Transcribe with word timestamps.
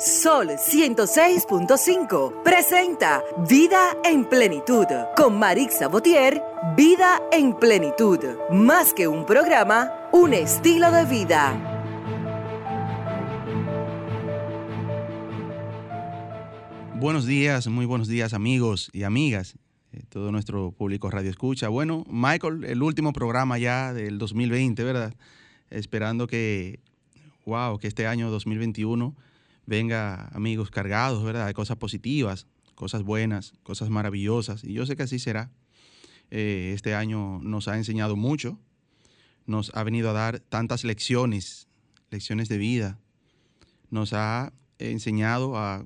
Sol 0.00 0.50
106.5 0.50 2.44
presenta 2.44 3.20
Vida 3.48 3.96
en 4.04 4.26
Plenitud 4.26 4.86
con 5.16 5.36
Marix 5.36 5.78
Sabotier. 5.78 6.40
Vida 6.76 7.20
en 7.32 7.52
Plenitud. 7.56 8.20
Más 8.52 8.94
que 8.94 9.08
un 9.08 9.26
programa, 9.26 9.90
un 10.12 10.34
estilo 10.34 10.92
de 10.92 11.04
vida. 11.04 11.52
Buenos 16.94 17.26
días, 17.26 17.66
muy 17.66 17.84
buenos 17.84 18.06
días 18.06 18.34
amigos 18.34 18.90
y 18.92 19.02
amigas, 19.02 19.56
todo 20.10 20.30
nuestro 20.30 20.70
público 20.70 21.10
radio 21.10 21.28
escucha. 21.28 21.66
Bueno, 21.66 22.04
Michael, 22.08 22.62
el 22.66 22.84
último 22.84 23.12
programa 23.12 23.58
ya 23.58 23.92
del 23.92 24.18
2020, 24.18 24.84
¿verdad? 24.84 25.12
Esperando 25.70 26.28
que, 26.28 26.78
wow, 27.46 27.80
que 27.80 27.88
este 27.88 28.06
año 28.06 28.30
2021 28.30 29.16
venga, 29.68 30.28
amigos, 30.32 30.70
cargados, 30.70 31.22
¿verdad? 31.22 31.46
De 31.46 31.52
cosas 31.52 31.76
positivas, 31.76 32.46
cosas 32.74 33.02
buenas, 33.02 33.52
cosas 33.62 33.90
maravillosas. 33.90 34.64
Y 34.64 34.72
yo 34.72 34.86
sé 34.86 34.96
que 34.96 35.02
así 35.02 35.18
será. 35.18 35.50
Eh, 36.30 36.72
este 36.74 36.94
año 36.94 37.38
nos 37.42 37.68
ha 37.68 37.76
enseñado 37.76 38.16
mucho, 38.16 38.58
nos 39.44 39.70
ha 39.74 39.82
venido 39.82 40.08
a 40.08 40.14
dar 40.14 40.40
tantas 40.40 40.84
lecciones, 40.84 41.68
lecciones 42.10 42.48
de 42.48 42.56
vida. 42.56 42.98
Nos 43.90 44.14
ha 44.14 44.54
enseñado 44.78 45.58
a, 45.58 45.84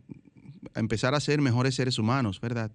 a 0.75 0.80
empezar 0.80 1.17
a 1.17 1.20
ser 1.20 1.41
mejores 1.41 1.75
seres 1.75 1.98
humanos, 1.98 2.41
¿verdad? 2.41 2.70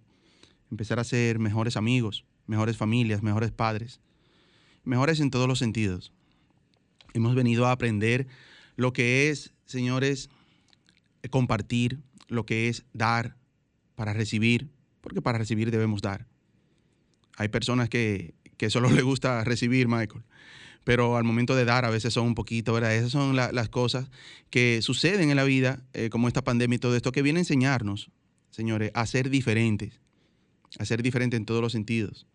Empezar 0.72 1.00
a 1.00 1.06
ser 1.06 1.40
mejores 1.40 1.78
amigos, 1.78 2.26
mejores 2.48 2.76
familias, 2.76 3.24
mejores 3.24 3.52
padres, 3.52 4.02
mejores 4.84 5.22
en 5.22 5.32
todos 5.32 5.48
los 5.48 5.60
sentidos. 5.60 6.12
Hemos 7.14 7.34
venido 7.34 7.66
a 7.66 7.72
aprender 7.72 8.28
lo 8.76 8.92
que 8.92 9.30
es, 9.30 9.54
señores, 9.66 10.30
compartir, 11.30 12.00
lo 12.28 12.46
que 12.46 12.68
es 12.70 12.86
dar 12.94 13.38
para 13.96 14.14
recibir, 14.14 14.70
porque 15.02 15.22
para 15.22 15.38
recibir 15.38 15.72
debemos 15.72 16.02
dar. 16.02 16.28
Hay 17.38 17.48
personas 17.50 17.90
que, 17.90 18.34
que 18.58 18.70
solo 18.70 18.90
les 18.92 19.04
gusta 19.04 19.44
recibir, 19.44 19.88
Michael, 19.88 20.24
pero 20.84 21.18
al 21.18 21.24
momento 21.24 21.56
de 21.56 21.66
dar 21.66 21.86
a 21.86 21.90
veces 21.90 22.14
son 22.14 22.28
un 22.28 22.36
poquito, 22.36 22.74
¿verdad? 22.74 22.96
Esas 22.96 23.12
son 23.12 23.36
las 23.36 23.70
cosas 23.70 24.10
que 24.50 24.82
suceden 24.82 25.30
en 25.30 25.36
la 25.36 25.44
vida, 25.44 25.84
eh, 25.94 26.10
como 26.10 26.28
esta 26.28 26.44
pandemia 26.44 26.78
y 26.78 26.80
todo 26.80 26.96
esto, 26.96 27.12
que 27.12 27.22
viene 27.22 27.40
a 27.40 27.42
enseñarnos, 27.42 28.10
señores, 28.52 28.92
a 28.94 29.06
ser 29.06 29.30
diferentes, 29.30 30.00
a 30.80 30.86
ser 30.86 31.04
diferentes 31.04 31.38
en 31.38 31.46
todos 31.46 31.62
los 31.62 31.74
sentidos. 31.74 32.26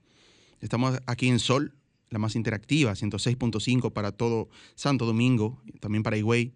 Estamos 0.61 1.01
aquí 1.07 1.29
en 1.29 1.39
Sol, 1.39 1.75
la 2.11 2.19
más 2.19 2.37
interactiva, 2.37 2.93
106.5 2.93 3.93
para 3.93 4.13
todo 4.13 4.51
Santo 4.75 5.07
Domingo, 5.07 5.63
también 5.81 6.03
para 6.03 6.19
Higüey, 6.19 6.53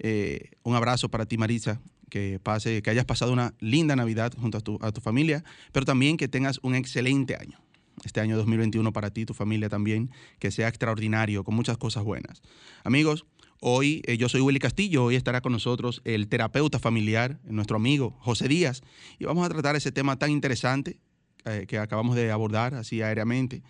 Eh, 0.04 0.50
un 0.64 0.76
abrazo 0.76 1.10
para 1.10 1.28
ti, 1.28 1.38
Maritza, 1.38 1.80
que 2.10 2.40
pase, 2.42 2.82
que 2.82 2.90
hayas 2.90 3.06
pasado 3.06 3.32
una 3.32 3.54
linda 3.60 3.96
Navidad 3.96 4.34
junto 4.36 4.58
a 4.58 4.62
tu, 4.62 4.80
a 4.82 4.92
tu 4.92 5.00
familia, 5.00 5.44
pero 5.72 5.86
también 5.86 6.18
que 6.18 6.28
tengas 6.28 6.60
un 6.64 6.74
excelente 6.74 7.36
año. 7.36 7.60
Este 8.04 8.20
año 8.20 8.36
2021 8.36 8.92
para 8.94 9.12
ti, 9.12 9.26
tu 9.28 9.36
familia 9.36 9.70
también, 9.70 10.10
que 10.40 10.50
sea 10.50 10.68
extraordinario, 10.68 11.44
con 11.44 11.54
muchas 11.54 11.78
cosas 11.78 12.04
buenas. 12.04 12.42
Amigos, 12.84 13.26
hoy 13.60 14.02
eh, 14.08 14.18
yo 14.18 14.28
soy 14.28 14.42
Willy 14.42 14.58
Castillo, 14.58 15.04
hoy 15.04 15.16
estará 15.16 15.42
con 15.42 15.52
nosotros 15.52 16.02
el 16.04 16.28
terapeuta 16.28 16.80
familiar, 16.80 17.40
nuestro 17.44 17.78
amigo 17.78 18.18
José 18.22 18.48
Díaz, 18.48 18.82
y 19.20 19.26
vamos 19.26 19.46
a 19.46 19.50
tratar 19.50 19.76
ese 19.76 19.92
tema 19.92 20.18
tan 20.18 20.32
interesante 20.32 21.00
eh, 21.46 21.66
que 21.68 21.78
acabamos 21.78 22.16
de 22.16 22.32
abordar 22.32 22.74
así 22.74 23.04
aéreamente. 23.04 23.62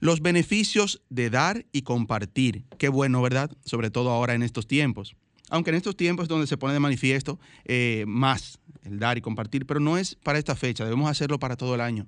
Los 0.00 0.20
beneficios 0.20 1.02
de 1.08 1.30
dar 1.30 1.64
y 1.72 1.82
compartir. 1.82 2.64
Qué 2.76 2.90
bueno, 2.90 3.22
¿verdad? 3.22 3.50
Sobre 3.64 3.90
todo 3.90 4.10
ahora 4.10 4.34
en 4.34 4.42
estos 4.42 4.66
tiempos 4.66 5.16
aunque 5.50 5.70
en 5.70 5.76
estos 5.76 5.96
tiempos 5.96 6.24
es 6.24 6.28
donde 6.28 6.46
se 6.46 6.56
pone 6.56 6.72
de 6.72 6.80
manifiesto 6.80 7.38
eh, 7.64 8.04
más 8.06 8.58
el 8.82 8.98
dar 8.98 9.18
y 9.18 9.20
compartir, 9.20 9.66
pero 9.66 9.80
no 9.80 9.98
es 9.98 10.14
para 10.14 10.38
esta 10.38 10.56
fecha, 10.56 10.84
debemos 10.84 11.10
hacerlo 11.10 11.38
para 11.38 11.56
todo 11.56 11.74
el 11.74 11.80
año. 11.80 12.06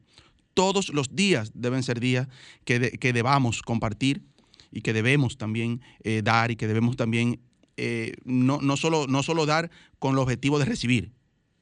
Todos 0.55 0.91
los 0.91 1.15
días 1.15 1.51
deben 1.55 1.83
ser 1.83 2.01
días 2.01 2.29
que, 2.65 2.79
debamos 3.13 3.63
compartir 3.63 4.23
y 4.71 4.83
que 4.83 4.93
debemos 4.93 5.37
también 5.37 5.81
eh, 6.03 6.23
dar 6.23 6.51
y 6.51 6.57
que 6.57 6.67
debemos 6.67 6.97
también 6.97 7.41
eh, 7.77 8.15
no, 8.25 8.61
no, 8.61 8.77
solo, 8.77 9.07
no 9.07 9.23
solo 9.23 9.47
dar 9.47 9.71
con 9.99 10.13
el 10.13 10.19
objetivo 10.19 10.59
de 10.59 10.67
recibir, 10.67 11.13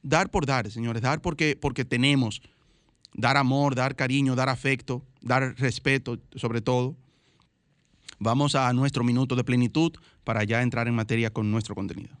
dar 0.03 0.29
por 0.29 0.45
dar, 0.45 0.69
señores, 0.69 1.01
dar 1.01 1.21
porque, 1.21 1.57
porque 1.59 1.85
tenemos, 1.85 2.41
dar 3.13 3.37
amor, 3.37 3.75
dar 3.75 3.95
cariño, 3.95 4.35
dar 4.35 4.49
afecto, 4.49 5.03
dar 5.21 5.55
respeto 5.57 6.19
sobre 6.35 6.61
todo. 6.61 6.97
Vamos 8.23 8.53
a 8.53 8.71
nuestro 8.73 9.03
minuto 9.03 9.35
de 9.35 9.43
plenitud 9.43 9.93
para 10.23 10.43
ya 10.43 10.61
entrar 10.61 10.87
en 10.87 10.93
materia 10.93 11.33
con 11.33 11.49
nuestro 11.49 11.73
contenido. 11.73 12.15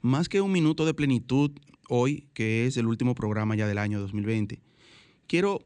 Más 0.00 0.30
que 0.30 0.40
un 0.40 0.50
minuto 0.50 0.86
de 0.86 0.94
plenitud 0.94 1.50
hoy, 1.90 2.26
que 2.32 2.66
es 2.66 2.78
el 2.78 2.86
último 2.86 3.14
programa 3.14 3.54
ya 3.54 3.66
del 3.66 3.76
año 3.76 4.00
2020, 4.00 4.62
quiero, 5.26 5.60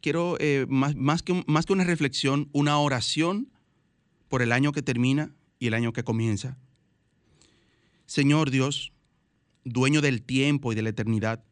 quiero 0.00 0.36
eh, 0.38 0.66
más, 0.68 1.24
que, 1.24 1.42
más 1.48 1.66
que 1.66 1.72
una 1.72 1.82
reflexión, 1.82 2.48
una 2.52 2.78
oración 2.78 3.48
por 4.28 4.40
el 4.40 4.52
año 4.52 4.70
que 4.70 4.82
termina 4.82 5.34
y 5.58 5.66
el 5.66 5.74
año 5.74 5.92
que 5.92 6.04
comienza. 6.04 6.56
Señor 8.06 8.52
Dios, 8.52 8.92
dueño 9.64 10.00
del 10.00 10.22
tiempo 10.22 10.70
y 10.70 10.76
de 10.76 10.82
la 10.82 10.90
eternidad, 10.90 11.42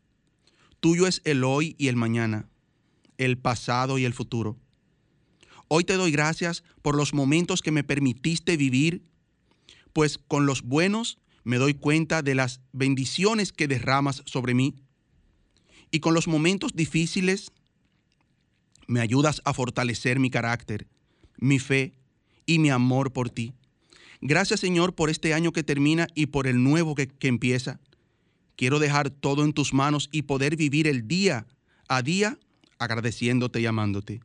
tuyo 0.79 1.09
es 1.09 1.21
el 1.25 1.43
hoy 1.43 1.75
y 1.79 1.89
el 1.89 1.97
mañana, 1.97 2.49
el 3.19 3.39
pasado 3.39 3.99
y 3.99 4.05
el 4.05 4.15
futuro. 4.15 4.57
Hoy 5.73 5.85
te 5.85 5.95
doy 5.95 6.11
gracias 6.11 6.65
por 6.83 6.97
los 6.97 7.15
momentos 7.15 7.63
que 7.63 7.71
me 7.71 7.85
permitiste 7.85 8.57
vivir, 8.57 9.05
pues 9.93 10.19
con 10.19 10.45
los 10.45 10.63
buenos 10.63 11.21
me 11.45 11.59
doy 11.59 11.75
cuenta 11.75 12.23
de 12.23 12.35
las 12.35 12.61
bendiciones 12.73 13.53
que 13.53 13.69
derramas 13.69 14.25
sobre 14.27 14.53
mí. 14.53 14.75
Y 15.93 16.01
con 16.01 16.13
los 16.13 16.27
momentos 16.27 16.73
difíciles 16.75 17.53
me 18.89 18.99
ayudas 18.99 19.43
a 19.45 19.55
fortalecer 19.55 20.19
mi 20.19 20.29
carácter, 20.29 20.89
mi 21.37 21.61
fe 21.61 21.95
y 22.47 22.59
mi 22.59 22.71
amor 22.71 23.13
por 23.13 23.31
ti. 23.31 23.55
Gracias 24.21 24.59
Señor 24.59 24.97
por 24.97 25.09
este 25.09 25.35
año 25.35 25.53
que 25.53 25.63
termina 25.63 26.09
y 26.17 26.27
por 26.27 26.49
el 26.49 26.65
nuevo 26.65 26.97
que, 26.97 27.13
empieza. 27.21 27.79
Quiero 28.57 28.81
dejar 28.81 29.11
todo 29.11 29.45
en 29.45 29.53
tus 29.53 29.73
manos 29.73 30.09
y 30.11 30.23
poder 30.23 30.57
vivir 30.57 30.89
el 30.89 31.07
día 31.07 31.47
a 31.87 32.03
día 32.03 32.41
agradeciéndote 32.81 33.61
y 33.61 33.67
amándote. 33.67 34.21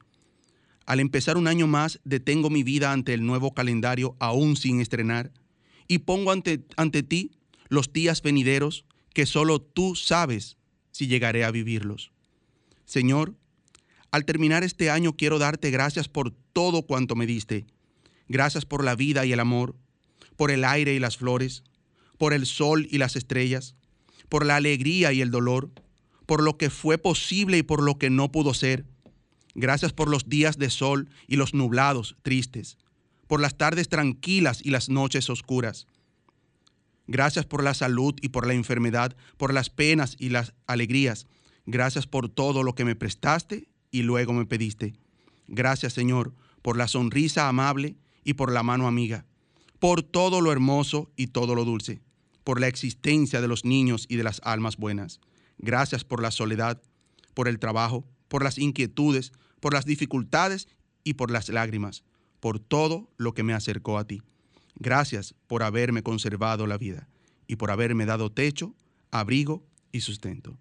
Al 0.86 1.00
empezar 1.00 1.38
un 1.38 1.48
año 1.48 1.68
más, 1.68 2.00
detengo 2.04 2.50
mi 2.50 2.64
vida 2.64 2.92
ante 2.92 3.14
el 3.14 3.26
nuevo 3.26 3.54
calendario 3.54 4.16
aún 4.20 4.56
sin 4.56 4.82
estrenar 4.82 5.32
y 5.88 6.00
pongo 6.00 6.32
ante, 6.32 6.64
ante 6.78 7.02
ti 7.04 7.32
los 7.70 7.92
días 7.92 8.22
venideros 8.22 8.86
que 9.14 9.26
solo 9.26 9.62
tú 9.62 9.96
sabes 9.96 10.58
si 10.92 11.08
llegaré 11.08 11.44
a 11.44 11.52
vivirlos. 11.52 12.12
Señor, 12.86 13.36
al 14.12 14.26
terminar 14.26 14.64
este 14.64 14.92
año 14.92 15.16
quiero 15.18 15.40
darte 15.40 15.72
gracias 15.72 16.08
por 16.08 16.32
todo 16.54 16.84
cuanto 16.84 17.16
me 17.16 17.26
diste. 17.26 17.66
Gracias 18.28 18.66
por 18.66 18.84
la 18.84 18.96
vida 18.96 19.26
y 19.26 19.34
el 19.34 19.40
amor, 19.40 19.76
por 20.36 20.52
el 20.52 20.64
aire 20.64 20.94
y 20.94 21.00
las 21.00 21.18
flores, 21.18 21.64
por 22.18 22.34
el 22.34 22.46
sol 22.46 22.88
y 22.90 23.00
las 23.00 23.16
estrellas, 23.16 23.76
por 24.30 24.46
la 24.46 24.56
alegría 24.56 25.14
y 25.14 25.22
el 25.22 25.32
dolor, 25.32 25.72
por 26.26 26.44
lo 26.44 26.58
que 26.58 26.70
fue 26.70 26.98
posible 26.98 27.58
y 27.58 27.64
por 27.64 27.82
lo 27.82 27.98
que 27.98 28.10
no 28.10 28.32
pudo 28.32 28.54
ser 28.54 28.86
Gracias 29.56 29.94
por 29.94 30.10
los 30.10 30.30
días 30.30 30.58
de 30.58 30.70
sol 30.70 31.10
y 31.28 31.38
los 31.38 31.54
nublados 31.54 32.16
tristes, 32.22 32.78
por 33.28 33.40
las 33.40 33.58
tardes 33.58 33.90
tranquilas 33.90 34.60
y 34.64 34.70
las 34.70 34.90
noches 34.90 35.30
oscuras. 35.30 35.88
Gracias 37.08 37.46
por 37.46 37.64
la 37.64 37.74
salud 37.74 38.16
y 38.22 38.30
por 38.30 38.46
la 38.48 38.54
enfermedad, 38.54 39.16
por 39.38 39.54
las 39.54 39.70
penas 39.70 40.16
y 40.20 40.30
las 40.30 40.54
alegrías. 40.68 41.26
Gracias 41.66 42.06
por 42.06 42.30
todo 42.30 42.64
lo 42.64 42.76
que 42.76 42.86
me 42.86 42.96
prestaste 42.96 43.68
y 43.92 44.04
luego 44.04 44.34
me 44.34 44.46
pediste. 44.46 44.94
Gracias, 45.48 45.94
Señor, 45.94 46.34
por 46.62 46.78
la 46.78 46.88
sonrisa 46.88 47.48
amable 47.48 47.96
y 48.24 48.34
por 48.34 48.52
la 48.52 48.64
mano 48.64 48.88
amiga, 48.88 49.26
por 49.80 50.04
todo 50.04 50.42
lo 50.42 50.52
hermoso 50.52 51.12
y 51.16 51.28
todo 51.28 51.56
lo 51.56 51.64
dulce. 51.64 52.02
por 52.46 52.62
la 52.62 52.68
existencia 52.68 53.42
de 53.42 53.48
los 53.48 53.66
niños 53.66 54.06
y 54.08 54.18
de 54.18 54.24
las 54.24 54.40
almas 54.44 54.78
buenas. 54.78 55.20
Gracias 55.58 56.06
por 56.06 56.22
la 56.22 56.30
soledad, 56.30 56.80
por 57.34 57.48
el 57.48 57.58
trabajo, 57.58 58.06
por 58.28 58.44
las 58.44 58.60
inquietudes, 58.60 59.34
por 59.60 59.74
las 59.74 59.86
dificultades 59.86 60.68
y 61.04 61.14
por 61.14 61.32
las 61.32 61.50
lágrimas, 61.50 62.04
por 62.40 62.60
todo 62.60 63.10
lo 63.18 63.34
que 63.34 63.44
me 63.44 63.54
acercó 63.54 63.98
a 63.98 64.06
ti. 64.06 64.22
Gracias 64.76 65.36
por 65.48 65.64
haberme 65.64 66.04
conservado 66.04 66.68
la 66.68 66.78
vida 66.78 67.08
y 67.48 67.56
por 67.56 67.72
haberme 67.72 68.06
dado 68.06 68.32
techo, 68.32 68.76
abrigo 69.12 69.64
y 69.92 70.02
sustento. 70.02 70.58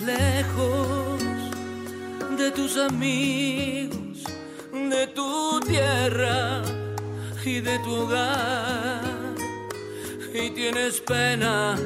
Lejos 0.00 1.22
de 2.38 2.50
tus 2.50 2.76
amigos, 2.78 4.24
de 4.72 5.06
tu 5.08 5.60
tierra 5.60 6.62
y 7.44 7.60
de 7.60 7.78
tu 7.80 7.94
hogar. 7.94 9.02
Y 10.32 10.50
tienes 10.50 11.00
pena, 11.00 11.76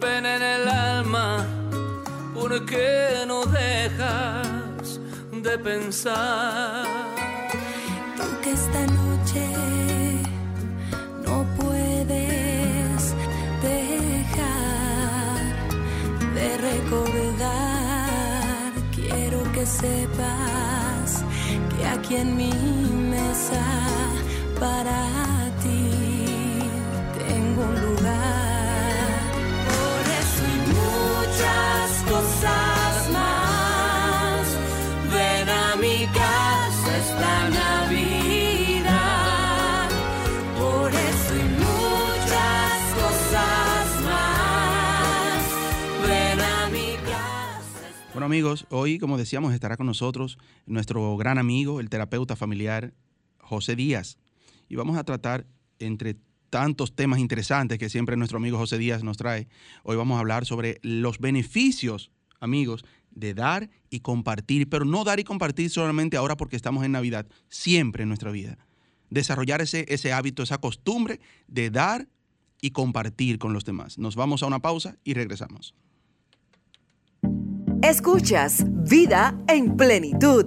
pena 0.00 0.36
en 0.36 0.42
el 0.42 0.68
alma, 0.68 1.46
porque 2.34 3.24
no 3.28 3.44
dejas 3.46 5.00
de 5.30 5.58
pensar. 5.58 6.84
Aunque 8.20 8.52
esta 8.52 8.86
noche 8.86 9.79
sepas 19.80 21.24
que 21.70 21.86
aquí 21.86 22.16
en 22.16 22.36
mi 22.36 22.52
mesa 23.10 23.64
para 24.58 25.39
amigos, 48.40 48.66
hoy 48.70 48.98
como 48.98 49.18
decíamos 49.18 49.52
estará 49.52 49.76
con 49.76 49.84
nosotros 49.84 50.38
nuestro 50.64 51.14
gran 51.18 51.36
amigo, 51.36 51.78
el 51.78 51.90
terapeuta 51.90 52.36
familiar 52.36 52.94
José 53.36 53.76
Díaz. 53.76 54.16
Y 54.66 54.76
vamos 54.76 54.96
a 54.96 55.04
tratar 55.04 55.46
entre 55.78 56.16
tantos 56.48 56.96
temas 56.96 57.18
interesantes 57.18 57.76
que 57.76 57.90
siempre 57.90 58.16
nuestro 58.16 58.38
amigo 58.38 58.56
José 58.56 58.78
Díaz 58.78 59.04
nos 59.04 59.18
trae. 59.18 59.46
Hoy 59.82 59.96
vamos 59.96 60.16
a 60.16 60.20
hablar 60.20 60.46
sobre 60.46 60.78
los 60.80 61.18
beneficios, 61.18 62.12
amigos, 62.40 62.86
de 63.10 63.34
dar 63.34 63.68
y 63.90 64.00
compartir, 64.00 64.70
pero 64.70 64.86
no 64.86 65.04
dar 65.04 65.20
y 65.20 65.24
compartir 65.24 65.68
solamente 65.68 66.16
ahora 66.16 66.38
porque 66.38 66.56
estamos 66.56 66.82
en 66.82 66.92
Navidad, 66.92 67.26
siempre 67.50 68.04
en 68.04 68.08
nuestra 68.08 68.30
vida. 68.30 68.56
Desarrollar 69.10 69.60
ese, 69.60 69.84
ese 69.88 70.14
hábito, 70.14 70.42
esa 70.42 70.56
costumbre 70.56 71.20
de 71.46 71.68
dar 71.68 72.08
y 72.62 72.70
compartir 72.70 73.38
con 73.38 73.52
los 73.52 73.66
demás. 73.66 73.98
Nos 73.98 74.16
vamos 74.16 74.42
a 74.42 74.46
una 74.46 74.60
pausa 74.60 74.96
y 75.04 75.12
regresamos. 75.12 75.74
Escuchas 77.82 78.66
Vida 78.90 79.34
en 79.48 79.74
Plenitud. 79.74 80.44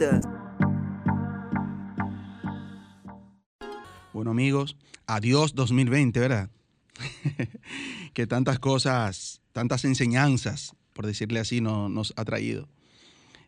Bueno 4.14 4.30
amigos, 4.30 4.78
adiós 5.08 5.56
2020, 5.56 6.20
¿verdad? 6.20 6.52
que 8.14 8.28
tantas 8.28 8.60
cosas, 8.60 9.42
tantas 9.52 9.84
enseñanzas, 9.84 10.76
por 10.94 11.08
decirle 11.08 11.40
así, 11.40 11.60
nos 11.60 12.14
ha 12.18 12.24
traído. 12.24 12.70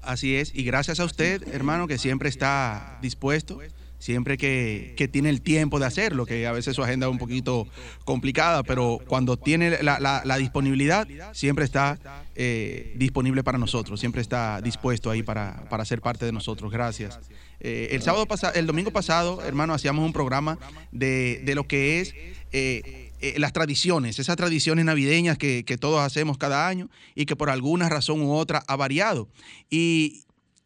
Así 0.06 0.36
es, 0.36 0.54
y 0.54 0.64
gracias 0.64 1.00
a 1.00 1.04
usted, 1.04 1.46
hermano, 1.52 1.86
que 1.86 1.98
siempre 1.98 2.28
está 2.28 2.98
dispuesto, 3.02 3.58
siempre 3.98 4.36
que, 4.36 5.08
tiene 5.10 5.30
el 5.30 5.40
tiempo 5.40 5.78
de 5.78 5.86
hacerlo, 5.86 6.26
que 6.26 6.46
a 6.46 6.52
veces 6.52 6.76
su 6.76 6.82
agenda 6.82 7.06
es 7.06 7.12
un 7.12 7.18
poquito 7.18 7.66
complicada, 8.04 8.62
pero 8.62 8.98
cuando 9.06 9.38
tiene 9.38 9.82
la, 9.82 10.36
disponibilidad, 10.38 11.08
siempre 11.32 11.64
está 11.64 11.98
eh, 12.34 12.92
disponible 12.96 13.42
para 13.42 13.58
nosotros, 13.58 13.98
siempre 14.00 14.20
está 14.20 14.60
dispuesto 14.60 15.10
ahí 15.10 15.22
para, 15.22 15.64
para 15.70 15.84
ser 15.84 16.00
parte 16.00 16.26
de 16.26 16.32
nosotros. 16.32 16.70
Gracias. 16.70 17.18
Eh, 17.60 17.88
el 17.92 18.02
sábado 18.02 18.26
el 18.54 18.66
domingo 18.66 18.90
pasado, 18.90 19.42
hermano, 19.42 19.72
hacíamos 19.72 20.04
un 20.04 20.12
programa 20.12 20.58
de, 20.92 21.40
de 21.44 21.54
lo 21.54 21.66
que 21.66 22.02
es 22.02 22.14
eh, 22.52 23.10
eh, 23.24 23.38
las 23.38 23.54
tradiciones, 23.54 24.18
esas 24.18 24.36
tradiciones 24.36 24.84
navideñas 24.84 25.38
que, 25.38 25.78
todos 25.80 26.00
hacemos 26.00 26.36
cada 26.36 26.68
año 26.68 26.90
y 27.14 27.24
que 27.24 27.36
por 27.36 27.48
alguna 27.48 27.88
razón 27.88 28.20
u 28.20 28.34
otra 28.34 28.62
ha 28.68 28.76
variado. 28.76 29.30
Y 29.70 30.24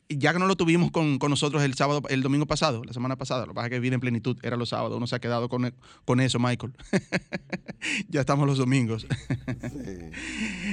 ya 0.09 0.33
que 0.33 0.41
no 0.41 0.49
lo 0.49 0.57
tuvimos 0.57 0.91
con, 0.91 1.19
nosotros 1.21 1.63
el 1.63 1.75
sábado, 1.75 2.03
el 2.09 2.21
domingo 2.21 2.47
pasado, 2.47 2.83
la 2.85 2.93
semana 2.93 3.15
pasada, 3.15 3.43
lo 3.43 3.53
que 3.53 3.55
pasa 3.55 3.67
es 3.69 3.71
que 3.71 3.79
viene 3.79 3.95
en 3.95 4.01
plenitud, 4.01 4.37
era 4.43 4.57
los 4.57 4.71
sábados, 4.71 4.97
uno 4.97 5.07
se 5.07 5.15
ha 5.15 5.21
quedado 5.21 5.49
con, 5.49 5.73
con 6.05 6.19
eso, 6.19 6.41
Michael. 6.41 6.73
ya 8.09 8.21
estamos 8.21 8.45
los 8.47 8.59
domingos. 8.59 9.07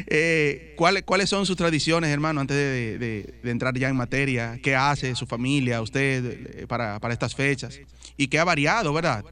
Eh, 0.08 0.74
¿cuáles, 0.78 1.04
¿Cuáles 1.04 1.30
son 1.30 1.46
sus 1.46 1.56
tradiciones, 1.56 2.10
hermano, 2.12 2.42
antes 2.42 2.56
de, 2.56 3.40
entrar 3.44 3.78
ya 3.78 3.90
en 3.90 3.96
materia? 3.96 4.60
¿Qué 4.62 4.76
hace 4.76 5.16
su 5.16 5.26
familia, 5.26 5.82
usted, 5.82 6.62
eh, 6.62 6.68
para, 6.68 7.00
para 7.00 7.14
estas 7.14 7.34
fechas? 7.34 7.80
Y 8.18 8.28
qué 8.28 8.38
ha 8.38 8.44
variado, 8.44 8.94
¿verdad? 8.94 9.24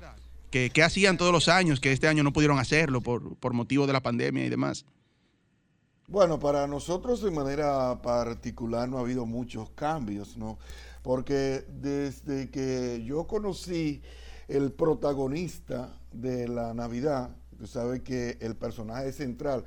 Que, 0.71 0.83
hacían 0.83 1.17
todos 1.17 1.31
los 1.31 1.47
años, 1.47 1.79
que 1.79 1.91
este 1.91 2.07
año 2.07 2.23
no 2.23 2.31
pudieron 2.31 2.59
hacerlo 2.59 3.01
por, 3.01 3.35
por 3.37 3.53
motivo 3.53 3.87
de 3.87 3.93
la 3.93 4.01
pandemia 4.01 4.45
y 4.45 4.49
demás. 4.49 4.85
Bueno, 6.07 6.39
para 6.39 6.67
nosotros 6.67 7.21
de 7.21 7.31
manera 7.31 8.01
particular 8.01 8.87
no 8.87 8.97
ha 8.97 9.01
habido 9.01 9.25
muchos 9.25 9.71
cambios, 9.71 10.37
¿no? 10.37 10.59
Porque 11.01 11.65
desde 11.69 12.51
que 12.51 13.03
yo 13.03 13.25
conocí 13.25 14.01
el 14.47 14.71
protagonista 14.71 15.97
de 16.11 16.47
la 16.47 16.73
Navidad, 16.73 17.35
tú 17.57 17.65
sabes 17.65 18.01
que 18.01 18.37
el 18.39 18.55
personaje 18.55 19.11
central 19.11 19.65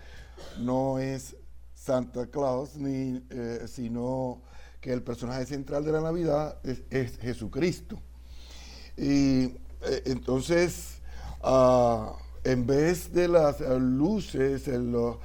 no 0.60 0.98
es 0.98 1.36
Santa 1.74 2.26
Claus, 2.26 2.76
ni, 2.76 3.22
eh, 3.30 3.64
sino 3.66 4.42
que 4.80 4.92
el 4.92 5.02
personaje 5.02 5.46
central 5.46 5.84
de 5.84 5.92
la 5.92 6.00
Navidad 6.00 6.58
es, 6.62 7.18
Jesucristo. 7.18 7.98
Y 8.96 9.52
entonces, 10.04 11.00
ah, 11.42 12.16
en 12.44 12.66
vez 12.66 13.12
de 13.12 13.28
las 13.28 13.60
luces 13.60 14.68
los, 14.68 15.16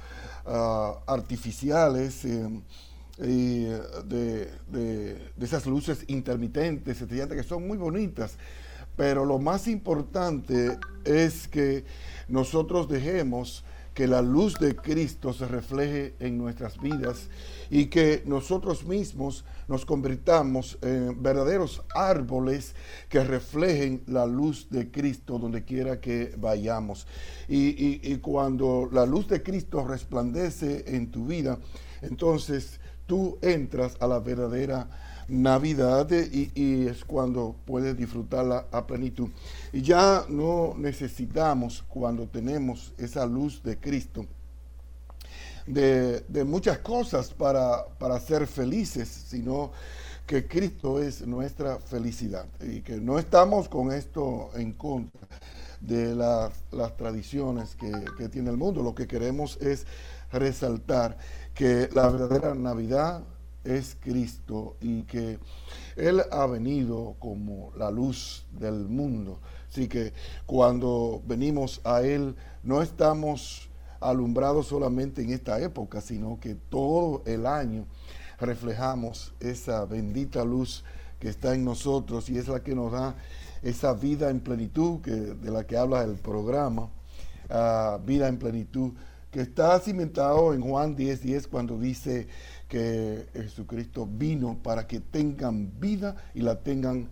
ah, 0.46 0.98
artificiales, 1.06 2.24
eh, 2.24 2.48
y 3.18 3.64
de, 4.06 4.50
de, 4.68 5.32
esas 5.40 5.66
luces 5.66 6.04
intermitentes, 6.08 7.02
que 7.36 7.42
son 7.42 7.66
muy 7.66 7.76
bonitas, 7.76 8.36
pero 8.96 9.24
lo 9.24 9.38
más 9.38 9.68
importante 9.68 10.78
es 11.04 11.46
que 11.48 11.84
nosotros 12.28 12.88
dejemos 12.88 13.64
que 13.94 14.06
la 14.06 14.22
luz 14.22 14.58
de 14.58 14.74
Cristo 14.74 15.32
se 15.32 15.46
refleje 15.46 16.14
en 16.18 16.38
nuestras 16.38 16.80
vidas 16.80 17.28
y 17.70 17.86
que 17.86 18.22
nosotros 18.26 18.84
mismos 18.84 19.44
nos 19.68 19.84
convirtamos 19.84 20.78
en 20.82 21.22
verdaderos 21.22 21.82
árboles 21.94 22.74
que 23.08 23.22
reflejen 23.22 24.02
la 24.06 24.26
luz 24.26 24.68
de 24.70 24.90
Cristo 24.90 25.38
donde 25.38 25.64
quiera 25.64 26.00
que 26.00 26.34
vayamos. 26.38 27.06
Y, 27.48 28.16
cuando 28.16 28.88
la 28.92 29.04
luz 29.04 29.28
de 29.28 29.42
Cristo 29.42 29.86
resplandece 29.86 30.84
en 30.86 31.10
tu 31.10 31.26
vida, 31.26 31.58
entonces 32.00 32.80
tú 33.06 33.38
entras 33.42 33.96
a 34.00 34.06
la 34.06 34.20
verdadera 34.20 34.88
Navidad 35.28 36.08
y, 36.10 36.86
es 36.86 37.04
cuando 37.04 37.54
puedes 37.64 37.96
disfrutarla 37.96 38.66
a 38.70 38.86
plenitud. 38.86 39.28
Y 39.72 39.82
ya 39.82 40.24
no 40.28 40.74
necesitamos, 40.76 41.84
cuando 41.88 42.26
tenemos 42.26 42.92
esa 42.98 43.26
luz 43.26 43.62
de 43.62 43.78
Cristo, 43.78 44.26
de, 45.66 46.44
muchas 46.44 46.78
cosas 46.78 47.32
para, 47.32 47.86
para, 47.98 48.18
ser 48.20 48.46
felices, 48.46 49.08
sino 49.08 49.70
que 50.26 50.46
Cristo 50.46 51.00
es 51.00 51.26
nuestra 51.26 51.78
felicidad 51.78 52.46
y 52.60 52.80
que 52.80 52.96
no 52.96 53.18
estamos 53.18 53.68
con 53.68 53.92
esto 53.92 54.50
en 54.54 54.72
contra 54.72 55.28
de 55.80 56.14
las, 56.14 56.52
tradiciones 56.96 57.74
que, 57.74 57.92
que 58.16 58.28
tiene 58.28 58.50
el 58.50 58.56
mundo. 58.56 58.82
Lo 58.82 58.94
que 58.94 59.06
queremos 59.06 59.56
es 59.60 59.86
resaltar 60.32 61.18
que 61.54 61.88
la 61.92 62.08
verdadera 62.08 62.54
Navidad 62.54 63.22
es 63.64 63.96
Cristo 64.00 64.76
y 64.80 65.02
que 65.02 65.38
Él 65.96 66.22
ha 66.30 66.46
venido 66.46 67.16
como 67.18 67.72
la 67.76 67.90
luz 67.90 68.46
del 68.52 68.88
mundo. 68.88 69.40
Así 69.70 69.88
que 69.88 70.12
cuando 70.46 71.22
venimos 71.26 71.80
a 71.84 72.02
Él 72.02 72.36
no 72.62 72.82
estamos 72.82 73.68
alumbrados 74.00 74.66
solamente 74.66 75.22
en 75.22 75.30
esta 75.30 75.60
época, 75.60 76.00
sino 76.00 76.38
que 76.40 76.54
todo 76.54 77.22
el 77.24 77.46
año 77.46 77.86
reflejamos 78.38 79.32
esa 79.40 79.84
bendita 79.84 80.44
luz 80.44 80.84
que 81.20 81.28
está 81.28 81.54
en 81.54 81.64
nosotros 81.64 82.28
y 82.28 82.38
es 82.38 82.48
la 82.48 82.62
que 82.62 82.74
nos 82.74 82.90
da 82.90 83.14
esa 83.62 83.94
vida 83.94 84.28
en 84.30 84.40
plenitud 84.40 85.00
que, 85.00 85.12
de 85.12 85.50
la 85.50 85.64
que 85.64 85.76
habla 85.76 86.02
el 86.02 86.16
programa, 86.16 86.90
ah, 87.48 88.00
vida 88.04 88.26
en 88.26 88.38
plenitud, 88.38 88.92
que 89.30 89.40
está 89.40 89.78
cimentado 89.78 90.52
en 90.52 90.60
Juan 90.60 90.96
10, 90.96 91.22
10 91.22 91.46
cuando 91.46 91.78
dice, 91.78 92.26
que 92.72 93.26
Jesucristo 93.34 94.08
vino 94.10 94.56
para 94.62 94.86
que 94.86 94.98
tengan 94.98 95.78
vida 95.78 96.16
y 96.32 96.40
la 96.40 96.58
tengan 96.58 97.06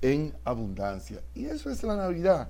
en 0.00 0.32
abundancia. 0.44 1.20
Y 1.34 1.46
eso 1.46 1.68
es 1.68 1.82
la 1.82 1.96
Navidad. 1.96 2.48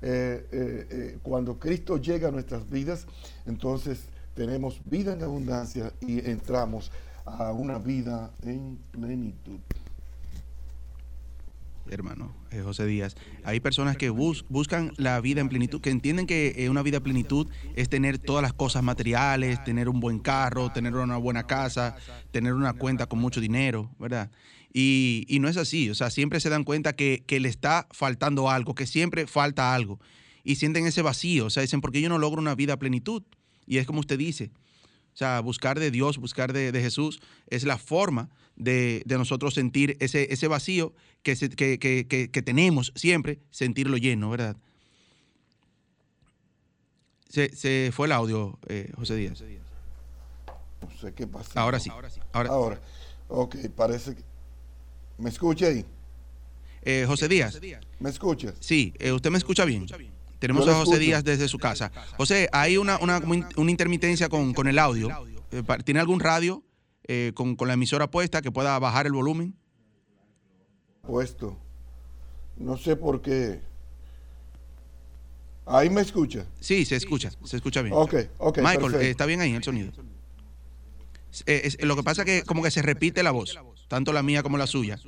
Eh, 0.00 0.46
eh, 0.52 0.86
eh, 0.90 1.18
cuando 1.24 1.58
Cristo 1.58 1.96
llega 1.96 2.28
a 2.28 2.30
nuestras 2.30 2.70
vidas, 2.70 3.04
entonces 3.46 4.04
tenemos 4.34 4.80
vida 4.84 5.12
en 5.12 5.24
abundancia 5.24 5.92
y 6.00 6.24
entramos 6.30 6.92
a 7.24 7.50
una 7.50 7.78
vida 7.78 8.30
en 8.44 8.78
plenitud 8.92 9.58
hermano 11.90 12.34
eh, 12.50 12.62
José 12.62 12.86
Díaz. 12.86 13.16
Hay 13.44 13.60
personas 13.60 13.96
que 13.96 14.10
buscan 14.10 14.92
la 14.96 15.20
vida 15.20 15.40
en 15.40 15.48
plenitud, 15.48 15.80
que 15.80 15.90
entienden 15.90 16.26
que 16.26 16.54
eh, 16.56 16.70
una 16.70 16.82
vida 16.82 16.98
en 16.98 17.02
plenitud 17.02 17.48
es 17.74 17.88
tener 17.88 18.18
todas 18.18 18.42
las 18.42 18.52
cosas 18.52 18.82
materiales, 18.82 19.62
tener 19.64 19.88
un 19.88 20.00
buen 20.00 20.18
carro, 20.18 20.70
tener 20.70 20.94
una 20.94 21.16
buena 21.16 21.46
casa, 21.46 21.96
tener 22.30 22.54
una 22.54 22.72
cuenta 22.72 23.06
con 23.06 23.18
mucho 23.18 23.40
dinero, 23.40 23.90
¿verdad? 23.98 24.30
Y, 24.72 25.38
no 25.40 25.48
es 25.48 25.56
así, 25.56 25.90
o 25.90 25.94
sea, 25.94 26.10
siempre 26.10 26.40
se 26.40 26.50
dan 26.50 26.64
cuenta 26.64 26.94
que, 26.94 27.24
le 27.28 27.48
está 27.48 27.88
faltando 27.90 28.50
algo, 28.50 28.74
que 28.74 28.86
siempre 28.86 29.26
falta 29.26 29.74
algo. 29.74 29.98
Y 30.44 30.56
sienten 30.56 30.86
ese 30.86 31.02
vacío, 31.02 31.46
o 31.46 31.50
sea, 31.50 31.62
dicen, 31.62 31.80
¿por 31.80 31.92
qué 31.92 32.00
yo 32.00 32.08
no 32.08 32.18
logro 32.18 32.40
una 32.40 32.54
vida 32.54 32.74
a 32.74 32.78
plenitud? 32.78 33.22
Y 33.66 33.78
es 33.78 33.86
como 33.86 34.00
usted 34.00 34.18
dice, 34.18 34.50
o 35.18 35.20
sea, 35.20 35.40
buscar 35.40 35.80
de 35.80 35.90
Dios, 35.90 36.16
buscar 36.18 36.52
de, 36.52 36.70
de 36.70 36.80
Jesús 36.80 37.20
es 37.48 37.64
la 37.64 37.76
forma 37.76 38.30
de, 38.54 39.02
nosotros 39.08 39.52
sentir 39.52 39.96
ese, 39.98 40.32
ese 40.32 40.46
vacío 40.46 40.94
que, 41.24 41.34
que, 41.34 42.42
tenemos 42.44 42.92
siempre, 42.94 43.40
sentirlo 43.50 43.96
lleno, 43.96 44.30
¿verdad? 44.30 44.56
Se, 47.30 47.90
fue 47.92 48.06
el 48.06 48.12
audio, 48.12 48.60
eh, 48.68 48.92
José 48.94 49.16
Díaz. 49.16 49.42
No 50.82 50.96
sé 51.00 51.12
qué 51.12 51.26
pasa. 51.26 51.60
Ahora 51.60 51.80
sí. 51.80 51.90
Ahora, 52.32 52.50
Ahora. 52.50 52.80
Ok, 53.26 53.56
parece 53.74 54.14
que... 54.14 54.22
¿Me 55.16 55.30
escucha 55.30 55.66
ahí? 55.66 55.84
Eh, 56.82 57.06
José 57.08 57.26
Díaz. 57.26 57.60
¿Me 57.98 58.10
escucha? 58.10 58.54
Sí, 58.60 58.94
eh, 59.00 59.10
usted 59.10 59.32
me 59.32 59.38
escucha 59.38 59.64
bien. 59.64 59.84
Tenemos 60.38 60.68
a 60.68 60.74
José 60.74 60.98
Díaz 60.98 61.24
desde 61.24 61.48
su 61.48 61.58
casa. 61.58 61.90
José, 62.16 62.48
hay 62.52 62.76
una, 62.76 62.98
una, 62.98 63.20
una 63.56 63.70
intermitencia 63.70 64.28
con, 64.28 64.54
con 64.54 64.68
el 64.68 64.78
audio. 64.78 65.08
¿Tiene 65.84 66.00
algún 66.00 66.20
radio? 66.20 66.62
Eh, 67.10 67.32
con, 67.34 67.56
la 67.58 67.72
emisora 67.72 68.10
puesta 68.10 68.42
que 68.42 68.52
pueda 68.52 68.78
bajar 68.78 69.06
el 69.06 69.12
volumen? 69.12 69.54
Puesto. 71.00 71.56
No 72.58 72.76
sé 72.76 72.96
por 72.96 73.22
qué. 73.22 73.62
¿Ahí 75.64 75.88
me 75.88 76.02
escucha? 76.02 76.44
Sí, 76.60 76.84
se 76.84 76.96
escucha, 76.96 77.30
se 77.44 77.56
escucha 77.56 77.80
bien. 77.80 77.94
Ok, 77.96 78.14
ok. 78.36 78.58
Michael, 78.58 78.94
eh, 78.96 79.10
¿está 79.10 79.24
bien 79.24 79.40
ahí 79.40 79.54
el 79.54 79.64
sonido? 79.64 79.90
Eh, 81.46 81.76
lo 81.80 81.96
que 81.96 82.02
pasa 82.02 82.22
es 82.22 82.26
que 82.26 82.42
como 82.42 82.62
que 82.62 82.70
se 82.70 82.82
repite 82.82 83.22
la 83.22 83.30
voz, 83.30 83.58
tanto 83.86 84.12
la 84.12 84.22
mía 84.22 84.42
como 84.42 84.58
la 84.58 84.66
suya, 84.66 84.98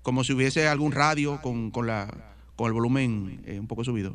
como 0.00 0.24
si 0.24 0.32
hubiese 0.32 0.66
algún 0.66 0.92
radio 0.92 1.42
con, 1.42 1.70
la, 1.86 2.34
con 2.56 2.68
el 2.68 2.72
volumen 2.72 3.44
un 3.46 3.66
poco 3.66 3.84
subido. 3.84 4.14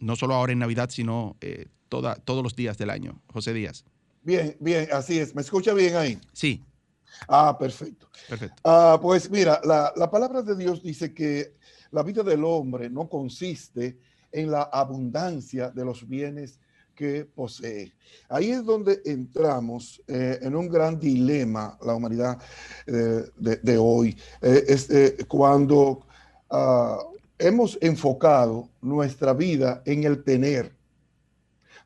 no 0.00 0.16
solo 0.16 0.34
ahora 0.34 0.52
en 0.52 0.58
Navidad, 0.58 0.90
sino 0.90 1.36
eh, 1.40 1.66
toda, 1.88 2.16
todos 2.16 2.42
los 2.42 2.56
días 2.56 2.78
del 2.78 2.90
año. 2.90 3.20
José 3.28 3.54
Díaz. 3.54 3.84
Bien, 4.26 4.56
bien, 4.58 4.88
así 4.92 5.20
es. 5.20 5.32
¿Me 5.36 5.42
escucha 5.42 5.72
bien 5.72 5.94
ahí? 5.94 6.20
Sí. 6.32 6.60
Ah, 7.28 7.56
perfecto. 7.56 8.08
Perfecto. 8.28 8.60
Ah, 8.64 8.98
pues 9.00 9.30
mira, 9.30 9.60
la, 9.62 9.92
la 9.94 10.10
palabra 10.10 10.42
de 10.42 10.56
Dios 10.56 10.82
dice 10.82 11.14
que 11.14 11.54
la 11.92 12.02
vida 12.02 12.24
del 12.24 12.42
hombre 12.42 12.90
no 12.90 13.08
consiste 13.08 13.96
en 14.32 14.50
la 14.50 14.62
abundancia 14.64 15.70
de 15.70 15.84
los 15.84 16.08
bienes 16.08 16.58
que 16.92 17.24
posee. 17.24 17.92
Ahí 18.28 18.50
es 18.50 18.64
donde 18.64 19.00
entramos 19.04 20.02
eh, 20.08 20.40
en 20.42 20.56
un 20.56 20.68
gran 20.68 20.98
dilema, 20.98 21.78
la 21.84 21.94
humanidad 21.94 22.36
eh, 22.84 23.30
de, 23.36 23.78
hoy. 23.78 24.16
Eh, 24.42 24.64
es, 24.66 24.88
cuando 25.28 26.04
ah, 26.50 26.98
hemos 27.38 27.78
enfocado 27.80 28.70
nuestra 28.80 29.32
vida 29.34 29.82
en 29.84 30.02
el 30.02 30.24
tener 30.24 30.74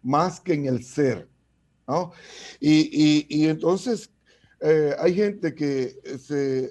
más 0.02 0.40
que 0.40 0.54
en 0.54 0.64
el 0.64 0.82
ser. 0.82 1.28
¿No? 1.90 2.12
Y, 2.60 3.46
entonces 3.46 4.10
eh, 4.60 4.94
hay 4.98 5.14
gente 5.14 5.54
que 5.54 5.96
se 6.18 6.64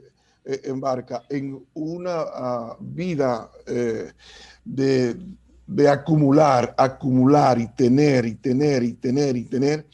eh, 0.45 0.61
embarca 0.63 1.23
en 1.29 1.65
una 1.73 2.21
ah, 2.21 2.77
vida 2.79 3.51
eh, 3.67 4.11
de, 4.63 5.17
de, 5.67 5.89
acumular, 5.89 6.73
acumular 6.77 7.59
y 7.59 7.67
tener 7.67 8.25
y 8.25 8.35
tener 8.35 8.83
y 8.83 8.93
tener 8.93 9.35
y 9.35 9.43
tener. 9.43 9.87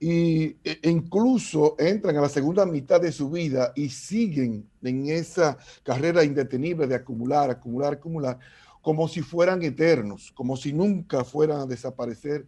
Y 0.00 0.56
e, 0.64 0.78
e 0.82 0.90
incluso 0.90 1.74
entran 1.78 2.16
a 2.16 2.22
la 2.22 2.28
segunda 2.28 2.64
mitad 2.64 3.00
de 3.00 3.12
su 3.12 3.28
vida 3.28 3.72
y 3.74 3.88
siguen 3.88 4.64
en 4.82 5.08
esa 5.08 5.58
carrera 5.82 6.24
indetenible 6.24 6.86
de 6.86 6.94
acumular, 6.94 7.50
acumular, 7.50 7.94
acumular, 7.94 8.38
como 8.80 9.08
si 9.08 9.20
fueran 9.20 9.60
eternos, 9.62 10.32
como 10.32 10.56
si 10.56 10.72
nunca 10.72 11.24
fueran 11.24 11.60
a 11.60 11.66
desaparecer 11.66 12.46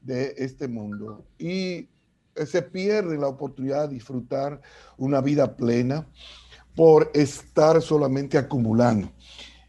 de 0.00 0.34
este 0.36 0.68
mundo. 0.68 1.24
Y 1.38 1.88
se 2.46 2.62
pierde 2.62 3.18
la 3.18 3.28
oportunidad 3.28 3.88
de 3.88 3.94
disfrutar 3.94 4.60
una 4.96 5.20
vida 5.20 5.56
plena 5.56 6.06
por 6.74 7.10
estar 7.14 7.82
solamente 7.82 8.38
acumulando. 8.38 9.10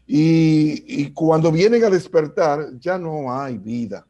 Y, 0.06 1.12
cuando 1.12 1.52
vienen 1.52 1.84
a 1.84 1.90
despertar, 1.90 2.78
ya 2.80 2.98
no 2.98 3.32
hay 3.32 3.58
vida. 3.58 4.06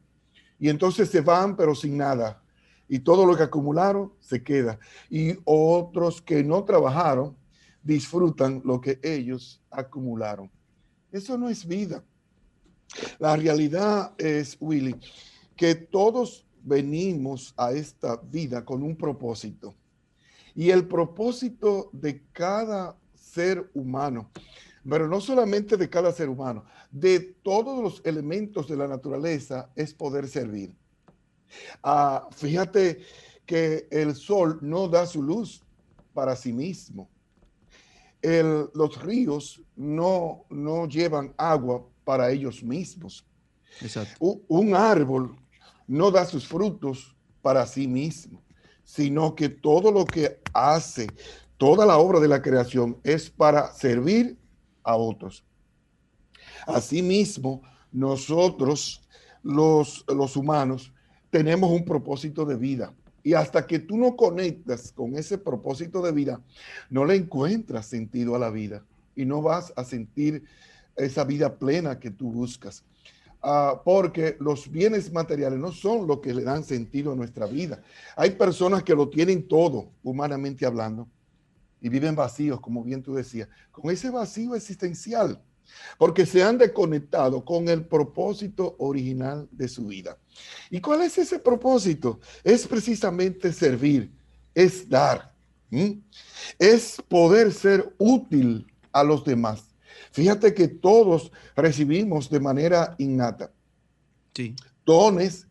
Y 0.59 0.69
entonces 0.69 1.09
se 1.09 1.21
van, 1.21 1.55
pero 1.55 1.75
sin 1.75 1.97
nada. 1.97 2.41
Y 2.87 2.99
todo 2.99 3.25
lo 3.25 3.37
que 3.37 3.43
acumularon 3.43 4.11
se 4.19 4.43
queda. 4.43 4.79
Y 5.09 5.37
otros 5.45 6.21
que 6.21 6.43
no 6.43 6.63
trabajaron 6.63 7.35
disfrutan 7.83 8.61
lo 8.65 8.81
que 8.81 8.99
ellos 9.03 9.61
acumularon. 9.69 10.49
Eso 11.11 11.37
no 11.37 11.49
es 11.49 11.67
vida. 11.67 12.03
La 13.19 13.35
realidad 13.35 14.13
es, 14.17 14.57
Willy, 14.59 14.95
que 15.55 15.75
todos 15.75 16.45
venimos 16.63 17.53
a 17.57 17.71
esta 17.71 18.17
vida 18.17 18.63
con 18.63 18.83
un 18.83 18.95
propósito. 18.95 19.75
Y 20.55 20.69
el 20.69 20.87
propósito 20.87 21.89
de 21.93 22.23
cada 22.31 22.95
ser 23.15 23.69
humano, 23.73 24.29
pero 24.87 25.07
no 25.07 25.21
solamente 25.21 25.77
de 25.77 25.89
cada 25.89 26.11
ser 26.11 26.29
humano, 26.29 26.65
de 26.91 27.19
todos 27.19 27.81
los 27.81 28.01
elementos 28.03 28.67
de 28.67 28.75
la 28.75 28.87
naturaleza 28.87 29.69
es 29.75 29.93
poder 29.93 30.27
servir. 30.27 30.75
Ah, 31.83 32.27
fíjate 32.31 32.99
que 33.45 33.87
el 33.91 34.15
sol 34.15 34.59
no 34.61 34.87
da 34.87 35.05
su 35.05 35.21
luz 35.21 35.63
para 36.13 36.35
sí 36.35 36.51
mismo. 36.53 37.09
los 38.21 39.01
ríos 39.01 39.61
no, 39.75 40.45
no 40.49 40.87
llevan 40.87 41.33
agua 41.37 41.85
para 42.03 42.31
ellos 42.31 42.63
mismos. 42.63 43.25
un 44.19 44.75
árbol 44.75 45.40
no 45.91 46.09
da 46.09 46.23
sus 46.23 46.47
frutos 46.47 47.13
para 47.41 47.65
sí 47.65 47.85
mismo, 47.85 48.41
sino 48.81 49.35
que 49.35 49.49
todo 49.49 49.91
lo 49.91 50.05
que 50.05 50.39
hace, 50.53 51.07
toda 51.57 51.85
la 51.85 51.97
obra 51.97 52.21
de 52.21 52.29
la 52.29 52.41
creación 52.41 52.97
es 53.03 53.29
para 53.29 53.73
servir 53.73 54.37
a 54.83 54.95
otros. 54.95 55.43
Asimismo, 56.65 57.61
nosotros, 57.91 59.05
los, 59.43 60.05
los 60.07 60.37
humanos, 60.37 60.93
tenemos 61.29 61.69
un 61.69 61.83
propósito 61.83 62.45
de 62.45 62.55
vida. 62.55 62.93
Y 63.21 63.33
hasta 63.33 63.67
que 63.67 63.77
tú 63.77 63.97
no 63.97 64.15
conectas 64.15 64.93
con 64.93 65.17
ese 65.17 65.37
propósito 65.37 66.01
de 66.01 66.13
vida, 66.13 66.41
no 66.89 67.03
le 67.03 67.15
encuentras 67.15 67.85
sentido 67.85 68.33
a 68.33 68.39
la 68.39 68.49
vida 68.49 68.81
y 69.13 69.25
no 69.25 69.41
vas 69.41 69.73
a 69.75 69.83
sentir 69.83 70.45
esa 70.95 71.25
vida 71.25 71.53
plena 71.59 71.99
que 71.99 72.11
tú 72.11 72.31
buscas. 72.31 72.85
Ah, 73.43 73.81
porque 73.83 74.37
los 74.39 74.69
bienes 74.69 75.11
materiales 75.11 75.57
no 75.57 75.71
son 75.71 76.05
lo 76.05 76.21
que 76.21 76.33
le 76.33 76.43
dan 76.43 76.63
sentido 76.63 77.11
a 77.11 77.15
nuestra 77.15 77.47
vida. 77.47 77.81
Hay 78.15 78.31
personas 78.31 78.83
que 78.83 78.93
lo 78.93 79.09
tienen 79.09 79.47
todo, 79.47 79.91
humanamente 80.03 80.63
hablando, 80.65 81.07
y 81.81 81.89
viven 81.89 82.15
vacíos, 82.15 82.59
como 82.61 82.83
bien 82.83 83.01
tú 83.01 83.15
decías, 83.15 83.49
con 83.71 83.89
ese 83.89 84.11
vacío 84.11 84.53
existencial, 84.53 85.41
porque 85.97 86.27
se 86.27 86.43
han 86.43 86.59
desconectado 86.59 87.43
con 87.43 87.67
el 87.67 87.83
propósito 87.83 88.75
original 88.77 89.47
de 89.51 89.67
su 89.67 89.87
vida. 89.87 90.17
¿Y 90.69 90.79
cuál 90.79 91.01
es 91.01 91.17
ese 91.17 91.39
propósito? 91.39 92.19
Es 92.43 92.67
precisamente 92.67 93.51
servir, 93.51 94.11
es 94.53 94.87
dar, 94.87 95.33
es 96.59 97.01
poder 97.07 97.51
ser 97.51 97.91
útil 97.97 98.67
a 98.91 99.03
los 99.03 99.23
demás. 99.23 99.70
Fíjate 100.11 100.53
que 100.53 100.67
todos 100.67 101.31
recibimos 101.55 102.29
de 102.29 102.39
manera 102.39 102.95
innata 102.97 103.51
dones, 104.85 105.47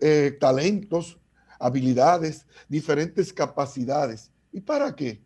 eh, 0.00 0.36
talentos, 0.40 1.18
habilidades, 1.58 2.46
diferentes 2.68 3.32
capacidades. 3.32 4.30
¿Y 4.52 4.60
para 4.60 4.94
qué? 4.94 5.22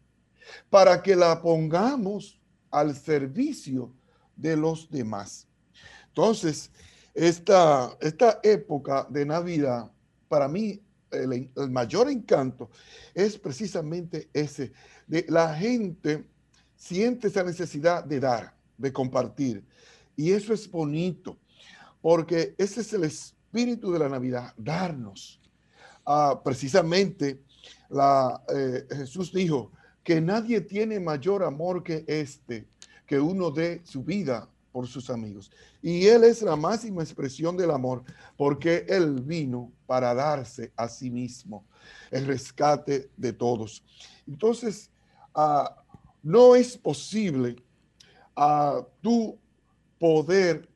Para 0.68 1.02
que 1.02 1.16
la 1.16 1.40
pongamos 1.40 2.40
al 2.70 2.94
servicio 2.94 3.92
de 4.36 4.56
los 4.56 4.90
demás. 4.90 5.46
Entonces, 6.08 6.70
esta, 7.14 7.96
esta 8.00 8.40
época 8.42 9.06
de 9.10 9.26
Navidad, 9.26 9.90
para 10.28 10.48
mí, 10.48 10.80
el, 11.10 11.50
el, 11.56 11.70
mayor 11.70 12.08
encanto 12.08 12.70
es 13.14 13.36
precisamente 13.36 14.30
ese, 14.32 14.72
de 15.08 15.26
la 15.28 15.52
gente 15.56 16.24
siente 16.76 17.26
esa 17.26 17.42
necesidad 17.42 18.04
de 18.04 18.20
dar 18.20 18.59
de 18.80 18.92
compartir. 18.92 19.64
Y 20.16 20.32
eso 20.32 20.52
es 20.52 20.70
bonito, 20.70 21.38
porque 22.00 22.54
ese 22.58 22.80
es 22.80 22.92
el 22.92 23.04
espíritu 23.04 23.92
de 23.92 23.98
la 23.98 24.08
Navidad, 24.08 24.52
darnos. 24.56 25.40
Ah, 26.04 26.40
precisamente 26.42 27.42
la, 27.88 28.42
eh, 28.54 28.86
Jesús 28.90 29.32
dijo 29.32 29.70
que 30.02 30.20
nadie 30.20 30.60
tiene 30.62 30.98
mayor 30.98 31.44
amor 31.44 31.82
que 31.82 32.04
este, 32.06 32.66
que 33.06 33.20
uno 33.20 33.50
dé 33.50 33.82
su 33.84 34.02
vida 34.02 34.48
por 34.72 34.86
sus 34.86 35.10
amigos. 35.10 35.50
Y 35.82 36.06
Él 36.06 36.24
es 36.24 36.42
la 36.42 36.56
máxima 36.56 37.02
expresión 37.02 37.56
del 37.56 37.70
amor, 37.70 38.02
porque 38.36 38.86
Él 38.88 39.20
vino 39.20 39.72
para 39.86 40.14
darse 40.14 40.72
a 40.76 40.88
sí 40.88 41.10
mismo 41.10 41.64
el 42.10 42.26
rescate 42.26 43.10
de 43.16 43.32
todos. 43.32 43.82
Entonces, 44.26 44.90
ah, 45.34 45.76
no 46.22 46.54
es 46.54 46.76
posible 46.76 47.56
a 48.36 48.80
tu 49.00 49.38
poder 49.98 50.68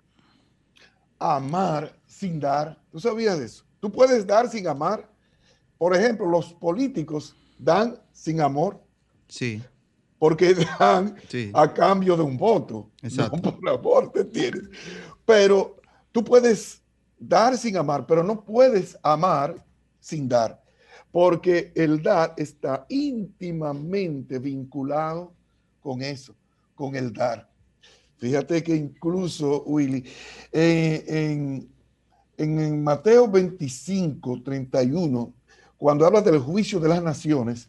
amar 1.19 1.95
sin 2.07 2.39
dar. 2.39 2.79
¿Tú 2.91 3.01
sabías 3.01 3.39
de 3.39 3.47
eso? 3.47 3.65
Tú 3.81 3.91
puedes 3.91 4.27
dar 4.27 4.49
sin 4.49 4.67
amar. 4.67 5.09
Por 5.79 5.97
ejemplo, 5.97 6.27
los 6.27 6.55
políticos 6.55 7.37
dan 7.59 7.99
sin 8.13 8.41
amor. 8.41 8.81
Sí. 9.29 9.63
Porque 10.19 10.55
dan 10.79 11.17
a 11.53 11.73
cambio 11.73 12.17
de 12.17 12.23
un 12.23 12.37
voto. 12.37 12.91
Exacto. 13.03 13.37
No 13.37 13.59
por 13.59 13.69
amor, 13.69 14.13
¿te 14.13 14.21
entiendes? 14.21 14.69
Pero 15.25 15.77
tú 16.13 16.23
puedes 16.25 16.83
dar 17.19 17.57
sin 17.57 17.77
amar, 17.77 18.07
pero 18.07 18.23
no 18.23 18.45
puedes 18.45 18.99
amar 19.03 19.57
sin 20.01 20.29
dar. 20.29 20.63
Porque 21.11 21.73
el 21.75 22.03
dar 22.03 22.35
está 22.37 22.87
íntimamente 22.89 24.39
vinculado 24.39 25.33
con 25.81 26.03
eso, 26.03 26.35
con 26.75 26.95
el 26.97 27.13
dar. 27.13 27.49
Fíjate 28.17 28.63
que 28.63 28.75
incluso, 28.75 29.65
Willy, 29.65 30.05
eh, 30.53 31.05
en, 31.09 31.69
en, 32.37 32.83
Mateo 32.83 33.29
25, 33.29 34.43
31, 34.43 35.33
cuando 35.77 36.07
habla 36.07 36.23
del 36.23 36.39
juicio 36.39 36.81
de 36.81 36.89
las 36.89 37.03
naciones, 37.03 37.69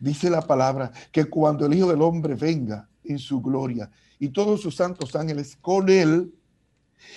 dice 0.00 0.28
la 0.30 0.42
palabra 0.42 0.90
que 1.12 1.24
cuando 1.26 1.66
el 1.66 1.74
Hijo 1.74 1.88
del 1.88 2.02
Hombre 2.02 2.34
venga 2.34 2.88
en 3.04 3.18
su 3.18 3.40
gloria 3.40 3.90
y 4.18 4.28
todos 4.28 4.60
sus 4.60 4.74
santos 4.74 5.14
ángeles 5.14 5.56
con 5.60 5.88
él, 5.88 6.34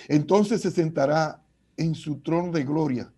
entonces 0.08 0.60
se 0.60 0.70
sentará 0.70 1.42
en 1.76 1.94
su 1.94 2.20
trono 2.20 2.52
de 2.52 2.64
gloria 2.64 3.12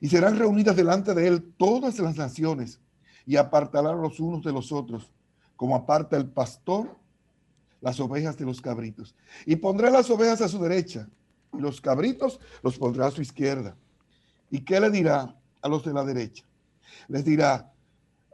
y 0.00 0.08
serán 0.08 0.38
reunidas 0.38 0.76
delante 0.76 1.14
de 1.14 1.26
él 1.26 1.52
todas 1.56 1.98
las 1.98 2.16
naciones 2.16 2.80
y 3.24 3.36
apartarán 3.36 4.00
los 4.00 4.20
unos 4.20 4.44
de 4.44 4.52
los 4.52 4.70
otros, 4.70 5.10
como 5.56 5.74
aparta 5.74 6.16
el 6.16 6.26
pastor 6.26 6.96
las 7.86 8.00
ovejas 8.00 8.36
de 8.36 8.44
los 8.44 8.60
cabritos. 8.60 9.14
Y 9.44 9.54
pondré 9.54 9.92
las 9.92 10.10
ovejas 10.10 10.40
a 10.40 10.48
su 10.48 10.60
derecha 10.60 11.08
y 11.56 11.60
los 11.60 11.80
cabritos 11.80 12.40
los 12.64 12.76
pondrá 12.76 13.06
a 13.06 13.10
su 13.12 13.22
izquierda. 13.22 13.76
¿Y 14.50 14.62
qué 14.62 14.80
le 14.80 14.90
dirá 14.90 15.36
a 15.62 15.68
los 15.68 15.84
de 15.84 15.92
la 15.92 16.04
derecha? 16.04 16.44
Les 17.06 17.24
dirá, 17.24 17.72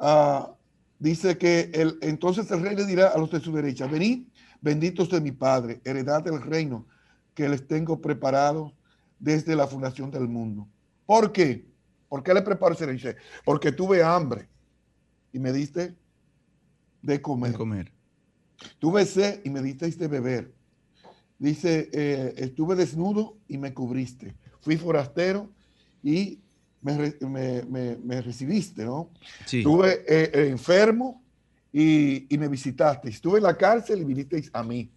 ah, 0.01 0.55
dice 0.99 1.37
que 1.37 1.71
el, 1.75 1.99
entonces 2.01 2.51
el 2.51 2.63
rey 2.63 2.75
le 2.75 2.87
dirá 2.87 3.09
a 3.09 3.19
los 3.19 3.31
de 3.31 3.41
su 3.41 3.53
derecha, 3.53 3.87
venid, 3.87 4.27
benditos 4.63 5.11
de 5.11 5.21
mi 5.21 5.33
Padre, 5.33 5.83
heredad 5.85 6.23
del 6.23 6.41
reino 6.41 6.87
que 7.35 7.47
les 7.47 7.69
tengo 7.69 8.01
preparado 8.01 8.73
desde 9.19 9.55
la 9.55 9.67
fundación 9.67 10.11
del 10.11 10.29
mundo. 10.29 10.67
¿Por 11.05 11.31
qué? 11.31 11.67
¿Por 12.09 12.23
qué 12.23 12.33
le 12.33 12.41
preparo 12.41 12.75
ese? 12.75 13.17
Porque 13.45 13.71
tuve 13.71 14.03
hambre 14.03 14.49
y 15.31 15.39
me 15.39 15.53
diste. 15.53 15.95
De 17.03 17.21
comer. 17.21 17.93
Tuve 18.79 19.05
sed 19.05 19.41
y 19.45 19.51
me 19.51 19.63
diste 19.63 20.07
beber. 20.09 20.53
Dice, 21.39 21.91
eh, 21.93 22.35
estuve 22.37 22.77
desnudo 22.77 23.37
y 23.49 23.59
me 23.59 23.75
cubriste. 23.75 24.35
Fui 24.61 24.77
forastero 24.77 25.51
y 26.03 26.39
me, 26.83 28.21
recibiste, 28.23 28.85
¿no? 28.85 29.11
Sí. 29.47 29.59
Estuve 29.59 30.05
eh, 30.07 30.31
eh, 30.33 30.49
enfermo 30.49 31.23
y, 31.73 32.27
me 32.31 32.49
visitaste. 32.49 33.09
Estuve 33.09 33.39
en 33.39 33.45
la 33.45 33.57
cárcel 33.57 34.01
y 34.01 34.05
vinisteis 34.05 34.51
a 34.53 34.63
mí. 34.63 34.91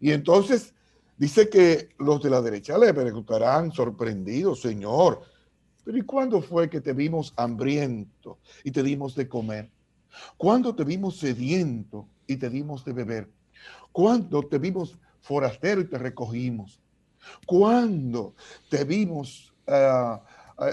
Y 0.00 0.12
entonces 0.12 0.74
dice 1.16 1.48
que 1.48 1.90
los 1.98 2.22
de 2.22 2.30
la 2.30 2.40
derecha 2.40 2.78
le 2.78 2.92
preguntarán 2.94 3.72
sorprendidos, 3.72 4.62
Señor, 4.62 5.22
pero 5.84 5.98
¿y 5.98 6.02
cuándo 6.02 6.40
fue 6.40 6.70
que 6.70 6.80
te 6.80 6.92
vimos 6.92 7.32
hambriento 7.36 8.38
y 8.64 8.70
te 8.70 8.82
dimos 8.82 9.14
de 9.14 9.28
comer? 9.28 9.70
¿Cuándo 10.36 10.74
te 10.74 10.84
vimos 10.84 11.18
sediento 11.18 12.08
y 12.26 12.36
te 12.36 12.50
dimos 12.50 12.84
de 12.84 12.92
beber? 12.92 13.30
¿Cuándo 13.92 14.42
te 14.42 14.58
vimos 14.58 14.96
forastero 15.20 15.80
y 15.80 15.84
te 15.84 15.98
recogimos? 15.98 16.80
¿Cuándo 17.46 18.34
te 18.68 18.84
vimos 18.84 19.52
uh, 19.66 20.18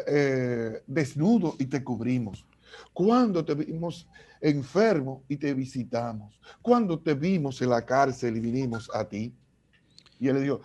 eh, 0.07 0.83
desnudo 0.85 1.55
y 1.59 1.65
te 1.65 1.83
cubrimos. 1.83 2.45
Cuando 2.93 3.45
te 3.45 3.55
vimos 3.55 4.07
enfermo 4.41 5.23
y 5.29 5.37
te 5.37 5.53
visitamos. 5.53 6.39
Cuando 6.61 6.99
te 6.99 7.13
vimos 7.13 7.61
en 7.61 7.69
la 7.69 7.85
cárcel 7.85 8.35
y 8.37 8.39
vinimos 8.41 8.89
a 8.93 9.07
ti. 9.07 9.33
Y 10.19 10.27
él 10.27 10.35
le 10.35 10.41
dijo, 10.41 10.61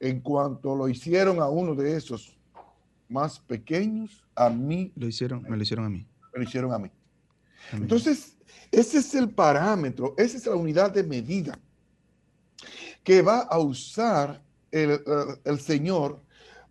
en 0.00 0.20
cuanto 0.20 0.74
lo 0.74 0.88
hicieron 0.88 1.40
a 1.40 1.48
uno 1.48 1.74
de 1.74 1.96
esos 1.96 2.36
más 3.08 3.38
pequeños, 3.38 4.24
a 4.34 4.50
mí. 4.50 4.92
Lo 4.96 5.06
hicieron, 5.06 5.42
me 5.42 5.56
lo 5.56 5.62
hicieron 5.62 5.84
a 5.86 5.88
mí. 5.88 6.06
Me 6.32 6.42
lo 6.42 6.42
hicieron 6.42 6.72
a 6.72 6.78
mí. 6.78 6.90
Entonces, 7.72 8.36
ese 8.70 8.98
es 8.98 9.14
el 9.14 9.30
parámetro, 9.30 10.14
esa 10.18 10.36
es 10.36 10.46
la 10.46 10.56
unidad 10.56 10.90
de 10.92 11.02
medida 11.02 11.58
que 13.02 13.22
va 13.22 13.40
a 13.40 13.58
usar 13.58 14.42
el, 14.70 15.00
el 15.44 15.60
Señor 15.60 16.20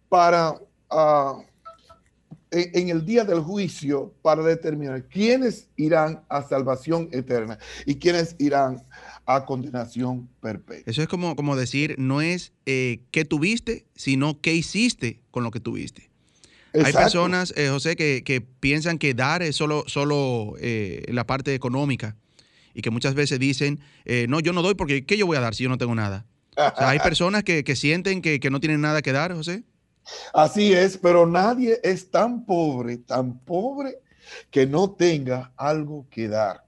para 0.10 0.60
uh, 0.92 1.44
en, 2.54 2.90
el 2.90 3.06
día 3.06 3.24
del 3.24 3.40
juicio 3.40 4.14
para 4.22 4.44
determinar 4.44 5.08
quiénes 5.08 5.68
irán 5.76 6.24
a 6.30 6.44
salvación 6.44 7.10
eterna 7.12 7.58
y 7.86 7.96
quiénes 7.96 8.36
irán 8.40 8.82
a 9.26 9.46
condenación 9.46 10.30
perpetua. 10.42 10.84
Eso 10.86 11.02
es 11.02 11.08
como, 11.08 11.36
como 11.36 11.56
decir, 11.56 11.96
no 11.98 12.22
es 12.22 12.54
eh, 12.66 13.02
qué 13.12 13.26
tuviste, 13.26 13.86
sino 13.96 14.40
qué 14.42 14.54
hiciste 14.54 15.22
con 15.32 15.44
lo 15.44 15.52
que 15.52 15.60
tuviste. 15.60 16.13
Hay 16.74 16.94
personas, 16.94 17.54
eh, 17.56 17.70
José, 17.70 17.96
que, 17.96 18.46
piensan 18.60 18.98
que 18.98 19.14
dar 19.14 19.44
es 19.44 19.56
solo, 19.56 19.84
solo 19.88 20.56
eh, 20.60 21.06
la 21.10 21.26
parte 21.26 21.54
económica 21.54 22.16
y 22.74 22.82
que 22.82 22.90
muchas 22.90 23.14
veces 23.14 23.40
dicen, 23.40 23.80
no, 24.28 24.40
yo 24.40 24.54
no 24.54 24.62
doy 24.62 24.74
porque 24.74 25.06
¿qué 25.06 25.18
yo 25.18 25.28
voy 25.28 25.38
a 25.38 25.42
dar 25.42 25.54
si 25.54 25.64
yo 25.64 25.70
no 25.70 25.78
tengo 25.78 25.94
nada? 25.94 26.26
hay 26.56 27.00
personas 27.04 27.44
que, 27.44 27.76
sienten 27.76 28.22
que, 28.22 28.40
que 28.40 28.50
no 28.50 28.60
tienen 28.60 28.82
nada 28.82 29.02
que 29.02 29.12
dar, 29.12 29.34
José. 29.34 29.64
Así 30.34 30.74
es, 30.74 30.98
pero 30.98 31.26
nadie 31.26 31.80
es 31.84 32.10
tan 32.10 32.46
pobre, 32.46 32.98
tan 32.98 33.40
pobre 33.40 34.00
que 34.50 34.66
no 34.66 34.92
tenga 34.92 35.52
algo 35.56 36.08
que 36.10 36.28
dar. 36.28 36.64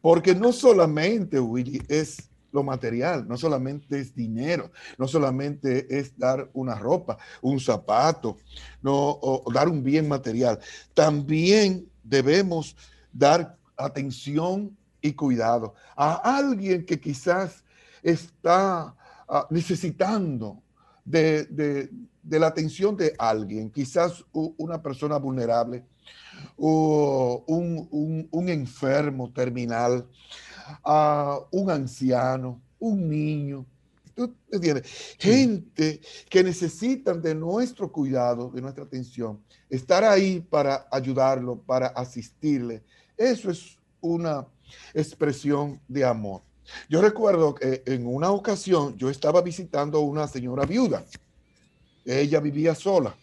Porque 0.00 0.34
no 0.34 0.52
solamente, 0.52 1.38
Willy, 1.40 1.82
es 1.88 2.28
lo 2.52 2.62
material, 2.62 3.26
no 3.26 3.36
solamente 3.36 3.98
es 3.98 4.14
dinero, 4.14 4.70
no 4.98 5.08
solamente 5.08 5.86
es 5.98 6.16
dar 6.16 6.48
una 6.52 6.74
ropa, 6.74 7.18
un 7.40 7.58
zapato, 7.58 8.36
no, 8.82 9.18
dar 9.52 9.68
un 9.68 9.82
bien 9.82 10.06
material. 10.08 10.58
También 10.94 11.88
debemos 12.04 12.76
dar 13.12 13.56
atención 13.76 14.76
y 15.00 15.12
cuidado 15.14 15.74
a 15.96 16.36
alguien 16.36 16.84
que 16.84 17.00
quizás 17.00 17.64
está 18.02 18.94
ah, 19.28 19.46
necesitando 19.50 20.62
de, 21.04 21.90
la 22.28 22.46
atención 22.46 22.96
de 22.96 23.14
alguien, 23.18 23.70
quizás 23.70 24.24
una 24.32 24.80
persona 24.80 25.16
vulnerable, 25.16 25.84
o 26.56 27.44
un, 27.46 28.48
enfermo 28.48 29.32
terminal, 29.32 30.06
un 31.50 31.70
anciano, 31.70 32.60
un 32.78 33.08
niño. 33.08 33.66
Gente 35.18 36.00
que 36.28 36.44
necesitan 36.44 37.22
de 37.22 37.34
nuestro 37.34 37.90
cuidado, 37.90 38.50
de 38.50 38.60
nuestra 38.60 38.84
atención, 38.84 39.40
estar 39.70 40.04
ahí 40.04 40.40
para 40.40 40.86
ayudarlo, 40.90 41.56
para 41.56 41.88
asistirle. 41.88 42.82
Eso 43.16 43.50
es 43.50 43.78
una 44.00 44.46
expresión 44.92 45.80
de 45.88 46.04
amor. 46.04 46.42
Yo 46.88 47.00
recuerdo 47.00 47.54
que 47.54 47.82
en 47.86 48.06
una 48.06 48.30
ocasión 48.30 48.96
yo 48.96 49.10
estaba 49.10 49.40
visitando 49.42 49.98
a 49.98 50.02
una 50.02 50.28
señora 50.28 50.64
viuda. 50.64 51.04
Ella 52.04 52.40
vivía 52.40 52.74
sola. 52.74 53.16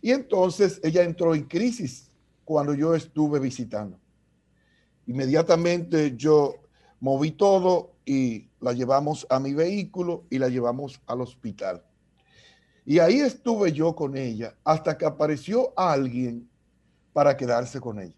Y 0.00 0.10
entonces 0.10 0.80
ella 0.82 1.02
entró 1.02 1.34
en 1.34 1.44
crisis 1.44 2.10
cuando 2.44 2.74
yo 2.74 2.94
estuve 2.94 3.38
visitando. 3.38 3.98
Inmediatamente 5.06 6.14
yo 6.16 6.54
moví 7.00 7.32
todo 7.32 7.92
y 8.04 8.48
la 8.60 8.72
llevamos 8.72 9.26
a 9.30 9.40
mi 9.40 9.54
vehículo 9.54 10.24
y 10.30 10.38
la 10.38 10.48
llevamos 10.48 11.00
al 11.06 11.20
hospital. 11.20 11.82
Y 12.84 12.98
ahí 12.98 13.20
estuve 13.20 13.72
yo 13.72 13.94
con 13.94 14.16
ella 14.16 14.54
hasta 14.64 14.98
que 14.98 15.04
apareció 15.04 15.72
alguien 15.76 16.48
para 17.12 17.36
quedarse 17.36 17.80
con 17.80 18.00
ella 18.00 18.16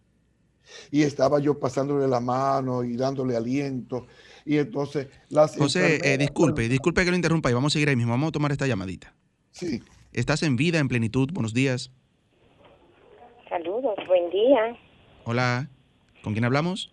y 0.91 1.03
estaba 1.03 1.39
yo 1.39 1.59
pasándole 1.59 2.09
la 2.09 2.21
mano 2.21 2.85
y 2.85 2.97
dándole 2.97 3.37
aliento. 3.37 4.07
Y 4.45 4.59
entonces 4.59 5.09
las 5.29 5.57
José, 5.57 6.01
eh, 6.03 6.19
disculpe, 6.19 6.69
disculpe 6.69 7.05
que 7.05 7.11
lo 7.11 7.17
interrumpa 7.17 7.51
y 7.51 7.55
vamos 7.55 7.73
a 7.73 7.75
seguir 7.75 7.89
ahí 7.89 7.97
mismo. 7.97 8.13
Vamos 8.13 8.29
a 8.29 8.33
tomar 8.33 8.53
esta 8.53 8.67
llamadita. 8.67 9.15
Sí. 9.51 9.83
Estás 10.13 10.43
en 10.43 10.57
vida, 10.57 10.79
en 10.79 10.89
plenitud. 10.89 11.31
Buenos 11.33 11.55
días. 11.55 11.91
Saludos, 13.49 13.97
buen 14.07 14.31
día. 14.31 14.77
Hola, 15.25 15.71
¿con 16.25 16.33
quién 16.33 16.45
hablamos? 16.45 16.91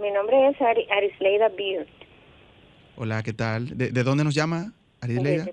Mi 0.00 0.10
nombre 0.10 0.48
es 0.48 0.56
Arisleida 0.60 1.48
Beard. 1.50 1.86
Hola, 2.96 3.22
¿qué 3.22 3.32
tal? 3.32 3.76
¿De, 3.76 4.02
dónde 4.02 4.24
nos 4.24 4.34
llama, 4.34 4.72
Arisleida? 5.00 5.46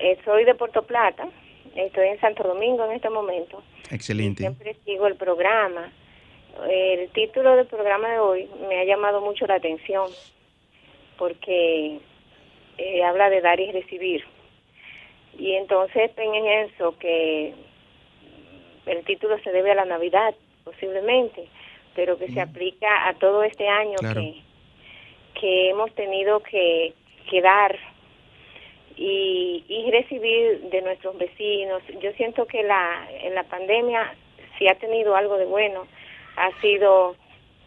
Eh, 0.00 0.18
soy 0.24 0.44
de 0.44 0.54
Puerto 0.54 0.86
Plata. 0.86 1.28
Estoy 1.76 2.08
en 2.08 2.20
Santo 2.20 2.44
Domingo 2.44 2.84
en 2.86 2.92
este 2.92 3.10
momento. 3.10 3.62
Excelente. 3.90 4.44
siempre 4.44 4.76
sigo 4.84 5.06
el 5.06 5.16
programa 5.16 5.92
el 6.68 7.10
título 7.10 7.56
del 7.56 7.66
programa 7.66 8.08
de 8.08 8.18
hoy 8.18 8.48
me 8.68 8.80
ha 8.80 8.84
llamado 8.84 9.20
mucho 9.20 9.46
la 9.46 9.56
atención 9.56 10.08
porque 11.18 11.98
eh, 12.78 13.04
habla 13.04 13.28
de 13.30 13.40
dar 13.40 13.58
y 13.60 13.72
recibir. 13.72 14.24
Y 15.36 15.52
entonces 15.54 16.12
pienso 16.12 16.96
que 16.98 17.54
el 18.86 19.04
título 19.04 19.38
se 19.40 19.50
debe 19.50 19.72
a 19.72 19.76
la 19.76 19.84
Navidad, 19.84 20.34
posiblemente, 20.64 21.48
pero 21.94 22.18
que 22.18 22.28
se 22.28 22.40
aplica 22.40 23.08
a 23.08 23.14
todo 23.14 23.42
este 23.44 23.68
año 23.68 23.96
que, 23.98 24.42
que 25.40 25.70
hemos 25.70 25.92
tenido 25.94 26.40
que, 26.40 26.92
que 27.30 27.40
dar 27.40 27.78
y, 28.96 29.64
y 29.68 29.90
recibir 29.90 30.60
de 30.70 30.82
nuestros 30.82 31.18
vecinos. 31.18 31.82
Yo 32.00 32.12
siento 32.12 32.46
que 32.46 32.62
la, 32.62 33.08
en 33.22 33.34
la 33.34 33.44
pandemia 33.44 34.14
sí 34.58 34.68
ha 34.68 34.74
tenido 34.76 35.16
algo 35.16 35.36
de 35.36 35.46
bueno, 35.46 35.86
ha 36.36 36.60
sido 36.60 37.16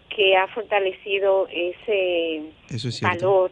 que 0.09 0.35
ha 0.35 0.47
fortalecido 0.47 1.47
ese 1.51 2.43
valor 3.01 3.51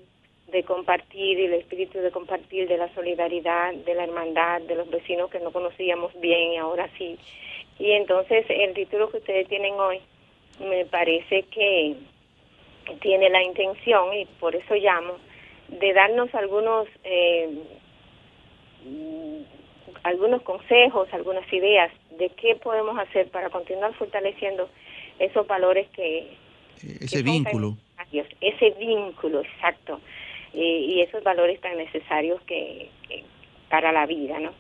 de 0.52 0.64
compartir 0.64 1.40
y 1.40 1.46
el 1.46 1.54
espíritu 1.54 2.00
de 2.00 2.12
compartir, 2.12 2.68
de 2.68 2.78
la 2.78 2.94
solidaridad, 2.94 3.74
de 3.74 3.94
la 3.94 4.06
hermandad, 4.06 4.62
de 4.62 4.76
los 4.76 4.90
vecinos 4.90 5.30
que 5.30 5.40
no 5.40 5.52
conocíamos 5.52 6.18
bien 6.20 6.54
y 6.54 6.58
ahora 6.58 6.90
sí. 6.98 7.18
Y 7.78 7.92
entonces 7.92 8.46
el 8.50 8.74
título 8.74 9.10
que 9.10 9.18
ustedes 9.18 9.48
tienen 9.50 9.74
hoy 9.74 10.00
me 10.60 10.86
parece 10.86 11.44
que 11.44 11.96
tiene 13.02 13.30
la 13.30 13.44
intención, 13.44 14.14
y 14.14 14.26
por 14.40 14.56
eso 14.56 14.76
llamo, 14.76 15.18
de 15.68 15.94
darnos 15.94 16.34
algunos 16.36 16.88
eh, 17.04 17.50
algunos 20.04 20.44
consejos, 20.44 21.08
algunas 21.14 21.52
ideas 21.52 21.92
de 22.18 22.30
qué 22.30 22.56
podemos 22.56 22.98
hacer 23.00 23.28
para 23.30 23.50
continuar 23.50 23.94
fortaleciendo 23.96 24.70
esos 25.18 25.48
valores 25.48 25.88
que... 25.90 26.28
Ese 27.02 27.24
vínculo. 27.24 27.76
Ese 28.40 28.70
vínculo, 28.72 29.42
exacto. 29.42 30.00
y 30.54 31.02
esos 31.02 31.24
valores 31.24 31.60
tan 31.60 31.76
necesarios 31.78 32.40
que, 32.44 32.90
para 33.70 33.92
la 33.92 34.06
vida, 34.06 34.40
¿no? 34.40 34.54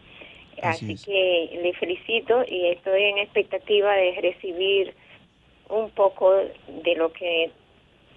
Así, 0.61 0.95
que 0.95 1.59
le 1.61 1.73
felicito 1.73 2.43
y 2.47 2.67
estoy 2.67 3.03
en 3.03 3.17
expectativa 3.17 3.93
de 3.93 4.19
recibir 4.21 4.93
un 5.69 5.89
poco 5.91 6.33
de 6.33 6.95
lo 6.95 7.11
que 7.11 7.51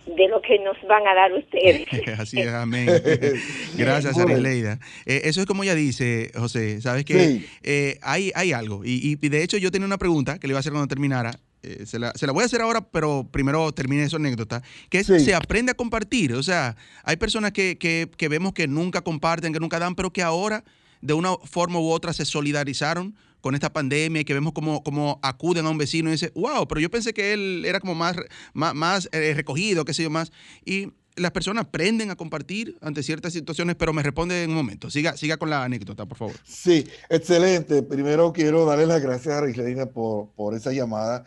de 0.07 0.27
lo 0.27 0.41
que 0.41 0.59
nos 0.61 0.77
van 0.89 1.07
a 1.07 1.15
dar 1.15 1.33
ustedes. 1.35 1.87
Así 2.19 2.41
es, 2.41 2.49
amén. 2.49 2.87
Gracias, 3.77 4.17
Arileida. 4.17 4.79
Eh, 5.05 5.23
eso 5.25 5.41
es 5.41 5.47
como 5.47 5.65
ella 5.65 5.75
dice, 5.75 6.31
José, 6.35 6.81
sabes 6.81 7.05
que 7.05 7.45
eh, 7.63 7.99
hay, 8.01 8.33
hay 8.35 8.53
algo, 8.53 8.87
y, 8.87 9.19
y, 9.21 9.29
de 9.29 9.43
hecho 9.43 9.59
yo 9.59 9.71
tenía 9.71 9.85
una 9.85 9.99
pregunta 9.99 10.39
que 10.39 10.47
le 10.47 10.53
iba 10.53 10.59
a 10.59 10.61
hacer 10.61 10.73
cuando 10.73 10.89
terminara, 10.89 11.33
eh, 11.63 11.87
se, 11.87 11.99
la, 11.99 12.13
voy 12.33 12.43
a 12.43 12.47
hacer 12.47 12.61
ahora, 12.61 12.81
pero 12.81 13.27
primero 13.31 13.73
termine 13.73 14.05
esa 14.05 14.17
anécdota, 14.17 14.63
que 14.91 15.01
es 15.01 15.07
se 15.07 15.35
aprende 15.35 15.73
a 15.73 15.75
compartir. 15.75 16.35
O 16.35 16.43
sea, 16.43 16.77
hay 17.03 17.17
personas 17.17 17.53
que, 17.53 17.77
que, 17.79 18.29
vemos 18.29 18.53
que 18.53 18.69
nunca 18.69 19.01
comparten, 19.01 19.53
que 19.53 19.61
nunca 19.61 19.79
dan, 19.79 19.95
pero 19.95 20.13
que 20.13 20.23
ahora 20.23 20.65
de 21.01 21.15
una 21.15 21.37
forma 21.37 21.81
u 21.81 21.91
otra 21.91 22.13
se 22.13 22.25
solidarizaron 22.25 23.17
con 23.41 23.55
esta 23.55 23.73
pandemia 23.73 24.23
y 24.23 24.25
que 24.25 24.35
vemos 24.35 24.53
cómo, 24.53 24.83
cómo 24.83 25.19
acuden 25.23 25.67
a 25.67 25.71
un 25.71 25.79
vecino 25.79 26.09
y 26.09 26.13
dice, 26.13 26.33
wow, 26.35 26.67
pero 26.69 26.81
yo 26.81 26.91
pensé 26.91 27.13
que 27.13 27.33
él 27.33 27.65
era 27.65 27.81
como 27.81 27.95
más, 27.95 28.17
más, 28.53 28.75
más 28.75 29.09
eh, 29.13 29.33
recogido, 29.35 29.85
qué 29.85 29.95
sé 29.95 30.03
yo 30.03 30.11
más. 30.11 30.33
Y 30.65 30.89
las 31.17 31.33
personas 31.33 31.67
aprenden 31.67 32.11
a 32.11 32.17
compartir 32.17 32.79
ante 32.81 33.03
ciertas 33.03 33.33
situaciones, 33.33 33.77
pero 33.77 33.93
me 33.93 34.03
responde 34.03 34.43
en 34.43 34.51
un 34.51 34.57
momento. 34.57 34.91
Siga, 34.91 35.17
siga 35.17 35.37
con 35.37 35.51
la 35.51 35.65
anécdota, 35.65 36.07
por 36.07 36.19
favor. 36.19 36.37
Sí, 36.45 36.87
excelente. 37.09 37.83
Primero 37.83 38.33
quiero 38.33 38.65
darle 38.65 38.87
las 38.87 39.03
gracias 39.03 39.35
a 39.35 39.41
Rislina 39.41 39.87
por, 39.87 40.29
por 40.31 40.55
esa 40.55 40.73
llamada 40.73 41.25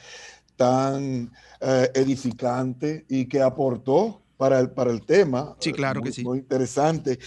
tan 0.56 1.32
eh, 1.60 1.89
edificante 1.95 3.06
y 3.10 3.26
que 3.26 3.41
aportó 3.41 4.20
para 4.41 4.60
el, 4.60 4.71
para 4.71 4.89
el 4.89 5.06
tema. 5.06 5.56
Sí, 5.60 5.71
claro 5.71 6.01
que 6.01 6.12
sí. 6.12 6.23
Muy 6.23 6.39
interesante. 6.39 7.19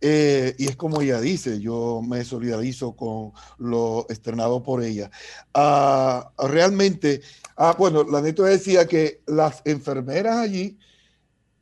Eh, 0.00 0.52
y 0.58 0.66
es 0.66 0.74
como 0.74 1.00
ella 1.00 1.20
dice, 1.20 1.60
yo 1.60 2.02
me 2.04 2.24
solidarizo 2.24 2.96
con 2.96 3.30
lo 3.58 4.04
estrenado 4.08 4.60
por 4.64 4.82
ella. 4.82 5.08
Ah, 5.54 6.32
realmente, 6.36 7.20
ah, 7.54 7.76
bueno, 7.78 8.02
la 8.02 8.20
neto 8.20 8.42
decía 8.42 8.84
que 8.84 9.22
las 9.26 9.62
enfermeras 9.64 10.38
allí 10.38 10.76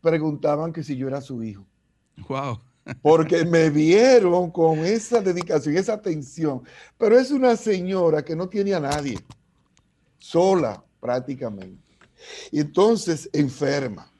preguntaban 0.00 0.72
que 0.72 0.82
si 0.82 0.96
yo 0.96 1.06
era 1.06 1.20
su 1.20 1.42
hijo. 1.42 1.66
Wow. 2.26 2.60
Porque 3.02 3.44
me 3.44 3.68
vieron 3.68 4.50
con 4.50 4.78
esa 4.86 5.20
dedicación, 5.20 5.76
esa 5.76 5.92
atención. 5.92 6.62
Pero 6.96 7.18
es 7.18 7.30
una 7.30 7.56
señora 7.56 8.24
que 8.24 8.34
no 8.34 8.48
tiene 8.48 8.72
a 8.72 8.80
nadie, 8.80 9.18
sola 10.16 10.82
prácticamente. 10.98 11.84
Y 12.50 12.60
entonces 12.60 13.28
enferma. 13.34 14.13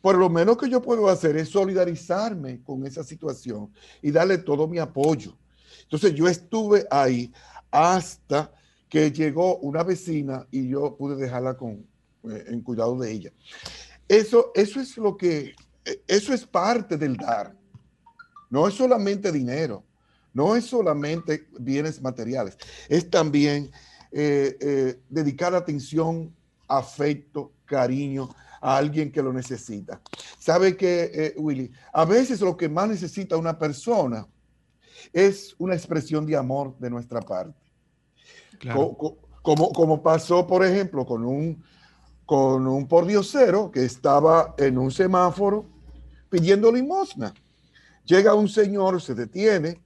Por 0.00 0.16
lo 0.16 0.28
menos 0.28 0.58
que 0.58 0.68
yo 0.68 0.82
puedo 0.82 1.08
hacer 1.08 1.36
es 1.36 1.48
solidarizarme 1.48 2.62
con 2.62 2.86
esa 2.86 3.02
situación 3.02 3.72
y 4.02 4.10
darle 4.10 4.38
todo 4.38 4.68
mi 4.68 4.78
apoyo. 4.78 5.34
Entonces 5.82 6.14
yo 6.14 6.28
estuve 6.28 6.86
ahí 6.90 7.32
hasta 7.70 8.52
que 8.88 9.10
llegó 9.10 9.56
una 9.58 9.82
vecina 9.82 10.46
y 10.50 10.68
yo 10.68 10.94
pude 10.96 11.16
dejarla 11.16 11.56
con, 11.56 11.86
eh, 12.24 12.44
en 12.48 12.60
cuidado 12.60 12.98
de 12.98 13.10
ella. 13.10 13.32
Eso, 14.06 14.52
eso 14.54 14.80
es 14.80 14.96
lo 14.96 15.16
que, 15.16 15.54
eso 16.06 16.32
es 16.32 16.44
parte 16.44 16.96
del 16.96 17.16
dar. 17.16 17.56
No 18.50 18.68
es 18.68 18.74
solamente 18.74 19.32
dinero, 19.32 19.82
no 20.32 20.54
es 20.54 20.66
solamente 20.66 21.48
bienes 21.58 22.00
materiales, 22.00 22.56
es 22.88 23.08
también 23.10 23.70
eh, 24.12 24.56
eh, 24.60 25.00
dedicar 25.08 25.54
atención, 25.54 26.32
afecto, 26.68 27.52
cariño 27.64 28.28
a 28.64 28.78
alguien 28.78 29.12
que 29.12 29.22
lo 29.22 29.30
necesita. 29.30 30.00
¿Sabe 30.38 30.74
que, 30.74 31.10
eh, 31.12 31.34
Willy? 31.36 31.70
A 31.92 32.06
veces 32.06 32.40
lo 32.40 32.56
que 32.56 32.66
más 32.66 32.88
necesita 32.88 33.36
una 33.36 33.58
persona 33.58 34.26
es 35.12 35.54
una 35.58 35.74
expresión 35.74 36.24
de 36.24 36.34
amor 36.34 36.74
de 36.78 36.88
nuestra 36.88 37.20
parte. 37.20 37.60
como, 39.42 39.70
como 39.70 40.02
pasó, 40.02 40.46
por 40.46 40.64
ejemplo, 40.64 41.04
con 41.04 41.26
un 41.26 41.62
con 42.24 42.66
un 42.66 42.88
pordiosero 42.88 43.70
que 43.70 43.84
estaba 43.84 44.54
en 44.56 44.78
un 44.78 44.90
semáforo 44.90 45.66
pidiendo 46.30 46.72
limosna. 46.72 47.34
Llega 48.06 48.32
un 48.32 48.48
señor, 48.48 49.02
se 49.02 49.14
detiene 49.14 49.82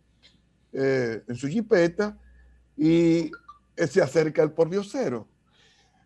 eh, 0.72 1.24
en 1.26 1.34
su 1.34 1.48
jipeta 1.48 2.16
y 2.76 3.32
se 3.76 4.00
acerca 4.00 4.40
al 4.42 4.52
pordiosero. 4.52 5.26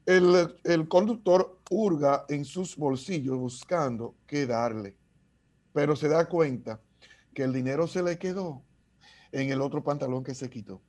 El, 0.05 0.89
conductor 0.89 1.61
hurga 1.71 2.25
en 2.29 2.45
sus 2.45 2.77
bolsillos 2.77 3.39
buscando 3.39 4.17
qué 4.27 4.47
darle, 4.47 4.97
pero 5.73 5.95
se 5.95 6.09
da 6.09 6.29
cuenta 6.29 6.81
que 7.33 7.45
el 7.45 7.53
dinero 7.53 7.87
se 7.87 8.03
le 8.03 8.19
quedó 8.19 8.63
en 9.31 9.51
el 9.51 9.61
otro 9.61 9.83
pantalón 9.85 10.25
que 10.25 10.35
se 10.35 10.51
quitó. 10.51 10.83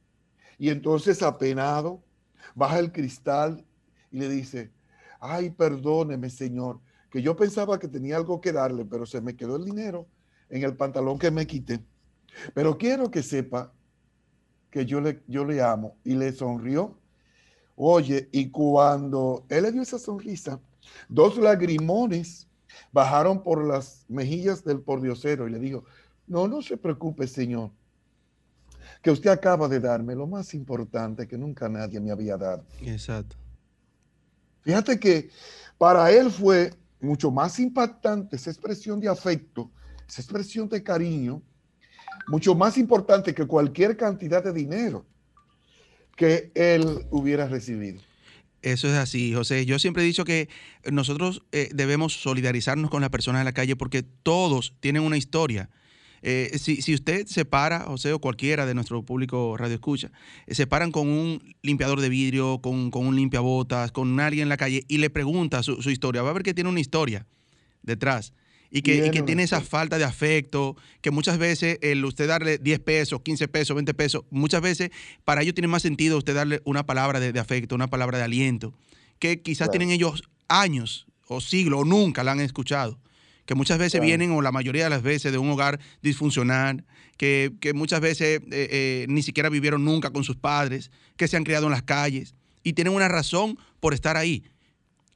Y 0.58 0.70
entonces 0.70 1.22
apenado, 1.22 2.04
baja 2.56 2.80
el 2.80 2.92
cristal 2.92 3.64
y 4.12 4.18
le 4.18 4.30
dice, 4.30 4.72
ay, 5.20 5.52
perdóneme, 5.52 6.30
Señor, 6.30 6.80
que 7.12 7.22
yo 7.22 7.36
pensaba 7.36 7.78
que 7.78 7.88
tenía 7.88 8.18
algo 8.18 8.42
que 8.42 8.52
darle, 8.52 8.84
pero 8.84 9.06
se 9.06 9.22
me 9.22 9.36
quedó 9.36 9.56
el 9.56 9.66
dinero 9.66 10.08
en 10.50 10.64
el 10.64 10.76
pantalón 10.76 11.20
que 11.20 11.32
me 11.32 11.46
quité. 11.46 11.80
Pero 12.54 12.78
quiero 12.78 13.12
que 13.12 13.22
sepa 13.22 13.72
que 14.72 14.86
yo 14.88 15.00
le, 15.00 15.24
yo 15.28 15.46
le 15.46 15.62
amo 15.62 15.98
y 16.04 16.16
le 16.16 16.32
sonrió. 16.32 17.00
Oye, 17.76 18.30
y 18.32 18.50
cuando 18.50 19.46
él 19.50 19.64
le 19.64 19.72
dio 19.72 19.82
esa 19.82 19.98
sonrisa, 19.98 20.60
dos 21.10 21.38
lagrimones 21.38 22.48
bajaron 22.92 23.42
por 23.42 23.66
las 23.66 24.06
mejillas 24.08 24.64
del 24.64 24.82
pordiosero 24.82 25.48
y 25.48 25.52
le 25.52 25.60
dijo, 25.60 25.84
no, 26.28 26.48
no 26.48 26.62
se 26.62 26.78
preocupe, 26.78 27.28
Señor, 27.28 27.72
que 29.02 29.12
usted 29.12 29.30
acaba 29.30 29.68
de 29.68 29.80
darme 29.80 30.16
lo 30.16 30.28
más 30.28 30.54
importante 30.54 31.28
que 31.28 31.38
nunca 31.38 31.68
nadie 31.68 32.00
me 32.00 32.12
había 32.12 32.38
dado. 32.38 32.64
Exacto. 32.82 33.36
Fíjate 34.62 35.00
que 35.00 35.30
para 35.78 36.10
él 36.12 36.32
fue 36.32 36.74
mucho 37.02 37.32
más 37.32 37.60
impactante 37.60 38.36
esa 38.36 38.50
expresión 38.50 39.00
de 39.00 39.10
afecto, 39.10 39.70
esa 40.08 40.22
expresión 40.22 40.70
de 40.70 40.82
cariño, 40.82 41.42
mucho 42.28 42.56
más 42.56 42.78
importante 42.78 43.34
que 43.34 43.46
cualquier 43.46 43.98
cantidad 43.98 44.44
de 44.44 44.54
dinero 44.54 45.06
que 46.16 46.52
él 46.56 47.06
hubiera 47.10 47.48
recibido. 47.48 48.02
Eso 48.62 48.88
es 48.88 48.94
así, 48.94 49.34
José. 49.34 49.66
Yo 49.66 49.78
siempre 49.78 50.04
he 50.04 50.06
dicho 50.06 50.24
que 50.24 50.48
nosotros 50.90 51.44
eh, 51.52 51.70
debemos 51.74 52.14
solidarizarnos 52.14 52.90
con 52.90 53.02
las 53.02 53.10
personas 53.10 53.42
en 53.42 53.46
la 53.46 53.54
calle 53.54 53.76
porque 53.76 54.04
todos 54.04 54.74
tienen 54.80 55.04
una 55.04 55.18
historia. 55.18 55.70
Eh, 56.26 56.58
si, 56.58 56.94
usted 56.94 57.28
se 57.28 57.44
para, 57.44 57.82
José, 57.82 58.14
o 58.14 58.20
cualquiera 58.20 58.66
de 58.66 58.74
nuestro 58.74 59.04
público 59.04 59.58
radio 59.58 59.76
escucha, 59.76 60.10
eh, 60.48 60.56
se 60.56 60.66
paran 60.66 60.94
con 60.94 61.10
un 61.10 61.56
limpiador 61.62 62.00
de 62.00 62.08
vidrio, 62.08 62.60
con, 62.60 62.90
un 62.94 63.16
limpiabotas, 63.18 63.92
con 63.92 64.18
alguien 64.22 64.44
en 64.44 64.50
la 64.50 64.56
calle 64.56 64.86
y 64.88 65.00
le 65.00 65.10
pregunta 65.10 65.62
su, 65.62 65.78
historia, 65.90 66.22
va 66.22 66.30
a 66.30 66.34
ver 66.34 66.44
que 66.44 66.54
tiene 66.54 66.70
una 66.70 66.80
historia 66.80 67.28
detrás. 67.82 68.32
Y 68.76 68.82
que, 68.82 69.22
tiene 69.24 69.44
esa 69.44 69.62
falta 69.62 70.00
de 70.00 70.04
afecto, 70.04 70.76
que 71.02 71.12
muchas 71.12 71.38
veces 71.38 71.78
el 71.82 72.04
usted 72.04 72.28
darle 72.28 72.58
10 72.58 72.80
pesos, 72.80 73.22
15 73.22 73.48
pesos, 73.48 73.76
20 73.76 73.94
pesos, 73.94 74.24
muchas 74.32 74.64
veces 74.64 74.90
para 75.24 75.44
ellos 75.44 75.54
tiene 75.54 75.68
más 75.68 75.84
sentido 75.84 76.18
usted 76.18 76.34
darle 76.34 76.60
una 76.66 76.84
palabra 76.84 77.20
de, 77.20 77.40
afecto, 77.40 77.76
una 77.76 77.88
palabra 77.88 78.18
de 78.18 78.24
aliento, 78.24 78.74
que 79.20 79.44
quizás 79.44 79.70
tienen 79.70 79.92
ellos 79.92 80.24
años 80.48 81.06
o 81.28 81.40
siglos 81.40 81.82
o 81.82 81.86
nunca 81.86 82.24
la 82.24 82.32
han 82.32 82.40
escuchado 82.40 83.00
que 83.46 83.56
muchas 83.56 83.78
veces 83.78 84.00
vienen, 84.02 84.32
o 84.32 84.42
la 84.42 84.52
mayoría 84.52 84.86
de 84.86 84.90
las 84.90 85.04
veces, 85.04 85.32
de 85.32 85.38
un 85.38 85.50
hogar 85.50 85.80
disfuncional, 86.02 86.86
que, 87.18 87.52
muchas 87.76 88.00
veces 88.00 88.40
eh, 88.40 88.44
eh, 88.52 89.06
ni 89.10 89.22
siquiera 89.22 89.50
vivieron 89.50 89.84
nunca 89.86 90.12
con 90.12 90.24
sus 90.24 90.38
padres, 90.38 90.92
que 91.18 91.28
se 91.28 91.38
han 91.38 91.44
criado 91.44 91.66
en 91.66 91.74
las 91.74 91.84
calles 91.84 92.36
y 92.64 92.74
tienen 92.74 92.94
una 92.94 93.08
razón 93.08 93.58
por 93.80 93.94
estar 93.94 94.18
ahí. 94.18 94.44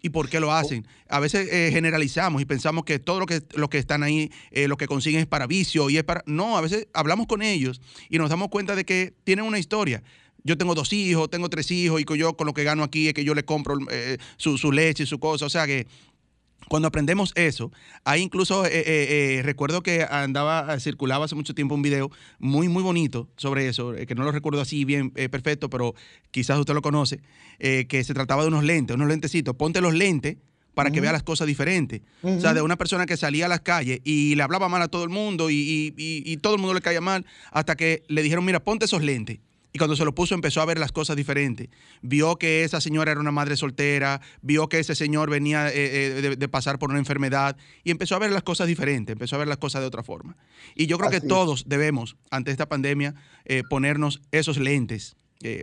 ¿Y 0.02 0.10
por 0.10 0.30
qué 0.30 0.40
lo 0.40 0.52
hacen? 0.52 0.88
A 1.10 1.20
veces 1.20 1.52
eh, 1.52 1.70
generalizamos 1.72 2.42
y 2.42 2.46
pensamos 2.46 2.86
que 2.86 3.00
todo 3.00 3.20
lo 3.20 3.26
que, 3.26 3.42
lo 3.56 3.70
que 3.70 3.80
están 3.80 4.04
ahí, 4.04 4.32
lo 4.52 4.78
que 4.78 4.88
consiguen 4.88 5.22
es 5.22 5.28
para 5.28 5.48
vicio 5.48 5.90
y 5.90 5.98
es 5.98 6.04
para... 6.04 6.24
No, 6.28 6.58
a 6.58 6.62
veces 6.62 6.88
hablamos 6.94 7.28
con 7.28 7.42
ellos 7.42 7.82
y 8.10 8.18
nos 8.18 8.30
damos 8.30 8.50
cuenta 8.50 8.76
de 8.76 8.86
que 8.86 9.14
tienen 9.24 9.46
una 9.46 9.60
historia 9.60 10.04
yo 10.44 10.58
tengo 10.58 10.76
dos 10.76 10.94
hijos, 10.94 11.30
tengo 11.30 11.50
tres 11.50 11.70
hijos 11.72 12.02
y 12.02 12.18
yo 12.18 12.38
con 12.38 12.48
lo 12.48 12.54
que 12.54 12.64
gano 12.64 12.84
aquí 12.84 13.10
es 13.10 13.14
que 13.14 13.26
yo 13.26 13.36
le 13.36 13.44
compro 13.44 13.78
su, 14.38 14.58
su, 14.58 14.72
leche 14.72 15.04
y 15.04 15.06
su 15.06 15.20
cosa. 15.20 15.46
O 15.46 15.50
sea 15.50 15.68
que 15.68 15.88
cuando 16.68 16.88
aprendemos 16.88 17.32
eso, 17.36 17.72
hay 18.04 18.22
incluso, 18.22 18.66
eh, 18.66 18.72
eh, 18.74 19.38
eh, 19.38 19.42
recuerdo 19.44 19.82
que 19.82 20.06
andaba, 20.10 20.80
circulaba 20.80 21.26
hace 21.26 21.36
mucho 21.36 21.54
tiempo 21.54 21.76
un 21.76 21.82
video 21.82 22.12
muy, 22.40 22.68
muy 22.68 22.84
bonito 22.84 23.30
sobre 23.38 23.68
eso, 23.68 23.94
que 23.94 24.16
no 24.16 24.24
lo 24.24 24.32
recuerdo 24.32 24.62
así 24.62 24.86
bien 24.86 25.12
perfecto, 25.12 25.70
pero 25.70 25.96
quizás 26.32 26.60
usted 26.60 26.74
lo 26.74 26.82
conoce, 26.82 27.22
que 27.60 28.04
se 28.04 28.14
trataba 28.14 28.42
de 28.42 28.50
unos 28.50 28.64
lentes, 28.64 28.96
unos 28.96 29.08
lentecitos. 29.08 29.56
Ponte 29.56 29.82
los 29.82 29.94
lentes 29.94 30.38
para 30.74 30.92
que 30.92 31.02
vea 31.02 31.12
las 31.12 31.24
cosas 31.24 31.48
diferentes. 31.48 32.02
O 32.22 32.40
sea, 32.40 32.54
de 32.54 32.62
una 32.62 32.76
persona 32.76 33.06
que 33.06 33.18
salía 33.18 33.46
a 33.46 33.50
las 33.50 33.62
calles 33.62 34.00
y 34.04 34.36
le 34.36 34.44
hablaba 34.44 34.70
mal 34.70 34.82
a 34.82 34.88
todo 34.88 35.04
el 35.04 35.10
mundo 35.10 35.50
y, 35.50 35.94
y 35.98 36.38
todo 36.38 36.56
el 36.56 36.60
mundo 36.60 36.74
le 36.74 36.82
caía 36.82 37.02
mal, 37.02 37.26
hasta 37.52 37.76
que 37.76 38.04
le 38.08 38.22
dijeron, 38.22 38.46
mira, 38.46 38.60
ponte 38.60 38.86
esos 38.86 39.02
lentes. 39.02 39.40
Y 39.74 39.78
cuando 39.78 39.96
se 39.96 40.06
lo 40.06 40.16
puso 40.16 40.34
empezó 40.34 40.62
a 40.62 40.66
ver 40.66 40.80
las 40.80 40.92
cosas 40.92 41.16
diferentes. 41.16 41.70
Vio 42.02 42.38
que 42.38 42.64
esa 42.64 42.82
señora 42.82 43.12
era 43.12 43.22
una 43.22 43.32
madre 43.32 43.58
soltera, 43.58 44.22
vio 44.42 44.70
que 44.70 44.80
ese 44.80 44.96
señor 44.96 45.30
venía 45.30 45.70
eh, 45.70 45.74
eh, 45.76 46.36
de, 46.38 46.48
pasar 46.48 46.80
por 46.80 46.90
una 46.90 47.00
enfermedad 47.00 47.58
y 47.84 47.92
empezó 47.92 48.16
a 48.16 48.20
ver 48.20 48.32
las 48.32 48.44
cosas 48.44 48.68
diferentes, 48.68 49.14
empezó 49.14 49.36
a 49.36 49.40
ver 49.40 49.48
las 49.48 49.58
cosas 49.58 49.82
de 49.82 49.88
otra 49.88 50.04
forma. 50.04 50.38
Y 50.76 50.88
yo 50.88 50.98
creo 50.98 51.12
que 51.12 51.22
todos 51.22 51.66
debemos, 51.68 52.16
ante 52.32 52.52
esta 52.52 52.68
pandemia, 52.68 53.16
eh, 53.46 53.64
ponernos 53.70 54.22
esos 54.32 54.58
lentes, 54.58 55.16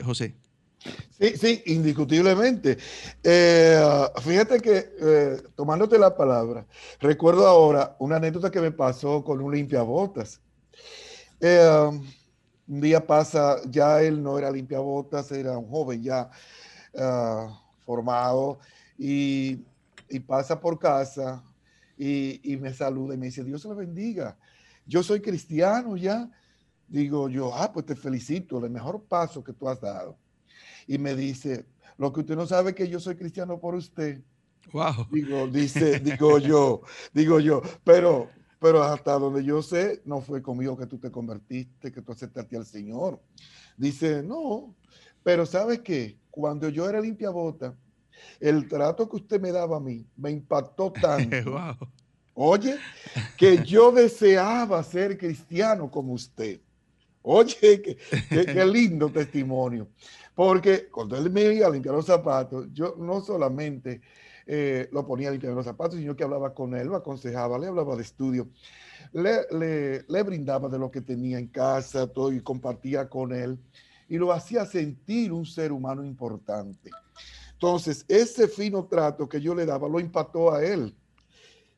José. 0.05 0.35
Sí, 1.19 1.37
sí, 1.37 1.63
indiscutiblemente. 1.67 2.77
fíjate 4.23 4.61
que, 4.61 5.41
tomándote 5.57 5.99
la 5.99 6.15
palabra, 6.15 6.67
recuerdo 7.01 7.47
ahora 7.47 7.97
una 7.99 8.17
anécdota 8.17 8.51
que 8.51 8.61
me 8.61 8.71
pasó 8.71 9.25
con 9.25 9.41
un 9.41 9.55
limpiabotas. 9.55 10.41
Un 12.67 12.81
día 12.81 13.07
pasa, 13.07 13.59
ya 13.69 14.03
él 14.03 14.23
no 14.23 14.39
era 14.39 14.51
limpiabotas, 14.51 15.31
era 15.33 15.59
un 15.59 15.69
joven 15.69 16.03
ya 16.03 16.31
ah, 16.99 17.63
formado 17.85 18.59
y, 18.99 19.61
pasa 20.27 20.61
por 20.61 20.79
casa 20.79 21.43
y, 21.99 22.57
me 22.61 22.73
saluda 22.73 23.15
y 23.15 23.19
me 23.19 23.27
dice, 23.27 23.45
Dios 23.45 23.65
le 23.65 23.75
bendiga. 23.75 24.37
Yo 24.87 25.03
soy 25.03 25.21
cristiano 25.21 25.97
ya 25.97 26.31
digo 26.89 27.29
yo, 27.29 27.55
ah, 27.55 27.73
pues 27.73 27.87
te 27.87 27.97
felicito, 27.97 28.65
el 28.65 28.71
mejor 28.71 29.03
paso 29.03 29.43
que 29.43 29.53
tú 29.53 29.69
has 29.69 29.81
dado. 29.81 30.17
Y 30.87 30.99
me 30.99 31.15
dice, 31.15 31.67
lo 31.99 32.13
que 32.13 32.21
usted 32.21 32.37
no 32.37 32.47
sabe 32.47 32.71
es 32.71 32.77
que 32.77 32.89
yo 32.89 33.01
soy 33.01 33.17
cristiano 33.17 33.59
por 33.59 33.75
usted. 33.75 34.21
Wow. 34.73 35.09
Digo, 35.11 35.47
dice, 35.49 35.99
digo 36.01 36.39
yo, 36.39 36.83
digo 37.13 37.41
yo, 37.41 37.63
pero, 37.85 38.31
pero 38.65 38.83
hasta 38.83 39.13
donde 39.19 39.45
yo 39.45 39.61
sé, 39.61 40.01
no 40.07 40.23
fue 40.23 40.41
conmigo 40.41 40.75
que 40.75 40.87
tú 40.87 40.97
te 40.97 41.11
convertiste, 41.11 41.93
que 41.93 42.01
tú 42.01 42.13
aceptaste 42.13 42.57
al 42.57 42.65
Señor. 42.65 43.21
Dice, 43.77 44.23
no, 44.23 44.75
pero 45.23 45.45
¿sabes 45.45 45.81
qué? 45.81 46.17
Cuando 46.31 46.71
yo 46.71 46.89
era 46.89 46.99
limpiabota, 46.99 47.77
el 48.41 48.67
trato 48.67 49.07
que 49.07 49.17
usted 49.17 49.39
me 49.39 49.53
daba 49.53 49.77
a 49.77 49.81
mí 49.81 50.07
me 50.17 50.31
impactó 50.31 50.91
tanto. 50.99 51.51
wow. 51.51 51.77
Oye, 52.33 52.77
que 53.37 53.63
yo 53.63 53.93
deseaba 53.93 54.83
ser 54.83 55.19
cristiano 55.19 55.91
como 55.91 56.15
usted. 56.15 56.59
Oye, 57.21 57.99
qué, 58.31 58.65
lindo 58.73 59.11
testimonio. 59.11 59.89
Porque 60.35 60.89
cuando 60.89 61.19
él 61.19 61.29
me 61.29 61.53
iba 61.53 61.67
a 61.67 61.71
limpiar 61.71 61.97
los 61.97 62.07
zapatos, 62.07 62.69
yo 62.73 62.97
no 62.99 63.21
solamente 63.21 64.01
eh, 64.47 64.89
lo 64.93 65.07
ponía 65.07 65.29
a 65.29 65.33
limpiar 65.33 65.55
los 65.55 65.65
zapatos, 65.65 65.99
sino 65.99 66.15
que 66.17 66.25
hablaba 66.25 66.53
con 66.55 66.75
él, 66.75 66.89
lo 66.89 66.97
aconsejaba, 66.97 67.59
le 67.59 67.67
hablaba 67.69 67.97
de 67.97 68.03
estudio, 68.03 68.49
le, 69.13 69.41
le- 69.59 70.05
le 70.09 70.23
brindaba 70.23 70.69
de 70.69 70.79
lo 70.79 70.91
que 70.91 71.01
tenía 71.01 71.39
en 71.39 71.47
casa, 71.49 72.07
todo 72.07 72.33
y 72.33 72.41
compartía 72.41 73.09
con 73.09 73.33
él 73.33 73.59
y 74.09 74.19
lo 74.19 74.33
hacía 74.33 74.67
sentir 74.67 75.33
un 75.33 75.47
ser 75.47 75.73
humano 75.73 76.05
importante. 76.05 76.91
Entonces, 77.53 78.05
ese 78.09 78.49
fino 78.49 78.85
trato 78.87 79.29
que 79.29 79.41
yo 79.41 79.55
le 79.55 79.65
daba 79.65 79.89
lo 79.89 79.99
impactó 80.01 80.53
a 80.53 80.63
él 80.65 80.95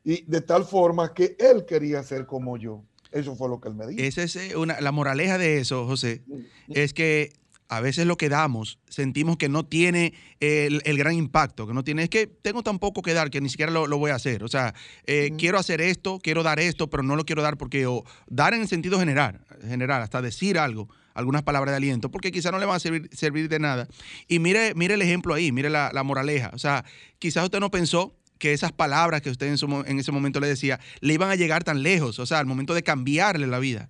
y 0.03 0.23
de 0.29 0.41
tal 0.41 0.65
forma 0.65 1.13
que 1.13 1.35
él 1.39 1.65
quería 1.65 2.03
ser 2.03 2.25
como 2.25 2.57
yo. 2.57 2.83
Eso 3.11 3.35
fue 3.35 3.47
lo 3.47 3.61
que 3.61 3.69
él 3.69 3.75
me 3.75 3.87
dijo. 3.87 4.01
Esa 4.01 4.23
es 4.23 4.35
eh, 4.35 4.57
una, 4.57 4.81
la 4.81 4.91
moraleja 4.91 5.37
de 5.37 5.59
eso, 5.59 5.85
José, 5.85 6.23
es 6.67 6.93
que 6.93 7.31
a 7.69 7.81
veces 7.81 8.05
lo 8.05 8.17
que 8.17 8.29
damos 8.29 8.79
sentimos 8.87 9.37
que 9.37 9.49
no 9.49 9.65
tiene 9.65 10.13
el, 10.39 10.81
el 10.85 10.97
gran 10.97 11.13
impacto, 11.13 11.67
que 11.67 11.73
no 11.73 11.83
tiene, 11.83 12.03
es 12.03 12.09
que 12.09 12.27
tengo 12.27 12.63
tan 12.63 12.79
poco 12.79 13.01
que 13.01 13.13
dar 13.13 13.29
que 13.29 13.41
ni 13.41 13.49
siquiera 13.49 13.71
lo, 13.71 13.87
lo 13.87 13.97
voy 13.97 14.11
a 14.11 14.15
hacer. 14.15 14.43
O 14.43 14.47
sea, 14.47 14.73
eh, 15.05 15.31
quiero 15.37 15.59
hacer 15.59 15.81
esto, 15.81 16.19
quiero 16.23 16.43
dar 16.43 16.59
esto, 16.59 16.89
pero 16.89 17.03
no 17.03 17.15
lo 17.15 17.25
quiero 17.25 17.41
dar 17.41 17.57
porque, 17.57 17.85
o 17.85 18.03
dar 18.27 18.53
en 18.53 18.61
el 18.61 18.67
sentido 18.67 18.99
general, 18.99 19.41
general, 19.61 20.01
hasta 20.01 20.21
decir 20.21 20.57
algo, 20.57 20.87
algunas 21.13 21.43
palabras 21.43 21.73
de 21.73 21.77
aliento, 21.77 22.09
porque 22.09 22.31
quizás 22.31 22.51
no 22.51 22.59
le 22.59 22.65
van 22.65 22.77
a 22.77 22.79
servir, 22.79 23.09
servir 23.11 23.49
de 23.49 23.59
nada. 23.59 23.87
Y 24.27 24.39
mire, 24.39 24.73
mire 24.75 24.93
el 24.93 25.01
ejemplo 25.01 25.33
ahí, 25.33 25.51
mire 25.51 25.69
la, 25.69 25.91
la 25.93 26.03
moraleja. 26.03 26.51
O 26.53 26.59
sea, 26.59 26.85
quizás 27.19 27.43
usted 27.43 27.59
no 27.59 27.69
pensó 27.71 28.15
que 28.39 28.53
esas 28.53 28.71
palabras 28.71 29.21
que 29.21 29.31
usted 29.31 29.47
en, 29.47 29.57
su 29.57 29.67
mo- 29.67 29.83
en 29.83 29.99
ese 29.99 30.11
momento 30.11 30.39
le 30.39 30.47
decía 30.47 30.79
le 31.01 31.13
iban 31.15 31.31
a 31.31 31.35
llegar 31.35 31.63
tan 31.63 31.81
lejos, 31.81 32.19
o 32.19 32.25
sea, 32.25 32.39
al 32.39 32.45
momento 32.45 32.73
de 32.75 32.83
cambiarle 32.83 33.47
la 33.47 33.57
vida. 33.59 33.89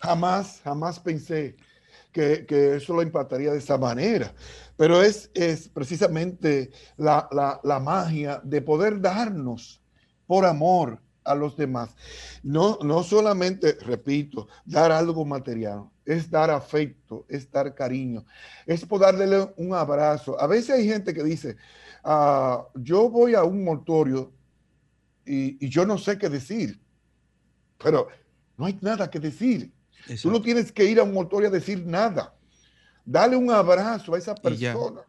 Jamás, 0.00 0.60
jamás 0.62 1.00
pensé 1.00 1.56
que, 2.12 2.44
eso 2.76 2.94
lo 2.94 3.02
impactaría 3.02 3.52
de 3.52 3.58
esa 3.58 3.78
manera. 3.78 4.34
Pero 4.76 5.02
es, 5.02 5.30
es 5.34 5.68
precisamente 5.68 6.70
la, 6.96 7.28
la- 7.32 7.60
la 7.62 7.80
magia 7.80 8.40
de 8.44 8.62
poder 8.62 9.00
darnos 9.00 9.80
por 10.26 10.44
amor 10.46 11.00
a 11.24 11.34
los 11.34 11.56
demás. 11.56 11.94
No, 12.42 12.78
no 12.82 13.02
solamente, 13.02 13.76
repito, 13.80 14.48
dar 14.64 14.90
algo 14.92 15.24
material, 15.24 15.88
es 16.04 16.30
dar 16.30 16.50
afecto, 16.50 17.26
es 17.28 17.50
dar 17.50 17.74
cariño, 17.74 18.24
es 18.66 18.84
poder 18.84 19.18
darle 19.18 19.52
un 19.56 19.74
abrazo. 19.74 20.40
A 20.40 20.46
veces 20.46 20.70
hay 20.76 20.88
gente 20.88 21.12
que 21.14 21.22
dice, 21.22 21.56
ah, 22.04 22.66
yo 22.74 23.10
voy 23.10 23.34
a 23.34 23.44
un 23.44 23.62
mortorio 23.64 24.32
y 25.24 25.68
yo 25.68 25.86
no 25.86 25.98
sé 25.98 26.18
qué 26.18 26.28
decir, 26.28 26.80
pero 27.78 28.08
no 28.56 28.66
hay 28.66 28.78
nada 28.80 29.10
que 29.10 29.20
decir. 29.20 29.72
Tú 30.22 30.30
no 30.30 30.40
tienes 30.42 30.72
que 30.72 30.84
ir 30.84 30.98
a 31.00 31.02
un 31.02 31.12
motor 31.12 31.42
y 31.42 31.46
a 31.46 31.50
decir 31.50 31.84
nada. 31.86 32.34
Dale 33.04 33.36
un 33.36 33.50
abrazo 33.50 34.14
a 34.14 34.18
esa 34.18 34.34
persona. 34.34 35.00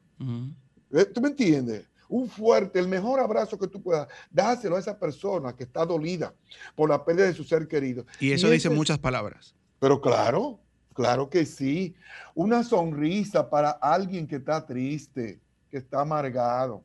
Eh, 0.91 1.05
¿Tú 1.05 1.21
me 1.21 1.29
entiendes? 1.29 1.85
Un 2.09 2.27
fuerte, 2.29 2.77
el 2.79 2.87
mejor 2.87 3.19
abrazo 3.21 3.57
que 3.57 3.67
tú 3.67 3.81
puedas, 3.81 4.07
dáselo 4.29 4.75
a 4.75 4.79
esa 4.79 4.97
persona 4.99 5.55
que 5.55 5.63
está 5.63 5.85
dolida 5.85 6.33
por 6.75 6.89
la 6.89 7.03
pérdida 7.05 7.25
de 7.27 7.33
su 7.33 7.43
ser 7.45 7.67
querido. 7.67 8.05
Y 8.19 8.31
eso 8.33 8.49
dice 8.49 8.67
ese- 8.67 8.75
muchas 8.75 8.99
palabras. 8.99 9.55
Pero 9.79 10.01
claro, 10.01 10.59
claro 10.93 11.29
que 11.29 11.45
sí. 11.45 11.95
Una 12.35 12.63
sonrisa 12.63 13.49
para 13.49 13.69
alguien 13.71 14.27
que 14.27 14.35
está 14.37 14.65
triste, 14.65 15.39
que 15.69 15.77
está 15.77 16.01
amargado, 16.01 16.83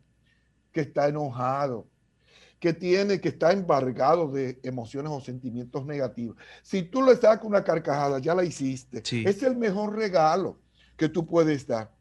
que 0.72 0.82
está 0.82 1.08
enojado, 1.08 1.86
que 2.66 2.72
tiene, 2.72 3.20
que 3.20 3.28
está 3.28 3.52
embargado 3.52 4.26
de 4.28 4.58
emociones 4.64 5.12
o 5.12 5.20
sentimientos 5.20 5.86
negativos. 5.86 6.36
Si 6.64 6.82
tú 6.82 7.00
le 7.00 7.14
sacas 7.14 7.44
una 7.44 7.62
carcajada, 7.62 8.18
ya 8.18 8.34
la 8.34 8.42
hiciste. 8.42 9.02
Sí. 9.04 9.22
Es 9.24 9.40
el 9.44 9.56
mejor 9.56 9.94
regalo 9.94 10.58
que 10.96 11.08
tú 11.08 11.24
puedes 11.24 11.64
dar. 11.64 11.92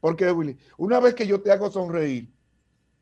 Porque, 0.00 0.32
Willy, 0.32 0.56
una 0.78 0.98
vez 0.98 1.14
que 1.14 1.26
yo 1.26 1.42
te 1.42 1.52
hago 1.52 1.70
sonreír, 1.70 2.32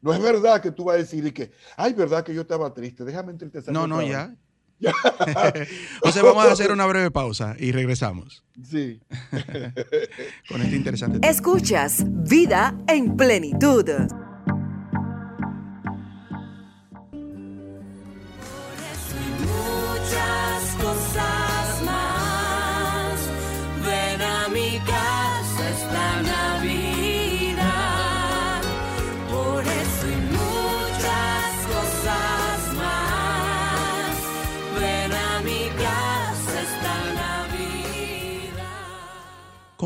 no 0.01 0.13
es 0.13 0.21
verdad 0.21 0.61
que 0.61 0.73
tú 0.73 0.83
vas 0.83 0.97
a 0.97 0.99
decir 0.99 1.25
y 1.25 1.31
que, 1.31 1.53
ay, 1.77 1.93
verdad 1.93 2.25
que 2.25 2.35
yo 2.35 2.41
estaba 2.41 2.75
triste, 2.75 3.05
déjame 3.05 3.31
entristecer. 3.31 3.73
No, 3.73 3.87
no, 3.87 4.03
ya. 4.03 4.35
vez". 4.81 4.89
o 6.03 6.11
sea, 6.11 6.25
vamos 6.25 6.45
a 6.45 6.51
hacer 6.51 6.73
una 6.73 6.87
breve 6.87 7.13
pausa 7.13 7.55
y 7.57 7.71
regresamos 7.71 8.45
Sí. 8.65 9.01
con 10.49 10.61
este 10.61 10.75
interesante 10.75 11.21
tema. 11.21 11.31
Escuchas 11.31 12.05
Vida 12.05 12.77
en 12.89 13.17
Plenitud. 13.17 13.85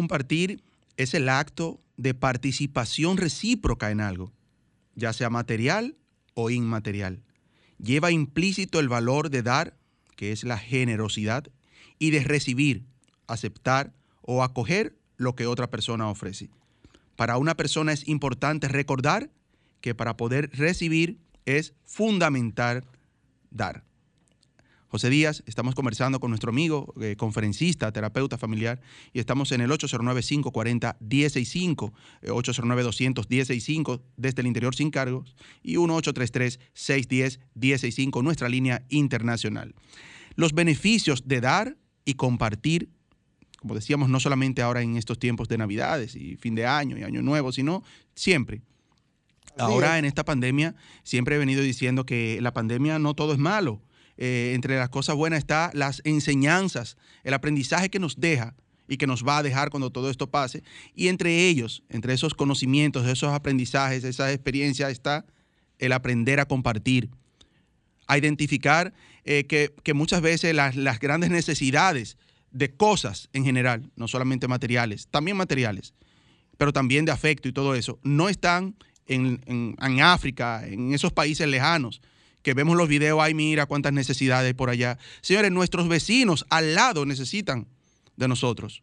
Compartir 0.06 0.62
es 0.96 1.14
el 1.14 1.28
acto 1.28 1.80
de 1.96 2.14
participación 2.14 3.16
recíproca 3.16 3.90
en 3.90 4.00
algo, 4.00 4.32
ya 4.94 5.12
sea 5.12 5.30
material 5.30 5.96
o 6.34 6.48
inmaterial. 6.48 7.24
Lleva 7.82 8.12
implícito 8.12 8.78
el 8.78 8.88
valor 8.88 9.30
de 9.30 9.42
dar, 9.42 9.76
que 10.14 10.30
es 10.30 10.44
la 10.44 10.58
generosidad, 10.58 11.48
y 11.98 12.10
de 12.10 12.20
recibir, 12.22 12.84
aceptar 13.26 13.94
o 14.22 14.44
acoger 14.44 14.96
lo 15.16 15.34
que 15.34 15.48
otra 15.48 15.70
persona 15.70 16.08
ofrece. 16.08 16.50
Para 17.16 17.36
una 17.36 17.56
persona 17.56 17.92
es 17.92 18.06
importante 18.06 18.68
recordar 18.68 19.28
que 19.80 19.96
para 19.96 20.16
poder 20.16 20.50
recibir 20.52 21.18
es 21.46 21.74
fundamental 21.84 22.84
dar. 23.50 23.82
José 24.96 25.10
Díaz, 25.10 25.42
estamos 25.44 25.74
conversando 25.74 26.20
con 26.20 26.30
nuestro 26.30 26.48
amigo, 26.48 26.94
eh, 27.02 27.16
conferencista, 27.18 27.92
terapeuta 27.92 28.38
familiar, 28.38 28.80
y 29.12 29.18
estamos 29.18 29.52
en 29.52 29.60
el 29.60 29.70
809-540-165, 29.70 31.92
eh, 32.22 32.30
809-200-165 32.30 34.00
desde 34.16 34.40
el 34.40 34.46
interior 34.46 34.74
sin 34.74 34.90
cargos 34.90 35.36
y 35.62 35.76
1833-610-165, 35.76 38.22
nuestra 38.22 38.48
línea 38.48 38.86
internacional. 38.88 39.74
Los 40.34 40.54
beneficios 40.54 41.28
de 41.28 41.42
dar 41.42 41.76
y 42.06 42.14
compartir, 42.14 42.88
como 43.58 43.74
decíamos, 43.74 44.08
no 44.08 44.18
solamente 44.18 44.62
ahora 44.62 44.80
en 44.80 44.96
estos 44.96 45.18
tiempos 45.18 45.46
de 45.48 45.58
Navidades 45.58 46.16
y 46.16 46.36
fin 46.36 46.54
de 46.54 46.64
año 46.64 46.96
y 46.96 47.02
Año 47.02 47.20
Nuevo, 47.20 47.52
sino 47.52 47.82
siempre. 48.14 48.62
Ahora 49.58 49.96
es. 49.96 49.98
en 49.98 50.06
esta 50.06 50.24
pandemia, 50.24 50.74
siempre 51.02 51.36
he 51.36 51.38
venido 51.38 51.60
diciendo 51.60 52.06
que 52.06 52.38
la 52.40 52.54
pandemia 52.54 52.98
no 52.98 53.12
todo 53.12 53.34
es 53.34 53.38
malo. 53.38 53.82
Eh, 54.18 54.52
entre 54.54 54.76
las 54.76 54.88
cosas 54.88 55.14
buenas 55.16 55.38
está 55.38 55.70
las 55.74 56.00
enseñanzas, 56.04 56.96
el 57.24 57.34
aprendizaje 57.34 57.90
que 57.90 57.98
nos 57.98 58.16
deja 58.18 58.54
y 58.88 58.96
que 58.96 59.06
nos 59.06 59.26
va 59.26 59.38
a 59.38 59.42
dejar 59.42 59.70
cuando 59.70 59.90
todo 59.90 60.10
esto 60.10 60.30
pase. 60.30 60.62
Y 60.94 61.08
entre 61.08 61.48
ellos, 61.48 61.82
entre 61.88 62.14
esos 62.14 62.34
conocimientos, 62.34 63.06
esos 63.06 63.32
aprendizajes, 63.32 64.04
esas 64.04 64.32
experiencias, 64.32 64.90
está 64.90 65.26
el 65.78 65.92
aprender 65.92 66.40
a 66.40 66.46
compartir, 66.46 67.10
a 68.06 68.16
identificar 68.16 68.94
eh, 69.24 69.44
que, 69.44 69.74
que 69.82 69.92
muchas 69.92 70.20
veces 70.22 70.54
las, 70.54 70.76
las 70.76 71.00
grandes 71.00 71.30
necesidades 71.30 72.16
de 72.52 72.74
cosas 72.74 73.28
en 73.32 73.44
general, 73.44 73.90
no 73.96 74.08
solamente 74.08 74.48
materiales, 74.48 75.08
también 75.10 75.36
materiales, 75.36 75.92
pero 76.56 76.72
también 76.72 77.04
de 77.04 77.12
afecto 77.12 77.48
y 77.48 77.52
todo 77.52 77.74
eso, 77.74 77.98
no 78.02 78.28
están 78.30 78.76
en, 79.06 79.40
en- 79.46 79.76
en 79.82 80.00
África, 80.00 80.66
en 80.66 80.94
esos 80.94 81.12
países 81.12 81.46
lejanos, 81.48 82.00
que 82.46 82.54
vemos 82.54 82.76
los 82.76 82.88
videos, 82.88 83.18
ay, 83.20 83.34
mira 83.34 83.66
cuántas 83.66 83.92
necesidades 83.92 84.46
hay 84.46 84.54
por 84.54 84.70
allá. 84.70 84.98
Señores, 85.20 85.50
nuestros 85.50 85.88
vecinos 85.88 86.46
al 86.48 86.76
lado 86.76 87.04
necesitan 87.04 87.66
de 88.16 88.28
nosotros. 88.28 88.82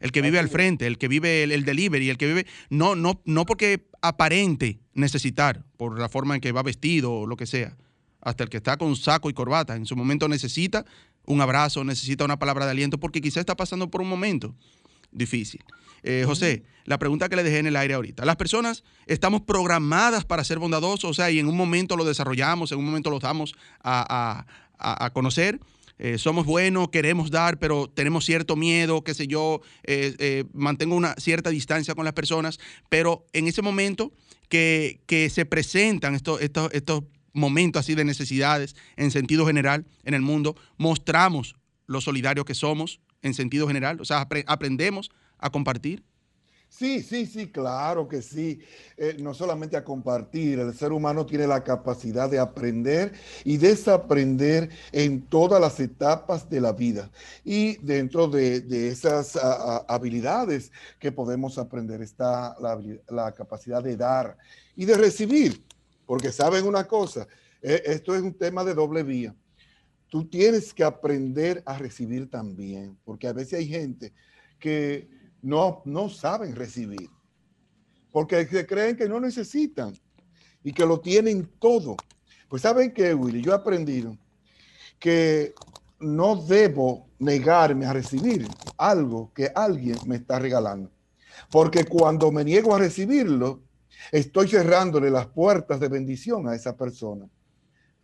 El 0.00 0.10
que 0.10 0.22
vive 0.22 0.38
al 0.38 0.48
frente, 0.48 0.86
el 0.86 0.96
que 0.96 1.06
vive 1.06 1.42
el, 1.42 1.52
el 1.52 1.66
delivery, 1.66 2.08
el 2.08 2.16
que 2.16 2.26
vive, 2.28 2.46
no, 2.70 2.96
no, 2.96 3.20
no 3.26 3.44
porque 3.44 3.86
aparente 4.00 4.78
necesitar, 4.94 5.66
por 5.76 6.00
la 6.00 6.08
forma 6.08 6.34
en 6.34 6.40
que 6.40 6.50
va 6.50 6.62
vestido 6.62 7.12
o 7.12 7.26
lo 7.26 7.36
que 7.36 7.44
sea, 7.44 7.76
hasta 8.22 8.44
el 8.44 8.48
que 8.48 8.56
está 8.56 8.78
con 8.78 8.96
saco 8.96 9.28
y 9.28 9.34
corbata, 9.34 9.76
en 9.76 9.84
su 9.84 9.94
momento 9.94 10.26
necesita 10.26 10.86
un 11.26 11.42
abrazo, 11.42 11.84
necesita 11.84 12.24
una 12.24 12.38
palabra 12.38 12.64
de 12.64 12.70
aliento, 12.70 12.98
porque 12.98 13.20
quizá 13.20 13.40
está 13.40 13.54
pasando 13.54 13.90
por 13.90 14.00
un 14.00 14.08
momento 14.08 14.54
difícil. 15.16 15.64
Eh, 16.02 16.24
José, 16.26 16.62
la 16.84 16.98
pregunta 16.98 17.28
que 17.28 17.36
le 17.36 17.42
dejé 17.42 17.58
en 17.58 17.66
el 17.66 17.76
aire 17.76 17.94
ahorita. 17.94 18.24
Las 18.24 18.36
personas 18.36 18.84
estamos 19.06 19.40
programadas 19.42 20.24
para 20.24 20.44
ser 20.44 20.58
bondadosos, 20.58 21.10
o 21.10 21.14
sea, 21.14 21.30
y 21.30 21.38
en 21.38 21.48
un 21.48 21.56
momento 21.56 21.96
lo 21.96 22.04
desarrollamos, 22.04 22.70
en 22.70 22.78
un 22.78 22.84
momento 22.84 23.10
lo 23.10 23.18
damos 23.18 23.54
a, 23.82 24.46
a- 24.78 25.04
a 25.06 25.10
conocer. 25.12 25.58
Eh, 25.98 26.18
somos 26.18 26.44
buenos, 26.44 26.90
queremos 26.90 27.30
dar, 27.30 27.58
pero 27.58 27.88
tenemos 27.88 28.26
cierto 28.26 28.54
miedo, 28.54 29.02
qué 29.02 29.14
sé 29.14 29.26
yo, 29.26 29.62
eh, 29.84 30.44
mantengo 30.52 30.94
una 30.94 31.14
cierta 31.14 31.48
distancia 31.48 31.94
con 31.94 32.04
las 32.04 32.12
personas, 32.12 32.60
pero 32.90 33.24
en 33.32 33.48
ese 33.48 33.62
momento 33.62 34.12
que, 34.50 35.00
que 35.06 35.30
se 35.30 35.46
presentan 35.46 36.14
estos, 36.14 36.42
estos, 36.42 36.68
estos 36.74 37.04
momentos 37.32 37.80
así 37.80 37.94
de 37.94 38.04
necesidades 38.04 38.76
en 38.96 39.10
sentido 39.10 39.46
general 39.46 39.86
en 40.04 40.12
el 40.12 40.20
mundo, 40.20 40.54
mostramos 40.76 41.56
lo 41.86 42.00
solidarios 42.02 42.44
que 42.44 42.54
somos 42.54 43.00
en 43.22 43.34
sentido 43.34 43.66
general, 43.66 44.00
o 44.00 44.04
sea, 44.04 44.26
apre- 44.26 44.44
aprendemos 44.46 45.10
a 45.38 45.50
compartir. 45.50 46.02
Sí, 46.68 47.00
sí, 47.00 47.26
sí, 47.26 47.50
claro 47.50 48.08
que 48.08 48.20
sí. 48.20 48.58
Eh, 48.96 49.16
no 49.20 49.32
solamente 49.32 49.76
a 49.76 49.84
compartir, 49.84 50.58
el 50.58 50.74
ser 50.74 50.92
humano 50.92 51.24
tiene 51.24 51.46
la 51.46 51.62
capacidad 51.62 52.28
de 52.28 52.38
aprender 52.38 53.12
y 53.44 53.56
desaprender 53.56 54.68
en 54.92 55.22
todas 55.22 55.60
las 55.60 55.78
etapas 55.80 56.50
de 56.50 56.60
la 56.60 56.72
vida. 56.72 57.10
Y 57.44 57.76
dentro 57.78 58.26
de, 58.26 58.88
esas 58.88 59.38
habilidades 59.88 60.72
que 60.98 61.12
podemos 61.12 61.56
aprender 61.56 62.02
está 62.02 62.56
la 63.08 63.32
capacidad 63.32 63.82
de 63.82 63.96
dar 63.96 64.36
y 64.74 64.84
de 64.84 64.96
recibir. 64.96 65.64
Porque 66.04 66.32
saben 66.32 66.66
una 66.66 66.84
cosa, 66.84 67.26
Eh, 67.62 67.82
esto 67.86 68.14
es 68.14 68.22
un 68.22 68.34
tema 68.34 68.62
de 68.64 68.74
doble 68.74 69.02
vía. 69.02 69.34
Tú 70.08 70.28
tienes 70.28 70.72
que 70.72 70.84
aprender 70.84 71.62
a 71.66 71.78
recibir 71.78 72.30
también, 72.30 72.96
porque 73.04 73.26
a 73.26 73.32
veces 73.32 73.58
hay 73.58 73.68
gente 73.68 74.12
que 74.58 75.08
no, 75.42 75.82
no 75.84 76.08
saben 76.08 76.54
recibir, 76.54 77.10
porque 78.12 78.46
se 78.46 78.66
creen 78.66 78.96
que 78.96 79.08
no 79.08 79.20
necesitan 79.20 79.94
y 80.62 80.72
que 80.72 80.86
lo 80.86 81.00
tienen 81.00 81.50
todo. 81.58 81.96
Pues 82.48 82.62
saben 82.62 82.92
que, 82.92 83.14
Willy, 83.14 83.42
yo 83.42 83.52
he 83.52 83.54
aprendido 83.54 84.16
que 84.98 85.54
no 85.98 86.36
debo 86.36 87.08
negarme 87.18 87.86
a 87.86 87.92
recibir 87.92 88.46
algo 88.76 89.32
que 89.32 89.50
alguien 89.54 89.96
me 90.06 90.16
está 90.16 90.38
regalando, 90.38 90.90
porque 91.50 91.84
cuando 91.84 92.30
me 92.30 92.44
niego 92.44 92.74
a 92.74 92.78
recibirlo, 92.78 93.62
estoy 94.12 94.48
cerrándole 94.48 95.10
las 95.10 95.26
puertas 95.26 95.80
de 95.80 95.88
bendición 95.88 96.48
a 96.48 96.54
esa 96.54 96.76
persona, 96.76 97.28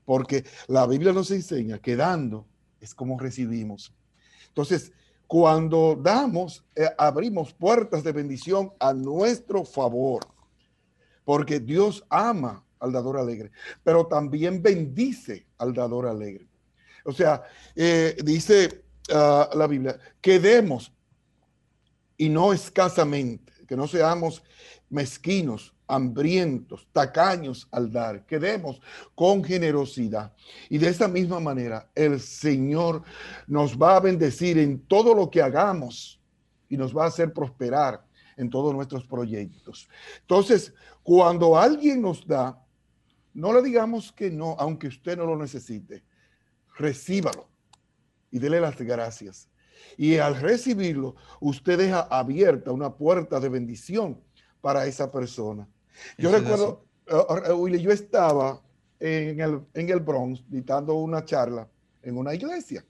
porque 0.04 0.44
la 0.68 0.86
Biblia 0.86 1.12
nos 1.12 1.30
enseña 1.30 1.78
que 1.78 1.96
dando 1.96 2.46
es 2.80 2.94
como 2.94 3.18
recibimos. 3.18 3.94
Entonces, 4.48 4.92
cuando 5.26 5.98
damos, 5.98 6.64
eh, 6.74 6.88
abrimos 6.98 7.54
puertas 7.54 8.04
de 8.04 8.12
bendición 8.12 8.72
a 8.78 8.92
nuestro 8.92 9.64
favor, 9.64 10.26
porque 11.24 11.60
Dios 11.60 12.04
ama 12.10 12.64
al 12.78 12.92
dador 12.92 13.16
alegre, 13.16 13.50
pero 13.82 14.06
también 14.06 14.62
bendice 14.62 15.46
al 15.56 15.72
dador 15.72 16.06
alegre. 16.06 16.48
O 17.04 17.12
sea, 17.12 17.42
eh, 17.74 18.16
dice 18.24 18.84
ah, 19.12 19.48
la 19.54 19.66
Biblia, 19.66 19.98
que 20.20 20.38
demos 20.38 20.92
y 22.16 22.28
no 22.28 22.52
escasamente, 22.52 23.52
que 23.66 23.76
no 23.76 23.88
seamos 23.88 24.42
mezquinos, 24.90 25.74
hambrientos, 25.92 26.88
tacaños 26.90 27.68
al 27.70 27.92
dar, 27.92 28.24
que 28.24 28.38
demos 28.38 28.80
con 29.14 29.44
generosidad. 29.44 30.32
Y 30.70 30.78
de 30.78 30.88
esa 30.88 31.06
misma 31.06 31.38
manera, 31.38 31.90
el 31.94 32.18
Señor 32.20 33.02
nos 33.46 33.76
va 33.76 33.96
a 33.96 34.00
bendecir 34.00 34.58
en 34.58 34.80
todo 34.86 35.14
lo 35.14 35.30
que 35.30 35.42
hagamos 35.42 36.18
y 36.68 36.76
nos 36.78 36.96
va 36.96 37.04
a 37.04 37.08
hacer 37.08 37.32
prosperar 37.32 38.02
en 38.38 38.48
todos 38.48 38.74
nuestros 38.74 39.04
proyectos. 39.04 39.88
Entonces, 40.22 40.72
cuando 41.02 41.58
alguien 41.58 42.00
nos 42.00 42.26
da, 42.26 42.58
no 43.34 43.52
le 43.52 43.62
digamos 43.62 44.12
que 44.12 44.30
no, 44.30 44.56
aunque 44.58 44.88
usted 44.88 45.16
no 45.18 45.26
lo 45.26 45.36
necesite. 45.36 46.02
Recíbalo 46.78 47.48
y 48.30 48.38
dele 48.38 48.60
las 48.60 48.76
gracias. 48.78 49.48
Y 49.98 50.16
al 50.16 50.40
recibirlo, 50.40 51.16
usted 51.40 51.78
deja 51.78 52.00
abierta 52.00 52.72
una 52.72 52.94
puerta 52.94 53.38
de 53.40 53.50
bendición 53.50 54.18
para 54.62 54.86
esa 54.86 55.10
persona. 55.10 55.68
Yo 56.18 56.30
Eso 56.30 56.38
recuerdo, 56.38 56.84
uh, 57.10 57.52
uh, 57.52 57.56
Willy, 57.56 57.80
yo 57.80 57.90
estaba 57.90 58.62
en 59.00 59.40
el, 59.40 59.60
en 59.74 59.90
el 59.90 60.00
Bronx 60.00 60.44
dictando 60.48 60.94
una 60.94 61.24
charla 61.24 61.68
en 62.02 62.16
una 62.16 62.34
iglesia. 62.34 62.84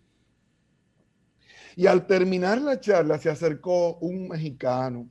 Y 1.75 1.87
al 1.87 2.07
terminar 2.07 2.61
la 2.61 2.79
charla 2.79 3.19
se 3.19 3.31
acercó 3.31 3.97
un 3.97 4.29
mexicano 4.29 5.09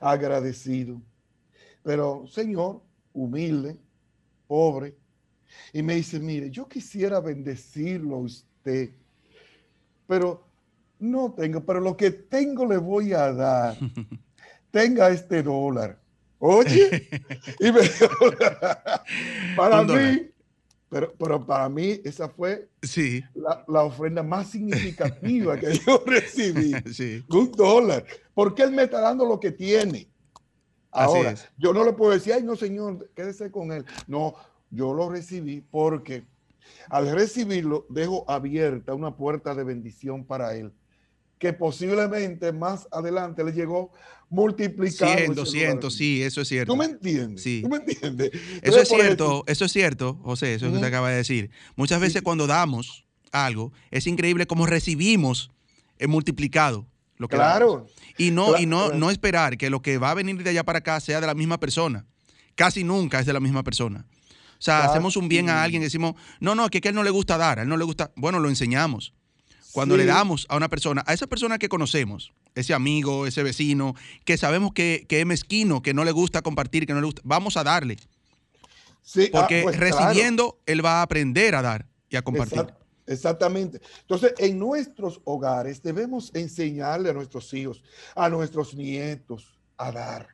agradecido, 0.00 1.00
pero 1.82 2.26
señor, 2.26 2.82
humilde, 3.12 3.76
pobre, 4.46 4.96
y 5.72 5.82
me 5.82 5.96
dice, 5.96 6.18
mire, 6.18 6.50
yo 6.50 6.68
quisiera 6.68 7.20
bendecirlo 7.20 8.16
a 8.16 8.20
usted, 8.20 8.90
pero 10.06 10.46
no 10.98 11.32
tengo, 11.32 11.64
pero 11.64 11.80
lo 11.80 11.96
que 11.96 12.10
tengo 12.10 12.66
le 12.66 12.76
voy 12.76 13.12
a 13.12 13.32
dar. 13.32 13.76
Tenga 14.70 15.10
este 15.10 15.42
dólar. 15.42 15.99
Oye, 16.42 17.08
y 17.60 17.70
me 17.70 17.80
dio- 17.82 18.10
para 19.56 19.82
mí, 19.84 20.30
pero, 20.88 21.12
pero 21.18 21.46
para 21.46 21.68
mí 21.68 22.00
esa 22.02 22.28
fue 22.28 22.68
Sí, 22.82 23.22
la, 23.34 23.64
la 23.68 23.84
ofrenda 23.84 24.22
más 24.22 24.50
significativa 24.50 25.58
que 25.58 25.74
yo 25.86 26.02
recibí. 26.06 26.72
sí. 26.92 27.22
Un 27.28 27.52
dólar. 27.52 28.04
Porque 28.34 28.62
él 28.62 28.72
me 28.72 28.84
está 28.84 29.00
dando 29.00 29.24
lo 29.26 29.38
que 29.38 29.52
tiene. 29.52 30.08
Ahora, 30.90 31.34
yo 31.56 31.72
no 31.72 31.84
le 31.84 31.92
puedo 31.92 32.10
decir, 32.12 32.32
ay, 32.32 32.42
no, 32.42 32.56
señor, 32.56 33.08
quédese 33.14 33.50
con 33.50 33.70
él. 33.70 33.84
No, 34.08 34.34
yo 34.70 34.92
lo 34.92 35.08
recibí 35.08 35.60
porque 35.60 36.24
al 36.88 37.12
recibirlo 37.12 37.86
dejo 37.90 38.24
abierta 38.28 38.94
una 38.94 39.14
puerta 39.16 39.54
de 39.54 39.62
bendición 39.62 40.24
para 40.24 40.56
él, 40.56 40.72
que 41.40 41.54
posiblemente 41.54 42.52
más 42.52 42.86
adelante 42.92 43.42
le 43.42 43.52
llegó 43.52 43.90
multiplicado. 44.28 45.10
100, 45.10 45.24
ese 45.24 45.34
200, 45.34 45.80
dólar. 45.80 45.92
sí, 45.92 46.22
eso 46.22 46.42
es 46.42 46.48
cierto. 46.48 46.72
¿Tú 46.72 46.76
me 46.76 46.84
entiendes? 46.84 47.42
Sí. 47.42 47.62
¿Tú 47.62 47.68
me 47.70 47.78
entiendes? 47.78 48.30
Eso 48.62 48.78
es 48.78 48.88
cierto, 48.88 49.42
eso 49.46 49.64
es 49.64 49.72
cierto, 49.72 50.20
José, 50.22 50.54
eso 50.54 50.66
es 50.66 50.70
lo 50.70 50.72
que 50.72 50.76
usted 50.76 50.88
acaba 50.88 51.08
de 51.08 51.16
decir. 51.16 51.50
Muchas 51.76 51.98
veces 51.98 52.20
cuando 52.20 52.46
damos 52.46 53.06
algo, 53.32 53.72
es 53.90 54.06
increíble 54.06 54.46
cómo 54.46 54.66
recibimos 54.66 55.50
el 55.98 56.08
multiplicado. 56.08 56.86
Lo 57.16 57.26
que 57.26 57.36
damos. 57.36 57.56
Claro. 57.56 57.86
Y 58.18 58.30
no, 58.30 58.58
y 58.58 58.66
no, 58.66 58.92
no 58.92 59.10
esperar 59.10 59.56
que 59.56 59.70
lo 59.70 59.80
que 59.80 59.96
va 59.96 60.10
a 60.10 60.14
venir 60.14 60.42
de 60.42 60.50
allá 60.50 60.64
para 60.64 60.80
acá 60.80 61.00
sea 61.00 61.22
de 61.22 61.26
la 61.26 61.34
misma 61.34 61.58
persona. 61.58 62.06
Casi 62.54 62.84
nunca 62.84 63.18
es 63.18 63.26
de 63.26 63.32
la 63.32 63.40
misma 63.40 63.62
persona. 63.62 64.06
O 64.58 64.62
sea, 64.62 64.84
hacemos 64.84 65.16
un 65.16 65.28
bien 65.28 65.48
a 65.48 65.62
alguien 65.62 65.80
y 65.80 65.86
decimos, 65.86 66.16
no, 66.38 66.54
no, 66.54 66.68
que, 66.68 66.82
que 66.82 66.88
a 66.88 66.90
él 66.90 66.94
no 66.94 67.02
le 67.02 67.10
gusta 67.10 67.38
dar, 67.38 67.58
a 67.58 67.62
él 67.62 67.68
no 67.68 67.78
le 67.78 67.84
gusta. 67.84 68.12
Bueno, 68.14 68.40
lo 68.40 68.50
enseñamos. 68.50 69.14
Cuando 69.72 69.96
le 69.96 70.04
damos 70.04 70.46
a 70.48 70.56
una 70.56 70.68
persona, 70.68 71.02
a 71.06 71.12
esa 71.14 71.26
persona 71.26 71.58
que 71.58 71.68
conocemos, 71.68 72.32
ese 72.54 72.74
amigo, 72.74 73.26
ese 73.26 73.42
vecino, 73.42 73.94
que 74.24 74.36
sabemos 74.36 74.72
que, 74.72 75.06
que 75.08 75.20
es 75.20 75.26
mezquino, 75.26 75.82
que 75.82 75.94
no 75.94 76.04
le 76.04 76.12
gusta 76.12 76.42
compartir, 76.42 76.86
que 76.86 76.92
no 76.92 77.00
le 77.00 77.06
gusta, 77.06 77.22
vamos 77.24 77.56
a 77.56 77.64
darle. 77.64 77.96
Sí, 79.02 79.30
ah, 79.32 79.40
Porque 79.40 79.62
pues, 79.62 79.76
claro. 79.76 79.96
recibiendo, 79.98 80.58
él 80.66 80.84
va 80.84 81.00
a 81.00 81.02
aprender 81.02 81.54
a 81.54 81.62
dar 81.62 81.86
y 82.08 82.16
a 82.16 82.22
compartir. 82.22 82.58
Exact- 82.58 82.76
Exactamente. 83.06 83.80
Entonces, 84.02 84.34
en 84.38 84.56
nuestros 84.56 85.20
hogares 85.24 85.82
debemos 85.82 86.30
enseñarle 86.32 87.10
a 87.10 87.12
nuestros 87.12 87.52
hijos, 87.54 87.82
a 88.14 88.28
nuestros 88.28 88.72
nietos, 88.74 89.58
a 89.76 89.90
dar, 89.90 90.28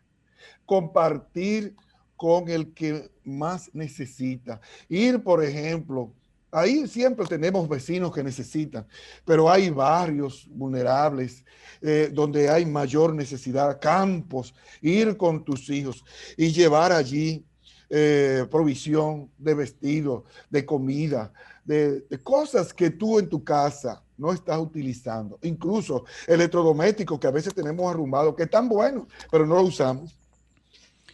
compartir 0.66 1.74
con 2.16 2.49
el 2.51 2.74
que 2.74 3.11
más 3.24 3.70
necesita. 3.72 4.61
Ir, 4.91 5.22
por 5.22 5.43
ejemplo, 5.43 6.12
ahí 6.51 6.86
siempre 6.86 7.26
tenemos 7.26 7.68
vecinos 7.68 8.12
que 8.12 8.22
necesitan, 8.22 8.86
pero 9.24 9.51
hay 9.51 9.70
barrios 9.70 10.47
vulnerables 10.51 11.44
eh, 11.82 12.11
donde 12.12 12.49
hay 12.49 12.64
mayor 12.64 13.14
necesidad, 13.14 13.78
campos, 13.80 14.55
ir 14.80 15.16
con 15.16 15.44
tus 15.44 15.68
hijos 15.70 16.05
y 16.36 16.53
llevar 16.53 16.92
allí 16.92 17.44
eh, 17.88 18.47
provisión 18.51 19.30
de 19.38 19.55
vestido, 19.55 20.24
de 20.51 20.64
comida, 20.64 21.32
de, 21.64 22.05
cosas 22.22 22.72
que 22.72 22.90
tú 22.90 23.18
en 23.18 23.28
tu 23.28 23.44
casa 23.44 24.03
no 24.16 24.32
estás 24.32 24.59
utilizando, 24.59 25.38
incluso 25.42 26.05
electrodomésticos 26.26 27.20
que 27.20 27.26
a 27.26 27.32
veces 27.32 27.55
tenemos 27.55 27.88
arrumbados, 27.88 28.34
que 28.34 28.44
están 28.44 28.68
buenos, 28.68 29.07
pero 29.30 29.47
no 29.47 29.57
lo 29.57 29.62
usamos. 29.62 30.16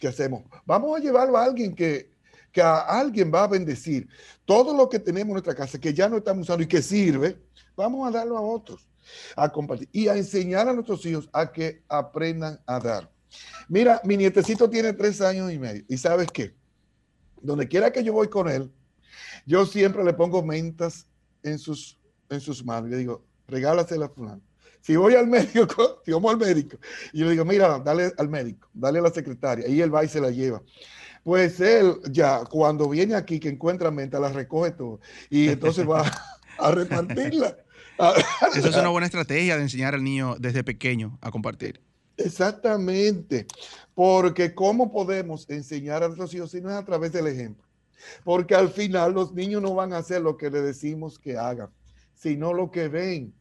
¿Qué 0.00 0.08
hacemos? 0.08 0.44
Vamos 0.64 0.96
a 0.96 1.00
llevarlo 1.00 1.36
a 1.36 1.44
alguien 1.44 1.74
que, 1.74 2.11
que 2.53 2.61
a 2.62 2.80
alguien 2.80 3.32
va 3.34 3.44
a 3.44 3.48
bendecir. 3.48 4.09
Todo 4.44 4.76
lo 4.76 4.88
que 4.88 4.98
tenemos 4.98 5.28
en 5.28 5.32
nuestra 5.34 5.55
casa, 5.55 5.78
que 5.78 5.94
ya 5.94 6.09
no 6.09 6.18
estamos 6.18 6.42
usando 6.42 6.62
y 6.62 6.68
que 6.68 6.82
sirve, 6.82 7.38
vamos 7.74 8.07
a 8.07 8.11
darlo 8.11 8.36
a 8.36 8.40
otros, 8.40 8.86
a 9.34 9.50
compartir 9.50 9.88
y 9.92 10.09
a 10.09 10.16
enseñar 10.16 10.68
a 10.68 10.72
nuestros 10.72 11.05
hijos 11.07 11.28
a 11.32 11.50
que 11.50 11.82
aprendan 11.88 12.61
a 12.66 12.78
dar. 12.78 13.11
Mira, 13.68 14.00
mi 14.05 14.16
nietecito 14.16 14.68
tiene 14.68 14.92
tres 14.92 15.20
años 15.20 15.50
y 15.50 15.59
medio. 15.59 15.82
¿Y 15.88 15.96
sabes 15.96 16.28
qué? 16.30 16.55
Donde 17.40 17.66
quiera 17.66 17.90
que 17.90 18.05
yo 18.05 18.12
voy 18.12 18.28
con 18.28 18.48
él, 18.48 18.70
yo 19.46 19.64
siempre 19.66 20.05
le 20.05 20.12
pongo 20.12 20.42
mentas 20.42 21.07
en 21.42 21.59
sus 21.59 21.98
en 22.32 22.40
sus 22.40 22.64
manos 22.64 22.90
le 22.90 22.96
digo, 22.96 23.24
regálasela. 23.46 24.11
Si 24.80 24.96
voy 24.96 25.14
al 25.14 25.26
médico, 25.26 26.00
si 26.05 26.12
vamos 26.12 26.32
al 26.32 26.38
médico, 26.38 26.78
y 27.12 27.20
yo 27.20 27.26
le 27.26 27.32
digo, 27.32 27.44
mira, 27.44 27.78
dale 27.78 28.12
al 28.16 28.28
médico, 28.28 28.68
dale 28.72 28.98
a 28.98 29.03
la 29.03 29.11
secretaria, 29.11 29.68
y 29.68 29.80
él 29.80 29.94
va 29.94 30.05
y 30.05 30.09
se 30.09 30.20
la 30.20 30.30
lleva. 30.30 30.62
Pues 31.24 31.60
él 31.60 31.94
ya, 32.10 32.44
cuando 32.44 32.88
viene 32.88 33.14
aquí, 33.14 33.38
que 33.38 33.48
encuentra 33.48 33.90
menta, 33.90 34.18
la 34.18 34.30
recoge 34.30 34.72
todo, 34.72 35.00
y 35.30 35.48
entonces 35.48 35.88
va 35.88 36.10
a 36.58 36.70
repartirla. 36.72 37.56
Esa 38.56 38.68
es 38.68 38.76
una 38.76 38.88
buena 38.88 39.06
estrategia 39.06 39.56
de 39.56 39.62
enseñar 39.62 39.94
al 39.94 40.02
niño 40.02 40.36
desde 40.38 40.64
pequeño 40.64 41.18
a 41.20 41.30
compartir. 41.30 41.80
Exactamente, 42.16 43.46
porque 43.94 44.54
¿cómo 44.54 44.92
podemos 44.92 45.48
enseñar 45.48 46.02
a 46.02 46.08
nuestros 46.08 46.34
hijos 46.34 46.50
si 46.50 46.60
no 46.60 46.70
es 46.70 46.76
a 46.76 46.84
través 46.84 47.12
del 47.12 47.26
ejemplo? 47.26 47.66
Porque 48.24 48.54
al 48.54 48.70
final 48.70 49.12
los 49.12 49.32
niños 49.32 49.62
no 49.62 49.74
van 49.74 49.92
a 49.92 49.98
hacer 49.98 50.20
lo 50.22 50.36
que 50.36 50.50
le 50.50 50.60
decimos 50.60 51.18
que 51.18 51.36
hagan, 51.36 51.70
sino 52.14 52.52
lo 52.52 52.70
que 52.70 52.88
ven 52.88 53.32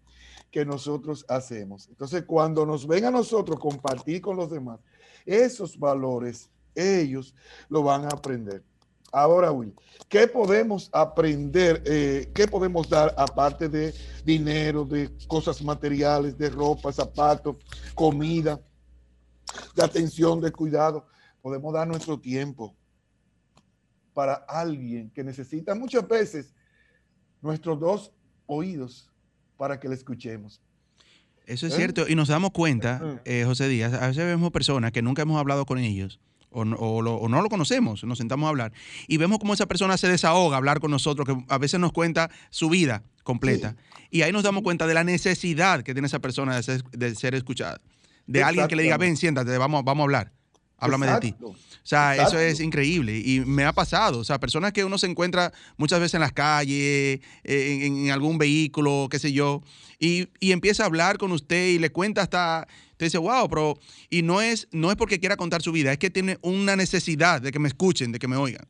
que 0.51 0.65
nosotros 0.65 1.25
hacemos. 1.29 1.87
Entonces, 1.89 2.23
cuando 2.25 2.65
nos 2.65 2.85
ven 2.85 3.05
a 3.05 3.11
nosotros 3.11 3.59
compartir 3.59 4.21
con 4.21 4.35
los 4.35 4.51
demás, 4.51 4.79
esos 5.25 5.77
valores, 5.79 6.49
ellos 6.75 7.35
lo 7.69 7.83
van 7.83 8.05
a 8.05 8.09
aprender. 8.09 8.63
Ahora, 9.11 9.51
Will, 9.51 9.73
¿qué 10.07 10.25
podemos 10.25 10.89
aprender? 10.93 11.83
Eh, 11.85 12.31
¿Qué 12.33 12.47
podemos 12.47 12.87
dar 12.89 13.13
aparte 13.17 13.67
de 13.67 13.93
dinero, 14.23 14.85
de 14.85 15.11
cosas 15.27 15.61
materiales, 15.61 16.37
de 16.37 16.49
ropa, 16.49 16.93
zapatos, 16.93 17.57
comida, 17.93 18.61
de 19.75 19.83
atención, 19.83 20.39
de 20.39 20.51
cuidado? 20.51 21.05
Podemos 21.41 21.73
dar 21.73 21.87
nuestro 21.87 22.17
tiempo 22.17 22.73
para 24.13 24.33
alguien 24.33 25.09
que 25.09 25.23
necesita 25.23 25.75
muchas 25.75 26.07
veces 26.07 26.53
nuestros 27.41 27.79
dos 27.79 28.13
oídos 28.45 29.11
para 29.57 29.77
que 29.77 29.89
le 29.89 29.95
escuchemos. 29.95 30.61
Eso 31.45 31.67
es 31.67 31.73
¿Eh? 31.73 31.77
cierto. 31.77 32.07
Y 32.07 32.15
nos 32.15 32.29
damos 32.29 32.51
cuenta, 32.51 33.21
eh, 33.25 33.43
José 33.45 33.67
Díaz, 33.67 33.93
a 33.93 34.07
veces 34.07 34.23
vemos 34.23 34.51
personas 34.51 34.93
que 34.93 35.01
nunca 35.01 35.23
hemos 35.23 35.37
hablado 35.37 35.65
con 35.65 35.79
ellos 35.79 36.21
o 36.51 36.65
no, 36.65 36.75
o 36.77 37.01
lo- 37.01 37.15
o 37.15 37.27
no 37.29 37.41
lo 37.41 37.49
conocemos, 37.49 38.03
nos 38.03 38.17
sentamos 38.17 38.45
a 38.47 38.49
hablar 38.49 38.73
y 39.07 39.17
vemos 39.17 39.39
cómo 39.39 39.53
esa 39.53 39.65
persona 39.67 39.97
se 39.97 40.07
desahoga 40.07 40.55
a 40.55 40.57
hablar 40.57 40.79
con 40.79 40.91
nosotros, 40.91 41.25
que 41.27 41.35
a 41.47 41.57
veces 41.57 41.79
nos 41.79 41.91
cuenta 41.91 42.29
su 42.49 42.69
vida 42.69 43.03
completa. 43.23 43.75
Y 44.09 44.23
ahí 44.23 44.31
nos 44.31 44.43
damos 44.43 44.61
cuenta 44.63 44.87
de 44.87 44.93
la 44.93 45.03
necesidad 45.03 45.83
que 45.83 45.93
tiene 45.93 46.07
esa 46.07 46.19
persona 46.19 46.55
de 46.55 46.63
ser, 46.63 46.83
de 46.91 47.15
ser 47.15 47.35
escuchada. 47.35 47.79
De 48.27 48.39
alguien 48.43 48.67
que 48.67 48.75
le 48.75 48.83
diga, 48.83 48.97
ven, 49.07 49.17
siéntate, 49.17 49.57
vamos, 49.57 49.83
vamos 49.83 50.01
a 50.01 50.05
hablar, 50.05 50.31
háblame 50.81 51.07
de 51.07 51.19
ti. 51.19 51.35
O 51.41 51.55
sea, 51.83 52.15
eso 52.15 52.37
es 52.37 52.59
increíble 52.59 53.17
y 53.17 53.39
me 53.39 53.63
ha 53.63 53.73
pasado. 53.73 54.19
O 54.19 54.23
sea, 54.23 54.39
personas 54.39 54.73
que 54.73 54.83
uno 54.83 54.97
se 54.97 55.07
encuentra 55.07 55.51
muchas 55.77 55.99
veces 55.99 56.15
en 56.15 56.21
las 56.21 56.33
calles, 56.33 57.19
eh, 57.43 57.79
en, 57.83 58.05
en 58.05 58.11
algún 58.11 58.37
vehículo, 58.37 59.07
qué 59.09 59.17
sé 59.19 59.31
yo, 59.31 59.61
y, 59.99 60.27
y 60.39 60.51
empieza 60.51 60.83
a 60.83 60.87
hablar 60.87 61.17
con 61.17 61.31
usted 61.31 61.69
y 61.69 61.79
le 61.79 61.91
cuenta 61.91 62.21
hasta, 62.21 62.67
usted 62.91 63.05
dice, 63.05 63.17
wow, 63.17 63.47
pero, 63.49 63.79
y 64.09 64.21
no 64.21 64.41
es, 64.41 64.67
no 64.71 64.89
es 64.89 64.97
porque 64.97 65.19
quiera 65.19 65.37
contar 65.37 65.61
su 65.61 65.71
vida, 65.71 65.91
es 65.91 65.97
que 65.97 66.09
tiene 66.09 66.37
una 66.41 66.75
necesidad 66.75 67.41
de 67.41 67.51
que 67.51 67.59
me 67.59 67.67
escuchen, 67.67 68.11
de 68.11 68.19
que 68.19 68.27
me 68.27 68.35
oigan. 68.35 68.67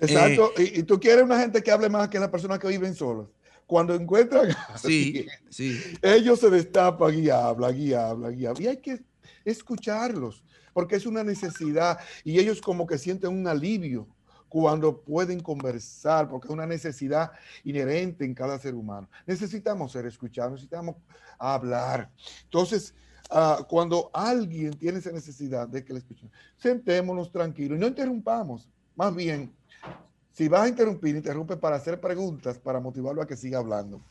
Exacto. 0.00 0.52
Eh, 0.56 0.72
y, 0.76 0.80
y 0.80 0.82
tú 0.84 0.98
quieres 0.98 1.24
una 1.24 1.38
gente 1.38 1.62
que 1.62 1.70
hable 1.70 1.88
más 1.88 2.08
que 2.08 2.18
las 2.18 2.30
personas 2.30 2.58
que 2.58 2.68
viven 2.68 2.94
solas. 2.94 3.26
Cuando 3.66 3.94
encuentran, 3.94 4.48
Sí, 4.82 5.26
sí. 5.48 5.80
ellos 6.02 6.40
se 6.40 6.50
destapan 6.50 7.16
y 7.22 7.28
hablan 7.28 7.80
y 7.80 7.92
hablan 7.92 8.36
y 8.38 8.46
hablan. 8.46 8.62
Y 8.62 8.66
hay 8.66 8.76
que 8.78 9.00
escucharlos, 9.44 10.42
porque 10.72 10.96
es 10.96 11.06
una 11.06 11.24
necesidad. 11.24 11.98
Y 12.24 12.38
ellos 12.38 12.60
como 12.60 12.86
que 12.86 12.98
sienten 12.98 13.30
un 13.30 13.46
alivio 13.46 14.08
cuando 14.48 15.00
pueden 15.00 15.40
conversar, 15.40 16.28
porque 16.28 16.48
es 16.48 16.52
una 16.52 16.66
necesidad 16.66 17.30
inherente 17.64 18.24
en 18.24 18.34
cada 18.34 18.58
ser 18.58 18.74
humano. 18.74 19.08
Necesitamos 19.26 19.92
ser 19.92 20.06
escuchados, 20.06 20.52
necesitamos 20.52 20.96
hablar. 21.38 22.10
Entonces, 22.44 22.92
ah, 23.30 23.64
cuando 23.68 24.10
alguien 24.12 24.72
tiene 24.72 24.98
esa 24.98 25.12
necesidad 25.12 25.68
de 25.68 25.84
que 25.84 25.92
le 25.92 26.00
escuchen, 26.00 26.30
sentémonos 26.56 27.30
tranquilos 27.30 27.78
y 27.78 27.80
no 27.80 27.86
interrumpamos. 27.86 28.68
Más 28.96 29.14
bien, 29.14 29.54
si 30.32 30.48
vas 30.48 30.62
a 30.62 30.68
interrumpir, 30.68 31.14
interrumpe 31.14 31.56
para 31.56 31.76
hacer 31.76 32.00
preguntas, 32.00 32.58
para 32.58 32.80
motivarlo 32.80 33.22
a 33.22 33.26
que 33.26 33.36
siga 33.36 33.58
hablando. 33.58 34.02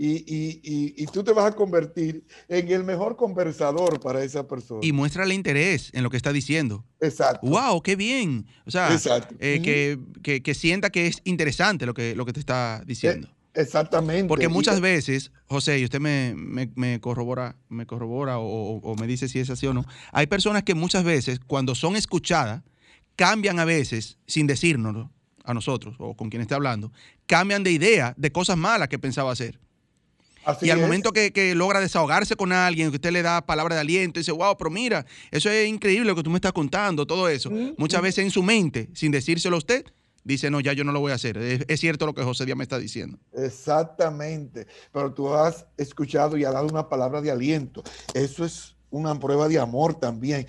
Y, 0.00 0.18
y- 0.32 0.60
y- 0.62 0.94
y 1.02 1.06
tú 1.06 1.24
te 1.24 1.32
vas 1.32 1.46
a 1.46 1.56
convertir 1.56 2.24
en 2.48 2.70
el 2.70 2.84
mejor 2.84 3.16
conversador 3.16 3.98
para 4.00 4.22
esa 4.22 4.46
persona. 4.46 4.80
Y 4.82 4.92
muéstrale 4.92 5.34
interés 5.34 5.90
en 5.92 6.04
lo 6.04 6.10
que 6.10 6.16
está 6.16 6.32
diciendo. 6.32 6.84
Exacto. 7.00 7.44
Wow, 7.46 7.82
qué 7.82 7.96
bien. 7.96 8.46
O 8.64 8.70
sea, 8.70 8.96
eh, 9.40 9.60
que, 9.60 9.98
que- 10.22 10.40
que 10.42 10.54
sienta 10.54 10.90
que 10.90 11.08
es 11.08 11.20
interesante 11.24 11.84
lo 11.84 11.94
que, 11.94 12.14
lo 12.14 12.24
que 12.24 12.32
te 12.32 12.38
está 12.40 12.82
diciendo. 12.86 13.28
Exactamente. 13.54 14.28
Porque 14.28 14.46
muchas 14.48 14.80
veces, 14.80 15.32
José, 15.46 15.80
y 15.80 15.84
usted 15.84 15.98
me, 15.98 16.32
me- 16.36 16.70
me 16.76 17.00
corrobora, 17.00 17.56
me 17.68 17.84
corrobora 17.86 18.38
o 18.38 18.94
me 19.00 19.08
dice 19.08 19.26
si 19.28 19.40
es 19.40 19.50
así 19.50 19.66
o 19.66 19.74
no, 19.74 19.84
hay 20.12 20.28
personas 20.28 20.62
que 20.62 20.74
muchas 20.74 21.02
veces, 21.02 21.40
cuando 21.44 21.74
son 21.74 21.96
escuchadas, 21.96 22.62
cambian 23.16 23.58
a 23.58 23.64
veces, 23.64 24.16
sin 24.28 24.46
decírnoslo 24.46 25.10
a 25.42 25.54
nosotros 25.54 25.96
o 25.98 26.14
con 26.16 26.30
quien 26.30 26.40
esté 26.42 26.54
hablando, 26.54 26.92
cambian 27.26 27.64
de 27.64 27.72
idea 27.72 28.14
de 28.16 28.30
cosas 28.30 28.56
malas 28.56 28.86
que 28.88 28.98
pensaba 29.00 29.32
hacer. 29.32 29.58
Así 30.48 30.66
y 30.66 30.70
al 30.70 30.78
es. 30.78 30.82
momento 30.84 31.12
que, 31.12 31.32
que 31.32 31.54
logra 31.54 31.80
desahogarse 31.80 32.36
con 32.36 32.52
alguien, 32.52 32.90
que 32.90 32.96
usted 32.96 33.10
le 33.12 33.22
da 33.22 33.40
palabra 33.44 33.74
de 33.74 33.80
aliento, 33.82 34.18
dice, 34.20 34.32
wow, 34.32 34.56
pero 34.56 34.70
mira, 34.70 35.06
eso 35.30 35.48
es 35.50 35.68
increíble 35.68 36.06
lo 36.08 36.14
que 36.16 36.22
tú 36.22 36.30
me 36.30 36.36
estás 36.36 36.52
contando, 36.52 37.06
todo 37.06 37.28
eso. 37.28 37.50
Mm, 37.50 37.74
Muchas 37.78 38.00
mm. 38.00 38.04
veces 38.04 38.24
en 38.24 38.30
su 38.30 38.42
mente, 38.42 38.88
sin 38.94 39.12
decírselo 39.12 39.56
a 39.56 39.58
usted, 39.58 39.84
dice, 40.24 40.50
no, 40.50 40.60
ya 40.60 40.72
yo 40.72 40.84
no 40.84 40.92
lo 40.92 41.00
voy 41.00 41.12
a 41.12 41.14
hacer. 41.14 41.38
Es, 41.38 41.64
es 41.68 41.80
cierto 41.80 42.04
lo 42.06 42.14
que 42.14 42.22
José 42.22 42.44
Díaz 42.44 42.56
me 42.58 42.64
está 42.64 42.78
diciendo. 42.78 43.18
Exactamente. 43.32 44.66
Pero 44.92 45.12
tú 45.12 45.32
has 45.34 45.66
escuchado 45.76 46.36
y 46.36 46.44
has 46.44 46.52
dado 46.52 46.66
una 46.66 46.88
palabra 46.88 47.20
de 47.20 47.30
aliento. 47.30 47.82
Eso 48.14 48.44
es 48.44 48.74
una 48.90 49.18
prueba 49.18 49.48
de 49.48 49.58
amor 49.58 49.94
también. 49.94 50.46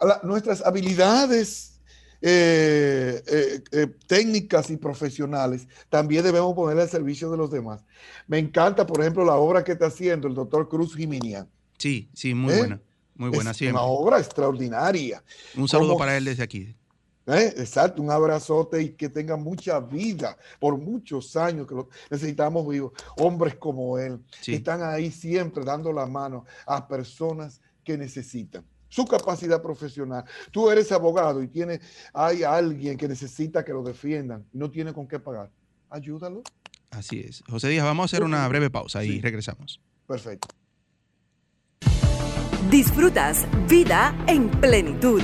La- 0.00 0.20
nuestras 0.22 0.64
habilidades 0.64 1.75
eh, 2.22 3.22
eh, 3.26 3.62
eh, 3.72 3.86
técnicas 4.06 4.70
y 4.70 4.76
profesionales 4.76 5.68
también 5.88 6.24
debemos 6.24 6.54
poner 6.54 6.78
al 6.80 6.88
servicio 6.88 7.30
de 7.30 7.36
los 7.36 7.50
demás. 7.50 7.84
Me 8.26 8.38
encanta, 8.38 8.86
por 8.86 9.00
ejemplo, 9.00 9.24
la 9.24 9.36
obra 9.36 9.62
que 9.64 9.72
está 9.72 9.86
haciendo 9.86 10.28
el 10.28 10.34
doctor 10.34 10.68
Cruz 10.68 10.94
Jiminian. 10.94 11.48
Sí, 11.78 12.08
sí, 12.14 12.34
muy 12.34 12.54
buena. 12.56 12.80
Muy 13.14 13.30
buena 13.30 13.50
es 13.52 13.56
siempre. 13.56 13.80
una 13.80 13.86
obra 13.90 14.18
extraordinaria. 14.18 15.22
Un 15.56 15.68
saludo 15.68 15.88
como- 15.90 15.98
para 16.00 16.16
él 16.16 16.24
desde 16.24 16.42
aquí. 16.42 16.74
Exacto, 17.28 18.00
un 18.02 18.10
abrazote 18.12 18.80
y 18.80 18.90
que 18.90 19.08
tenga 19.08 19.36
mucha 19.36 19.80
vida 19.80 20.36
por 20.60 20.78
muchos 20.78 21.34
años 21.34 21.66
que 21.66 21.74
lo 21.74 21.88
necesitamos 22.08 22.68
vivos. 22.68 22.92
Hombres 23.16 23.56
como 23.56 23.98
él, 23.98 24.20
Sí. 24.40 24.52
que 24.52 24.56
están 24.58 24.82
ahí 24.82 25.10
siempre 25.10 25.64
dando 25.64 25.92
la 25.92 26.06
mano 26.06 26.44
a 26.66 26.86
personas 26.86 27.60
que 27.82 27.98
necesitan. 27.98 28.64
Su 28.88 29.04
capacidad 29.04 29.60
profesional. 29.62 30.24
Tú 30.50 30.70
eres 30.70 30.90
abogado 30.92 31.42
y 31.42 31.48
tiene, 31.48 31.80
hay 32.12 32.42
alguien 32.42 32.96
que 32.96 33.08
necesita 33.08 33.64
que 33.64 33.72
lo 33.72 33.82
defiendan 33.82 34.44
y 34.52 34.58
no 34.58 34.70
tiene 34.70 34.92
con 34.92 35.06
qué 35.06 35.18
pagar. 35.18 35.50
Ayúdalo. 35.90 36.42
Así 36.90 37.20
es. 37.20 37.42
José 37.48 37.68
Díaz, 37.68 37.84
vamos 37.84 38.04
a 38.04 38.06
hacer 38.06 38.24
una 38.24 38.46
breve 38.48 38.70
pausa 38.70 39.04
y 39.04 39.20
regresamos. 39.20 39.80
Perfecto. 40.06 40.48
Disfrutas 42.70 43.46
vida 43.68 44.16
en 44.26 44.50
plenitud. 44.50 45.22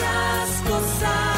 muchas 0.00 0.62
cosas 0.62 1.29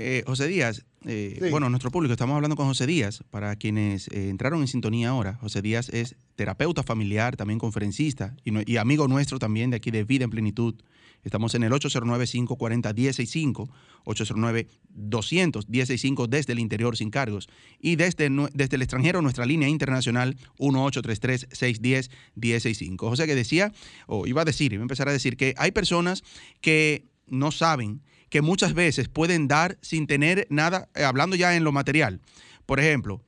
Eh, 0.00 0.24
José 0.26 0.48
Díaz, 0.48 0.84
eh, 1.04 1.36
Sí. 1.38 1.50
bueno, 1.50 1.68
nuestro 1.68 1.90
público, 1.90 2.12
estamos 2.12 2.34
hablando 2.34 2.56
con 2.56 2.66
José 2.66 2.86
Díaz. 2.86 3.22
Para 3.30 3.54
quienes 3.56 4.08
eh, 4.08 4.30
entraron 4.30 4.62
en 4.62 4.68
sintonía 4.68 5.10
ahora, 5.10 5.34
José 5.34 5.60
Díaz 5.60 5.90
es 5.90 6.16
terapeuta 6.36 6.82
familiar, 6.82 7.36
también 7.36 7.58
conferencista 7.58 8.34
y, 8.44 8.78
amigo 8.78 9.08
nuestro 9.08 9.38
también 9.38 9.68
de 9.70 9.76
aquí 9.76 9.90
de 9.90 10.04
Vida 10.04 10.24
en 10.24 10.30
Plenitud. 10.30 10.76
Estamos 11.22 11.54
en 11.54 11.64
el 11.64 11.72
809-540-165, 11.72 13.68
809-200-165 14.06 16.26
desde 16.26 16.54
el 16.54 16.60
interior 16.60 16.96
sin 16.96 17.10
cargos. 17.10 17.46
Y 17.78 17.96
desde, 17.96 18.30
desde 18.54 18.76
el 18.76 18.82
extranjero, 18.82 19.20
nuestra 19.20 19.44
línea 19.44 19.68
internacional 19.68 20.38
1833-610-165. 20.58 22.96
José 23.00 23.26
que 23.26 23.34
decía, 23.34 23.70
o 24.06 24.26
iba 24.26 24.40
a 24.40 24.46
decir, 24.46 24.72
iba 24.72 24.80
a 24.80 24.84
empezar 24.84 25.10
a 25.10 25.12
decir 25.12 25.36
que 25.36 25.52
hay 25.58 25.72
personas 25.72 26.22
que 26.62 27.04
no 27.26 27.52
saben 27.52 28.00
que 28.30 28.42
muchas 28.42 28.74
veces 28.74 29.08
pueden 29.08 29.48
dar 29.48 29.76
sin 29.82 30.06
tener 30.06 30.46
nada, 30.50 30.88
eh, 30.94 31.04
hablando 31.04 31.36
ya 31.36 31.54
en 31.56 31.64
lo 31.64 31.72
material. 31.72 32.20
Por 32.64 32.80
ejemplo, 32.80 33.20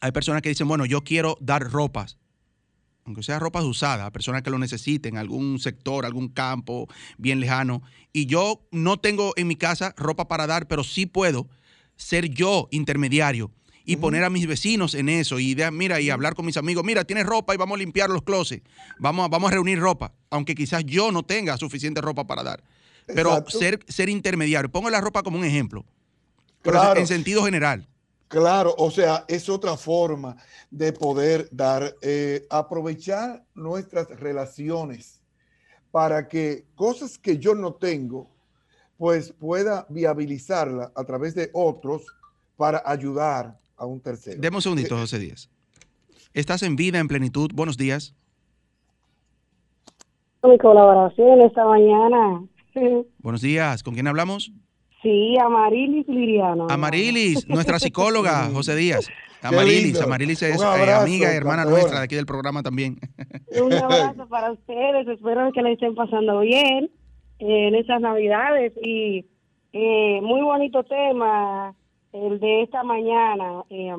hay 0.00 0.10
personas 0.10 0.42
que 0.42 0.48
dicen, 0.48 0.66
bueno, 0.66 0.86
yo 0.86 1.04
quiero 1.04 1.36
dar 1.40 1.70
ropas, 1.70 2.18
aunque 3.04 3.22
sea 3.22 3.38
ropas 3.38 3.64
usadas, 3.64 4.06
a 4.06 4.10
personas 4.10 4.42
que 4.42 4.50
lo 4.50 4.58
necesiten, 4.58 5.16
algún 5.16 5.60
sector, 5.60 6.04
algún 6.04 6.28
campo 6.28 6.88
bien 7.18 7.40
lejano, 7.40 7.82
y 8.12 8.26
yo 8.26 8.66
no 8.72 8.96
tengo 8.96 9.34
en 9.36 9.46
mi 9.46 9.56
casa 9.56 9.94
ropa 9.96 10.26
para 10.26 10.46
dar, 10.46 10.66
pero 10.66 10.82
sí 10.82 11.06
puedo 11.06 11.48
ser 11.94 12.28
yo 12.30 12.68
intermediario 12.72 13.52
y 13.84 13.96
poner 13.96 14.24
a 14.24 14.30
mis 14.30 14.48
vecinos 14.48 14.94
en 14.94 15.08
eso 15.08 15.38
y 15.38 15.54
de, 15.54 15.70
mira 15.70 16.00
y 16.00 16.10
hablar 16.10 16.34
con 16.34 16.44
mis 16.44 16.56
amigos, 16.56 16.84
mira, 16.84 17.04
tienes 17.04 17.24
ropa 17.24 17.54
y 17.54 17.56
vamos 17.56 17.76
a 17.76 17.78
limpiar 17.78 18.10
los 18.10 18.22
closets, 18.22 18.64
vamos 18.98 19.26
a, 19.26 19.28
vamos 19.28 19.50
a 19.50 19.54
reunir 19.54 19.78
ropa, 19.78 20.12
aunque 20.30 20.54
quizás 20.54 20.84
yo 20.84 21.12
no 21.12 21.22
tenga 21.22 21.56
suficiente 21.56 22.00
ropa 22.00 22.26
para 22.26 22.42
dar. 22.42 22.64
Pero 23.06 23.30
Exacto. 23.30 23.58
ser, 23.58 23.80
ser 23.88 24.08
intermediario, 24.08 24.70
pongo 24.70 24.90
la 24.90 25.00
ropa 25.00 25.22
como 25.22 25.38
un 25.38 25.44
ejemplo, 25.44 25.84
pero 26.62 26.80
Claro. 26.80 27.00
en 27.00 27.06
sentido 27.06 27.44
general. 27.44 27.86
Claro, 28.28 28.74
o 28.76 28.90
sea, 28.90 29.24
es 29.28 29.48
otra 29.48 29.76
forma 29.76 30.36
de 30.70 30.92
poder 30.92 31.48
dar, 31.52 31.94
eh, 32.02 32.44
aprovechar 32.50 33.44
nuestras 33.54 34.08
relaciones 34.18 35.20
para 35.92 36.26
que 36.26 36.64
cosas 36.74 37.16
que 37.18 37.38
yo 37.38 37.54
no 37.54 37.74
tengo, 37.74 38.28
pues 38.98 39.32
pueda 39.32 39.86
viabilizarla 39.88 40.90
a 40.94 41.04
través 41.04 41.34
de 41.36 41.50
otros 41.52 42.04
para 42.56 42.82
ayudar 42.84 43.56
a 43.76 43.86
un 43.86 44.00
tercero. 44.00 44.40
Deme 44.40 44.56
un 44.56 44.62
segundito, 44.62 44.96
José 44.96 45.18
Díaz. 45.20 45.48
Estás 46.34 46.62
en 46.64 46.74
vida, 46.74 46.98
en 46.98 47.08
plenitud. 47.08 47.50
Buenos 47.54 47.76
días. 47.76 48.14
mi 50.42 50.58
colaboración 50.58 51.40
esta 51.40 51.64
mañana. 51.64 52.44
Buenos 53.18 53.42
días. 53.42 53.82
¿Con 53.82 53.94
quién 53.94 54.06
hablamos? 54.06 54.52
Sí, 55.02 55.36
Amarilis 55.38 56.08
Liriano. 56.08 56.66
Amarilis, 56.68 57.48
nuestra 57.48 57.78
psicóloga, 57.78 58.48
José 58.52 58.74
Díaz. 58.76 59.08
Amarilis. 59.42 60.00
Amarilis 60.00 60.42
es 60.42 60.60
eh, 60.60 60.92
amiga 60.92 61.32
y 61.32 61.36
hermana 61.36 61.64
nuestra 61.64 61.98
de 61.98 62.04
aquí 62.04 62.16
del 62.16 62.26
programa 62.26 62.62
también. 62.62 62.98
Un 63.62 63.72
abrazo 63.72 64.26
para 64.28 64.52
ustedes. 64.52 65.06
Espero 65.06 65.52
que 65.52 65.62
le 65.62 65.72
estén 65.72 65.94
pasando 65.94 66.40
bien 66.40 66.90
en 67.38 67.74
estas 67.74 68.00
Navidades. 68.00 68.72
Y 68.82 69.26
eh, 69.72 70.20
muy 70.22 70.40
bonito 70.40 70.82
tema 70.84 71.74
el 72.12 72.40
de 72.40 72.62
esta 72.62 72.82
mañana. 72.82 73.62
eh, 73.70 73.94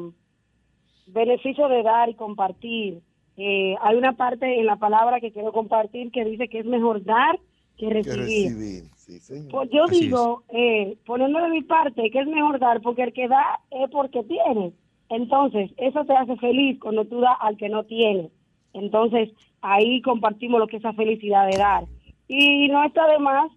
beneficio 1.08 1.70
de 1.70 1.84
dar 1.84 2.10
y 2.10 2.16
compartir. 2.16 3.00
Eh, 3.38 3.76
hay 3.82 3.96
una 3.96 4.14
parte 4.14 4.60
en 4.60 4.66
la 4.66 4.78
palabra 4.78 5.20
que 5.20 5.32
quiero 5.32 5.54
compartir 5.54 6.12
que 6.12 6.26
dice 6.26 6.50
que 6.50 6.60
es 6.60 6.66
mejor 6.66 7.04
dar 7.04 7.40
que 7.78 7.88
que 7.88 7.94
recibir. 7.94 8.50
recibir. 8.50 8.84
Sí, 8.96 9.20
señor. 9.20 9.52
Pues 9.52 9.70
yo 9.72 9.84
Así 9.86 10.02
digo, 10.02 10.44
eh, 10.50 10.98
poniendo 11.06 11.40
de 11.40 11.50
mi 11.50 11.62
parte, 11.62 12.10
que 12.12 12.20
es 12.20 12.28
mejor 12.28 12.60
dar, 12.60 12.82
porque 12.82 13.04
el 13.04 13.14
que 13.14 13.28
da 13.28 13.60
es 13.72 13.90
porque 13.90 14.24
tiene. 14.24 14.74
Entonces, 15.10 15.72
eso 15.78 16.04
te 16.06 16.14
hace 16.14 16.36
feliz 16.38 16.80
cuando 16.80 17.06
tú 17.06 17.22
das 17.22 17.38
al 17.40 17.58
que 17.58 17.70
no 17.70 17.84
tiene. 17.86 18.30
Entonces, 18.74 19.30
ahí 19.62 20.02
compartimos 20.02 20.60
lo 20.60 20.68
que 20.68 20.78
es 20.78 20.82
esa 20.82 20.94
felicidad 20.94 21.48
de 21.48 21.58
dar. 21.58 21.86
Y 22.28 22.68
no 22.68 22.84
está 22.84 23.08
de 23.08 23.20
más 23.20 23.52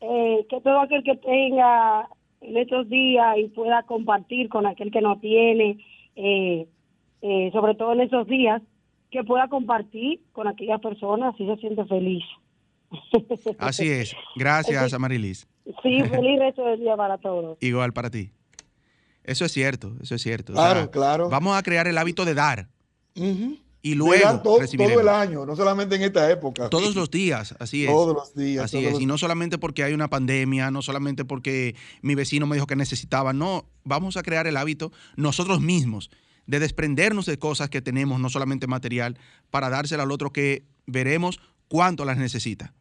eh, 0.00 0.46
que 0.48 0.60
todo 0.60 0.80
aquel 0.80 1.02
que 1.02 1.16
tenga 1.16 2.08
en 2.40 2.56
estos 2.56 2.88
días 2.88 3.36
y 3.38 3.48
pueda 3.48 3.82
compartir 3.82 4.48
con 4.48 4.66
aquel 4.66 4.90
que 4.90 5.00
no 5.00 5.18
tiene, 5.18 5.78
eh, 6.16 6.66
eh, 7.22 7.50
sobre 7.52 7.74
todo 7.74 7.92
en 7.92 8.02
esos 8.02 8.26
días, 8.26 8.62
que 9.10 9.24
pueda 9.24 9.48
compartir 9.48 10.20
con 10.32 10.46
aquellas 10.46 10.80
personas 10.80 11.36
si 11.36 11.46
se 11.46 11.56
siente 11.56 11.84
feliz. 11.86 12.24
Así 13.58 13.88
es. 13.90 14.14
Gracias, 14.36 14.92
Amarilis. 14.92 15.46
Sí, 15.82 16.00
feliz 16.02 16.38
resto 16.38 16.64
del 16.64 16.80
día 16.80 16.96
para 16.96 17.18
todos. 17.18 17.58
Igual 17.62 17.92
para 17.92 18.10
ti. 18.10 18.30
Eso 19.24 19.44
es 19.44 19.52
cierto, 19.52 19.94
eso 20.00 20.14
es 20.14 20.22
cierto. 20.22 20.52
O 20.52 20.56
Claro, 20.56 20.80
sea, 20.80 20.90
claro. 20.90 21.28
Vamos 21.28 21.56
a 21.56 21.62
crear 21.62 21.86
el 21.86 21.98
hábito 21.98 22.24
de 22.24 22.32
dar 22.34 22.68
y 23.82 23.94
luego 23.94 24.24
dar 24.24 24.42
todo, 24.42 24.60
recibiremos. 24.60 25.02
todo 25.02 25.02
el 25.02 25.08
año, 25.08 25.44
no 25.44 25.54
solamente 25.54 25.96
en 25.96 26.02
esta 26.02 26.30
época. 26.30 26.70
Todos 26.70 26.94
los 26.94 27.10
días, 27.10 27.54
así 27.58 27.84
es. 27.84 27.90
Todos 27.90 28.14
los 28.14 28.34
días. 28.34 28.64
Así 28.64 28.76
todos 28.78 28.86
es, 28.86 28.92
los 28.94 29.02
y 29.02 29.06
no 29.06 29.18
solamente 29.18 29.58
porque 29.58 29.84
hay 29.84 29.92
una 29.92 30.08
pandemia, 30.08 30.70
no 30.70 30.80
solamente 30.80 31.26
porque 31.26 31.74
mi 32.00 32.14
vecino 32.14 32.46
me 32.46 32.56
dijo 32.56 32.66
que 32.66 32.76
necesitaba, 32.76 33.34
no, 33.34 33.66
vamos 33.84 34.16
a 34.16 34.22
crear 34.22 34.46
el 34.46 34.56
hábito 34.56 34.92
nosotros 35.16 35.60
mismos 35.60 36.10
de 36.46 36.60
desprendernos 36.60 37.26
de 37.26 37.38
cosas 37.38 37.68
que 37.68 37.82
tenemos, 37.82 38.20
no 38.20 38.30
solamente 38.30 38.66
material, 38.66 39.18
para 39.50 39.68
dársela 39.68 40.04
al 40.04 40.10
otro 40.10 40.32
que 40.32 40.64
veremos 40.86 41.38
cuánto 41.68 42.06
las 42.06 42.16
necesita. 42.16 42.72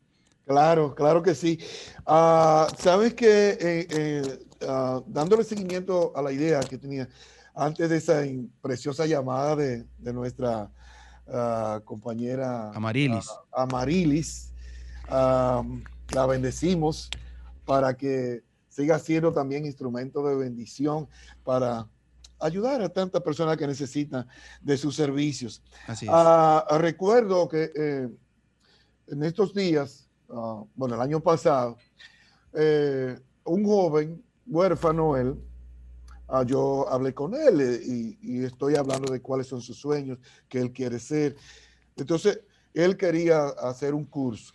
Claro, 0.48 0.95
claro 0.95 1.22
que 1.22 1.36
sí. 1.36 1.60
Ah, 2.06 2.68
Sabes 2.80 3.14
que 3.14 3.50
eh, 3.60 3.88
eh, 3.89 4.45
ah, 4.68 5.02
dándole 5.06 5.43
seguimiento 5.43 6.14
a 6.16 6.22
la 6.22 6.32
idea 6.32 6.62
que 6.62 6.78
tenía 6.78 7.10
antes 7.54 7.89
de 7.89 7.98
esa 7.98 8.24
preciosa 8.62 9.06
llamada 9.06 9.58
de, 9.58 9.86
de 9.98 10.14
nuestra 10.14 10.72
ah, 11.28 11.82
compañera 11.84 12.72
Amarilis. 12.72 13.28
Amarilis, 13.52 14.54
la 15.10 16.26
bendecimos 16.28 17.10
para 17.66 17.95
que 17.95 18.41
siga 18.70 19.00
siendo 19.00 19.34
también 19.34 19.66
instrumento 19.66 20.26
de 20.26 20.36
bendición 20.36 21.10
para 21.43 21.89
ayudar 22.39 22.82
a 22.82 22.89
tantas 22.89 23.22
personas 23.22 23.58
que 23.58 23.68
necesitan 23.68 24.28
de 24.62 24.78
sus 24.78 24.95
servicios. 24.95 25.62
Así 25.88 26.06
es. 26.06 26.78
Recuerdo 26.80 27.48
que 27.50 27.72
eh, 27.76 28.08
en 29.08 29.24
estos 29.24 29.54
días, 29.54 30.07
ah, 30.30 30.63
bueno, 30.75 30.95
el 30.95 31.01
año 31.01 31.19
pasado, 31.19 31.78
eh, 32.53 33.19
un 33.45 33.65
joven 33.65 34.23
huérfano, 34.45 35.17
él, 35.17 35.39
ah, 36.28 36.43
yo 36.43 36.88
hablé 36.89 37.13
con 37.13 37.34
él 37.34 37.61
eh, 37.61 37.82
y, 37.86 38.17
y 38.21 38.43
estoy 38.43 38.75
hablando 38.75 39.11
de 39.11 39.21
cuáles 39.21 39.47
son 39.47 39.61
sus 39.61 39.78
sueños, 39.78 40.19
que 40.47 40.59
él 40.59 40.71
quiere 40.71 40.99
ser. 40.99 41.36
Entonces, 41.95 42.41
él 42.73 42.95
quería 42.95 43.47
hacer 43.47 43.93
un 43.93 44.05
curso 44.05 44.53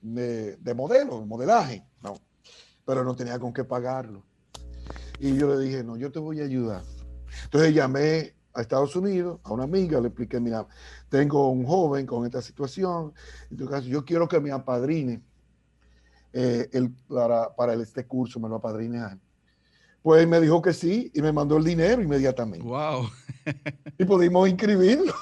de, 0.00 0.56
de 0.56 0.74
modelo, 0.74 1.20
de 1.20 1.26
modelaje, 1.26 1.84
no, 2.02 2.14
pero 2.84 3.04
no 3.04 3.16
tenía 3.16 3.38
con 3.38 3.52
qué 3.52 3.64
pagarlo. 3.64 4.22
Y 5.18 5.36
yo 5.36 5.54
le 5.54 5.64
dije, 5.64 5.82
no, 5.82 5.96
yo 5.96 6.12
te 6.12 6.18
voy 6.18 6.40
a 6.40 6.44
ayudar. 6.44 6.82
Entonces 7.44 7.74
llamé 7.74 8.35
a 8.56 8.62
Estados 8.62 8.96
Unidos, 8.96 9.38
a 9.44 9.52
una 9.52 9.64
amiga, 9.64 10.00
le 10.00 10.08
expliqué, 10.08 10.40
mira, 10.40 10.66
tengo 11.08 11.50
un 11.50 11.64
joven 11.66 12.06
con 12.06 12.24
esta 12.24 12.40
situación, 12.40 13.12
en 13.50 13.56
tu 13.56 13.66
caso, 13.68 13.86
yo 13.86 14.04
quiero 14.04 14.26
que 14.26 14.40
me 14.40 14.50
apadrine 14.50 15.20
eh, 16.32 16.68
el, 16.72 16.90
para, 17.08 17.54
para 17.54 17.74
este 17.74 18.06
curso, 18.06 18.40
me 18.40 18.48
lo 18.48 18.56
apadrine 18.56 18.98
a 18.98 19.08
él. 19.12 19.20
Pues 20.02 20.26
me 20.28 20.40
dijo 20.40 20.62
que 20.62 20.72
sí 20.72 21.10
y 21.14 21.20
me 21.20 21.32
mandó 21.32 21.56
el 21.56 21.64
dinero 21.64 22.00
inmediatamente. 22.00 22.64
wow. 22.64 23.08
Y 23.98 24.04
pudimos 24.04 24.48
inscribirlo. 24.48 25.12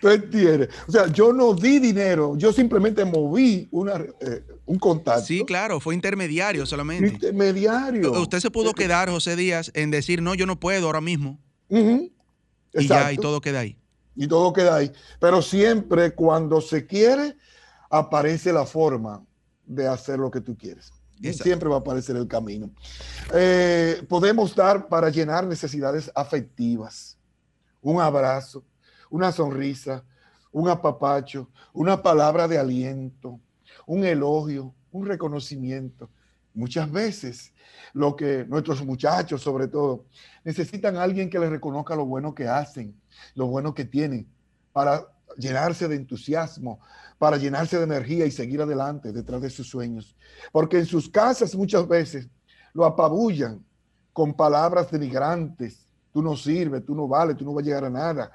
¿Tú 0.00 0.08
entiendes? 0.08 0.68
O 0.88 0.92
sea, 0.92 1.06
yo 1.08 1.32
no 1.32 1.54
di 1.54 1.78
dinero, 1.78 2.36
yo 2.36 2.52
simplemente 2.52 3.04
moví 3.04 3.68
una, 3.70 3.94
eh, 4.20 4.42
un 4.66 4.78
contacto 4.78 5.26
Sí, 5.26 5.44
claro, 5.44 5.78
fue 5.80 5.94
intermediario 5.94 6.66
solamente. 6.66 7.06
intermediario. 7.08 8.20
Usted 8.20 8.40
se 8.40 8.50
pudo 8.50 8.72
quedar, 8.72 9.10
José 9.10 9.36
Díaz, 9.36 9.70
en 9.74 9.90
decir, 9.90 10.22
no, 10.22 10.34
yo 10.34 10.46
no 10.46 10.58
puedo 10.58 10.86
ahora 10.86 11.00
mismo. 11.00 11.38
Ujú. 12.74 12.82
Y 12.84 12.88
ya, 12.88 12.94
y 12.96 12.98
Exacto. 13.14 13.22
todo 13.22 13.40
queda 13.40 13.60
ahí. 13.60 13.76
y 14.16 14.26
todo 14.26 14.52
queda 14.52 14.76
ahí. 14.76 14.92
Pero 15.18 15.40
siempre 15.40 16.14
cuando 16.14 16.60
se 16.60 16.86
quiere, 16.86 17.36
aparece 17.88 18.52
la 18.52 18.66
forma 18.66 19.24
de 19.64 19.86
hacer 19.88 20.18
lo 20.18 20.30
que 20.30 20.40
tú 20.40 20.56
quieres. 20.56 20.92
Y 21.20 21.28
Exacto. 21.28 21.44
siempre 21.44 21.68
va 21.68 21.76
a 21.76 21.78
aparecer 21.80 22.16
el 22.16 22.26
camino. 22.26 22.70
Eh, 23.34 24.02
podemos 24.08 24.54
dar 24.54 24.88
para 24.88 25.10
llenar 25.10 25.46
necesidades 25.46 26.10
afectivas. 26.14 27.16
Un 27.82 28.00
abrazo, 28.00 28.64
una 29.10 29.30
sonrisa, 29.32 30.04
un 30.52 30.68
apapacho, 30.68 31.48
una 31.72 32.02
palabra 32.02 32.48
de 32.48 32.58
aliento, 32.58 33.38
un 33.86 34.04
elogio, 34.04 34.74
un 34.92 35.06
reconocimiento. 35.06 36.10
Muchas 36.54 36.90
veces 36.90 37.52
lo 37.92 38.16
que 38.16 38.44
nuestros 38.48 38.84
muchachos, 38.84 39.42
sobre 39.42 39.68
todo, 39.68 40.04
necesitan 40.44 40.96
a 40.96 41.02
alguien 41.02 41.30
que 41.30 41.38
les 41.38 41.50
reconozca 41.50 41.94
lo 41.94 42.06
bueno 42.06 42.34
que 42.34 42.48
hacen, 42.48 42.94
lo 43.34 43.46
bueno 43.46 43.74
que 43.74 43.84
tienen, 43.84 44.26
para 44.72 45.06
llenarse 45.36 45.88
de 45.88 45.96
entusiasmo, 45.96 46.80
para 47.18 47.36
llenarse 47.36 47.76
de 47.78 47.84
energía 47.84 48.26
y 48.26 48.30
seguir 48.30 48.60
adelante 48.62 49.12
detrás 49.12 49.42
de 49.42 49.50
sus 49.50 49.68
sueños. 49.68 50.16
Porque 50.52 50.78
en 50.78 50.86
sus 50.86 51.08
casas 51.08 51.54
muchas 51.54 51.86
veces 51.86 52.28
lo 52.72 52.84
apabullan 52.84 53.64
con 54.12 54.34
palabras 54.34 54.90
denigrantes. 54.90 55.86
Tú 56.12 56.22
no 56.22 56.36
sirves, 56.36 56.84
tú 56.84 56.94
no 56.94 57.06
vales, 57.06 57.36
tú 57.36 57.44
no 57.44 57.54
vas 57.54 57.62
a 57.62 57.66
llegar 57.66 57.84
a 57.84 57.90
nada, 57.90 58.32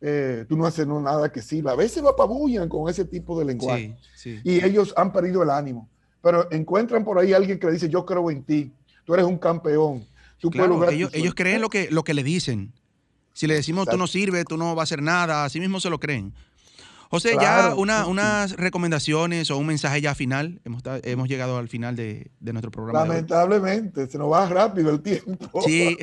eh, 0.00 0.44
tú 0.48 0.56
no 0.56 0.66
haces 0.66 0.86
nada 0.86 1.30
que 1.30 1.42
sirva. 1.42 1.72
A 1.72 1.76
veces 1.76 2.02
lo 2.02 2.10
apabullan 2.10 2.68
con 2.68 2.88
ese 2.88 3.04
tipo 3.04 3.38
de 3.38 3.44
lenguaje 3.44 3.96
Sí, 4.14 4.36
sí. 4.36 4.40
y 4.44 4.64
ellos 4.64 4.94
han 4.96 5.12
perdido 5.12 5.42
el 5.42 5.50
ánimo. 5.50 5.88
Pero 6.26 6.50
encuentran 6.50 7.04
por 7.04 7.18
ahí 7.20 7.32
alguien 7.32 7.58
que 7.60 7.66
le 7.68 7.74
dice, 7.74 7.88
yo 7.88 8.04
creo 8.04 8.28
en 8.32 8.42
ti, 8.42 8.72
tú 9.04 9.14
eres 9.14 9.26
un 9.26 9.38
campeón. 9.38 10.04
Tú 10.40 10.50
puedes 10.50 10.66
Claro, 10.66 10.90
ellos, 10.90 10.90
tus 10.90 10.98
ellos 10.98 11.10
sueños". 11.20 11.34
creen 11.36 11.60
lo 11.60 11.70
que, 11.70 11.88
lo 11.90 12.02
que 12.02 12.14
le 12.14 12.24
dicen. 12.24 12.72
Si 13.32 13.46
le 13.46 13.54
decimos, 13.54 13.86
tú 13.88 13.96
no 13.96 14.08
sirves, 14.08 14.44
tú 14.44 14.56
no 14.56 14.74
vas 14.74 14.80
a 14.80 14.94
hacer 14.94 15.02
nada, 15.02 15.44
así 15.44 15.60
mismo 15.60 15.78
se 15.78 15.88
lo 15.88 16.00
creen. 16.00 16.32
José, 17.10 17.34
ya 17.34 17.38
Claro, 17.38 17.76
una- 17.76 17.98
sí, 17.98 18.04
sí. 18.06 18.10
unas 18.10 18.52
recomendaciones 18.56 19.50
o 19.52 19.56
un 19.58 19.66
mensaje 19.66 20.00
ya 20.00 20.16
final. 20.16 20.60
Hemos, 20.64 20.82
hemos 21.04 21.28
llegado 21.28 21.58
al 21.58 21.68
final 21.68 21.94
de, 21.94 22.32
de 22.40 22.52
nuestro 22.52 22.72
programa. 22.72 23.06
Lamentablemente, 23.06 24.08
se 24.08 24.18
nos 24.18 24.32
va 24.32 24.48
rápido 24.48 24.90
el 24.90 25.00
tiempo. 25.02 25.60
Sí, 25.62 25.96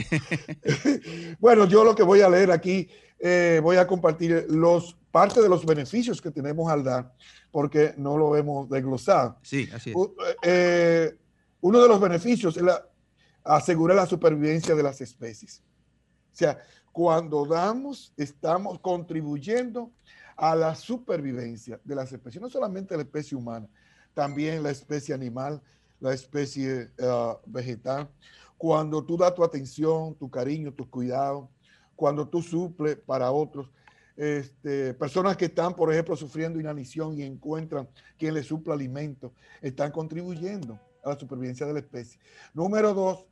bueno, 1.39 1.65
yo 1.67 1.83
lo 1.83 1.95
que 1.95 2.03
voy 2.03 2.21
a 2.21 2.29
leer 2.29 2.51
aquí, 2.51 2.87
eh, 3.25 3.61
voy 3.63 3.77
a 3.77 3.87
compartir 3.87 4.45
los 4.49 4.97
parte 5.11 5.41
de 5.41 5.47
los 5.47 5.65
beneficios 5.65 6.21
que 6.21 6.29
tenemos 6.31 6.69
al 6.69 6.83
dar, 6.83 7.13
porque 7.51 7.93
no 7.97 8.17
lo 8.17 8.35
hemos 8.35 8.67
desglosado. 8.69 9.37
sí, 9.43 9.69
así 9.73 9.91
es. 9.91 9.95
U- 9.95 10.13
eh, 10.41 11.15
uno 11.61 11.81
de 11.81 11.87
los 11.87 12.01
beneficios 12.01 12.57
es 12.57 12.63
la, 12.63 12.83
asegurar 13.43 13.95
la 13.95 14.05
supervivencia 14.05 14.75
de 14.75 14.83
las 14.83 14.99
especies. 15.01 15.61
O 16.33 16.35
sea, 16.35 16.59
cuando 16.91 17.45
damos, 17.45 18.11
estamos 18.17 18.79
contribuyendo 18.79 19.91
a 20.35 20.55
la 20.55 20.73
supervivencia 20.75 21.79
de 21.83 21.95
las 21.95 22.11
especies, 22.11 22.41
no 22.41 22.49
solamente 22.49 22.95
la 22.97 23.03
especie 23.03 23.37
humana, 23.37 23.67
también 24.13 24.63
la 24.63 24.71
especie 24.71 25.13
animal, 25.13 25.61
la 25.99 26.13
especie 26.13 26.89
uh, 26.99 27.35
vegetal. 27.45 28.09
Cuando 28.57 29.03
tú 29.05 29.15
das 29.15 29.33
tu 29.35 29.43
atención, 29.43 30.15
tu 30.15 30.29
cariño, 30.29 30.73
tu 30.73 30.89
cuidado, 30.89 31.49
cuando 31.95 32.27
tú 32.27 32.41
suples 32.41 32.97
para 32.97 33.31
otros, 33.31 33.69
este, 34.15 34.93
personas 34.93 35.37
que 35.37 35.45
están, 35.45 35.75
por 35.75 35.91
ejemplo, 35.91 36.15
sufriendo 36.15 36.59
inanición 36.59 37.17
y 37.17 37.23
encuentran 37.23 37.89
quien 38.17 38.33
les 38.33 38.45
suple 38.45 38.73
alimento, 38.73 39.33
están 39.61 39.91
contribuyendo 39.91 40.79
a 41.03 41.09
la 41.09 41.19
supervivencia 41.19 41.65
de 41.65 41.73
la 41.73 41.79
especie. 41.79 42.19
Número 42.53 42.93
dos, 42.93 43.25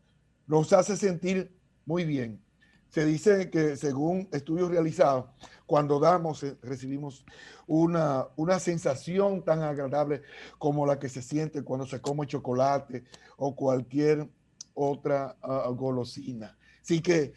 nos 0.47 0.73
hace 0.73 0.97
sentir 0.97 1.55
muy 1.85 2.03
bien. 2.05 2.41
Se 2.89 3.05
dice 3.05 3.49
que 3.49 3.77
según 3.77 4.27
estudios 4.33 4.69
realizados, 4.69 5.29
cuando 5.65 5.99
damos, 5.99 6.43
eh, 6.43 6.57
recibimos 6.61 7.25
una, 7.65 8.27
una 8.35 8.59
sensación 8.59 9.45
tan 9.45 9.61
agradable 9.61 10.23
como 10.57 10.85
la 10.85 10.99
que 10.99 11.07
se 11.07 11.21
siente 11.21 11.63
cuando 11.63 11.85
se 11.85 12.01
come 12.01 12.27
chocolate 12.27 13.05
o 13.37 13.55
cualquier 13.55 14.29
otra 14.73 15.37
uh, 15.41 15.73
golosina. 15.73 16.57
Así 16.81 17.01
que 17.01 17.33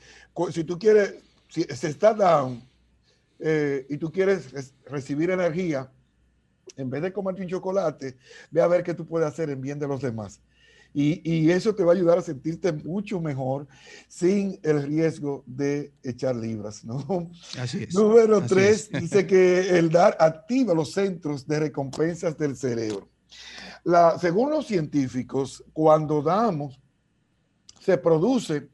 si 0.53 0.65
tú 0.65 0.79
quieres, 0.79 1.15
si 1.49 1.63
se 1.63 1.89
está 1.89 2.15
down 2.15 2.63
eh, 3.39 3.87
y 3.89 3.97
tú 3.99 4.11
quieres 4.11 4.73
recibir 4.87 5.31
energía, 5.31 5.91
en 6.77 6.91
vez 6.91 7.03
de 7.03 7.13
comerte 7.13 7.43
un 7.43 7.49
chocolate, 7.49 8.17
ve 8.51 8.61
a 8.61 8.67
ver 8.67 8.83
qué 8.83 8.95
tú 8.95 9.07
puedes 9.07 9.29
hacer 9.29 9.51
en 9.51 9.61
bien 9.61 9.79
de 9.79 9.87
los 9.87 10.01
demás. 10.01 10.41
Y, 10.97 11.51
eso 11.51 11.75
te 11.75 11.83
va 11.83 11.91
a 11.91 11.97
ayudar 11.97 12.19
a 12.19 12.23
sentirte 12.23 12.73
mucho 12.73 13.21
mejor 13.21 13.67
sin 14.07 14.61
el 14.63 14.85
riesgo 14.85 15.43
de 15.45 15.93
echar 16.05 16.37
libras, 16.37 16.85
¿no? 16.85 17.33
Así 17.59 17.83
es. 17.83 17.95
Número 17.95 18.41
tres, 18.43 18.91
dice 18.93 19.27
que 19.27 19.77
el 19.77 19.91
dar 19.91 20.17
activa 20.21 20.73
los 20.73 20.93
centros 20.93 21.49
de 21.49 21.59
recompensas 21.59 22.39
del 22.39 22.57
cerebro. 22.57 23.09
La, 23.83 24.17
según 24.21 24.51
los 24.51 24.69
científicos, 24.69 25.65
cuando 25.73 26.23
damos, 26.23 26.79
se 27.81 27.99
produce 27.99 28.69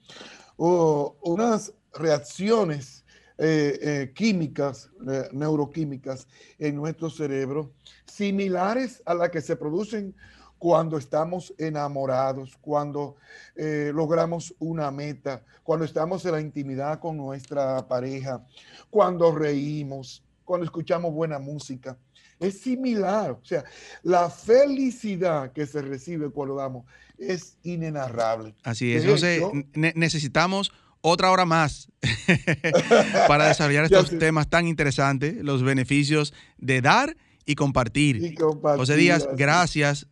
unas 0.60 1.72
reacciones 1.94 3.04
eh, 3.38 3.78
eh, 3.80 4.12
químicas, 4.14 4.90
eh, 5.10 5.28
neuroquímicas 5.32 6.28
en 6.58 6.76
nuestro 6.76 7.08
cerebro, 7.08 7.72
similares 8.04 9.02
a 9.06 9.14
las 9.14 9.30
que 9.30 9.40
se 9.40 9.56
producen 9.56 10.14
cuando 10.58 10.98
estamos 10.98 11.54
enamorados, 11.56 12.54
cuando 12.60 13.16
logramos 13.56 14.54
una 14.58 14.90
meta, 14.90 15.42
cuando 15.62 15.86
estamos 15.86 16.22
en 16.26 16.32
la 16.32 16.40
intimidad 16.42 17.00
con 17.00 17.16
nuestra 17.16 17.88
pareja, 17.88 18.44
cuando 18.90 19.32
reímos, 19.32 20.22
cuando 20.44 20.66
escuchamos 20.66 21.14
buena 21.14 21.38
música. 21.38 21.96
Es 22.40 22.60
similar, 22.60 23.32
o 23.32 23.44
sea, 23.44 23.64
la 24.02 24.30
felicidad 24.30 25.52
que 25.52 25.66
se 25.66 25.82
recibe 25.82 26.30
cuando 26.30 26.56
damos 26.56 26.86
es 27.18 27.58
inenarrable. 27.62 28.54
Así 28.62 28.92
es, 28.92 29.04
José, 29.06 29.42
necesitamos 29.74 30.72
otra 31.02 31.30
hora 31.30 31.44
más 31.44 31.88
para 33.28 33.48
desarrollar 33.48 33.84
estos 33.92 34.18
temas 34.18 34.48
tan 34.48 34.66
interesantes, 34.66 35.36
los 35.44 35.62
beneficios 35.62 36.32
de 36.56 36.80
dar 36.80 37.16
y 37.44 37.54
compartir. 37.54 38.24
y 38.24 38.34
compartir. 38.34 38.78
José 38.80 38.96
Díaz, 38.96 39.28
gracias 39.36 40.06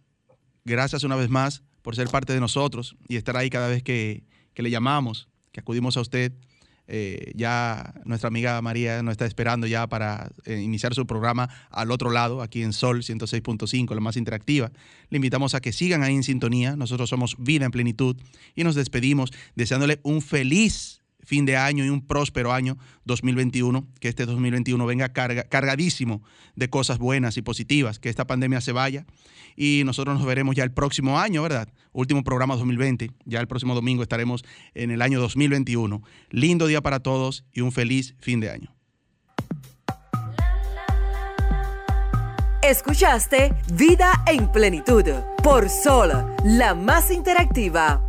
gracias 0.68 1.02
una 1.02 1.16
vez 1.16 1.28
más 1.28 1.62
por 1.82 1.96
ser 1.96 2.08
parte 2.08 2.32
de 2.32 2.40
nosotros 2.40 2.96
y 3.08 3.16
estar 3.16 3.36
ahí 3.36 3.50
cada 3.50 3.68
vez 3.68 3.82
que, 3.82 4.24
le 4.54 4.70
llamamos, 4.70 5.28
que 5.52 5.60
acudimos 5.60 5.96
a 5.96 6.00
usted. 6.00 6.32
Eh, 6.90 7.32
ya 7.34 7.92
nuestra 8.06 8.28
amiga 8.28 8.60
María 8.62 9.02
nos 9.02 9.12
está 9.12 9.26
esperando 9.26 9.66
ya 9.66 9.86
para 9.86 10.30
eh, 10.46 10.58
iniciar 10.58 10.94
su 10.94 11.06
programa 11.06 11.50
al 11.70 11.90
otro 11.90 12.10
lado, 12.10 12.40
aquí 12.40 12.62
en 12.62 12.72
Sol 12.72 13.02
106.5, 13.02 13.94
la 13.94 14.00
más 14.00 14.16
interactiva. 14.16 14.72
Le 15.10 15.16
invitamos 15.16 15.54
a 15.54 15.60
que 15.60 15.72
sigan 15.72 16.02
ahí 16.02 16.14
en 16.14 16.22
sintonía. 16.22 16.76
Nosotros 16.76 17.10
somos 17.10 17.36
Vida 17.38 17.66
en 17.66 17.70
Plenitud 17.70 18.16
y 18.54 18.64
nos 18.64 18.74
despedimos 18.74 19.32
deseándole 19.54 20.00
un 20.02 20.22
feliz 20.22 21.02
fin 21.28 21.44
de 21.44 21.58
año 21.58 21.84
y 21.84 21.90
un 21.90 22.00
próspero 22.00 22.54
año 22.54 22.78
2021, 23.04 23.86
que 24.00 24.08
este 24.08 24.24
2021 24.24 24.86
venga 24.86 25.10
cargadísimo 25.10 26.22
de 26.56 26.70
cosas 26.70 26.96
buenas 26.96 27.36
y 27.36 27.42
positivas, 27.42 27.98
que 27.98 28.08
esta 28.08 28.26
pandemia 28.26 28.62
se 28.62 28.72
vaya 28.72 29.04
y 29.54 29.82
nosotros 29.84 30.16
nos 30.16 30.26
veremos 30.26 30.56
ya 30.56 30.64
el 30.64 30.72
próximo 30.72 31.18
año, 31.18 31.42
¿verdad? 31.42 31.68
Último 31.92 32.24
programa 32.24 32.56
2020, 32.56 33.10
ya 33.26 33.40
el 33.40 33.46
próximo 33.46 33.74
domingo 33.74 34.02
estaremos 34.02 34.42
en 34.72 34.90
el 34.90 35.02
año 35.02 35.20
2021. 35.20 36.02
Lindo 36.30 36.66
día 36.66 36.80
para 36.80 37.00
todos 37.00 37.44
y 37.52 37.60
un 37.60 37.72
feliz 37.72 38.14
fin 38.18 38.40
de 38.40 38.50
año. 38.50 38.74
Escuchaste 42.62 43.54
Vida 43.74 44.24
en 44.26 44.50
Plenitud 44.50 45.04
por 45.42 45.68
Sol, 45.68 46.10
la 46.44 46.74
más 46.74 47.10
interactiva 47.10 48.07